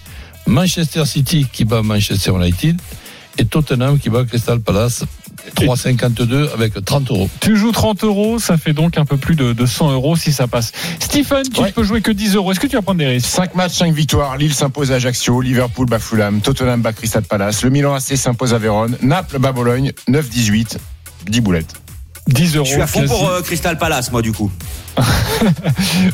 Manchester 0.47 1.07
City 1.07 1.47
qui 1.51 1.65
bat 1.65 1.83
Manchester 1.83 2.33
United 2.33 2.79
et 3.39 3.45
Tottenham 3.47 3.99
qui 3.99 4.11
bat 4.11 4.25
Crystal 4.25 4.61
Palace. 4.61 5.05
3,52 5.57 6.53
avec 6.55 6.85
30 6.85 7.11
euros. 7.11 7.29
Tu 7.41 7.57
joues 7.57 7.73
30 7.73 8.05
euros, 8.05 8.39
ça 8.39 8.57
fait 8.57 8.73
donc 8.73 8.99
un 8.99 9.05
peu 9.05 9.17
plus 9.17 9.35
de, 9.37 9.53
de 9.53 9.67
100 9.67 9.93
euros 9.93 10.17
si 10.17 10.33
ça 10.33 10.47
passe. 10.47 10.73
Stephen, 11.01 11.43
tu 11.53 11.61
Ouais. 11.61 11.69
ne 11.69 11.73
peux 11.73 11.83
jouer 11.85 12.01
que 12.01 12.11
10 12.13 12.35
euros. 12.37 12.53
Est-ce 12.53 12.61
que 12.61 12.67
tu 12.67 12.77
vas 12.77 12.83
prendre 12.83 12.99
des 12.99 13.07
risques 13.07 13.27
5 13.29 13.55
matchs, 13.55 13.75
5 13.79 13.93
victoires. 13.95 14.37
Lille 14.37 14.55
s'impose 14.55 14.93
à 14.93 14.97
Ajaccio, 14.97 15.41
Liverpool 15.41 15.87
bat 15.87 15.99
Fulham, 15.99 16.41
Tottenham 16.41 16.81
bat 16.83 16.93
Crystal 16.93 17.23
Palace, 17.23 17.63
le 17.63 17.71
Milan 17.71 17.95
AC 17.95 18.17
s'impose 18.17 18.55
à 18.55 18.59
Vérone, 18.59 18.97
Naples 19.03 19.39
bat 19.39 19.53
Bologne, 19.53 19.93
9-18, 20.09 20.77
10 21.29 21.41
boulettes. 21.41 21.75
10 22.29 22.57
euros. 22.57 22.67
Je 22.67 22.73
suis 22.73 22.83
à 22.83 22.87
fond 22.87 23.01
quasi. 23.01 23.13
pour 23.13 23.29
euh, 23.29 23.41
Crystal 23.43 23.77
Palace, 23.79 24.13
moi, 24.13 24.23
du 24.23 24.33
coup. 24.33 24.51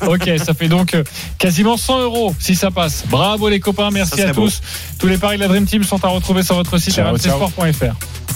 Ok, 0.06 0.30
ça 0.44 0.54
fait 0.54 0.68
donc 0.68 0.94
euh, 0.94 1.02
quasiment 1.38 1.76
100 1.76 2.00
euros 2.02 2.34
si 2.38 2.54
ça 2.54 2.70
passe. 2.70 3.04
Bravo 3.08 3.48
les 3.48 3.60
copains, 3.60 3.90
merci 3.90 4.20
Ça 4.20 4.28
à 4.28 4.32
beau. 4.32 4.44
tous. 4.44 4.60
Tous 4.98 5.06
les 5.08 5.18
paris 5.18 5.36
de 5.36 5.42
la 5.42 5.48
Dream 5.48 5.66
Team 5.66 5.82
sont 5.82 6.02
à 6.04 6.08
retrouver 6.08 6.42
sur 6.42 6.54
votre 6.54 6.78
site 6.78 6.96
rmcsport.fr. 6.96 7.94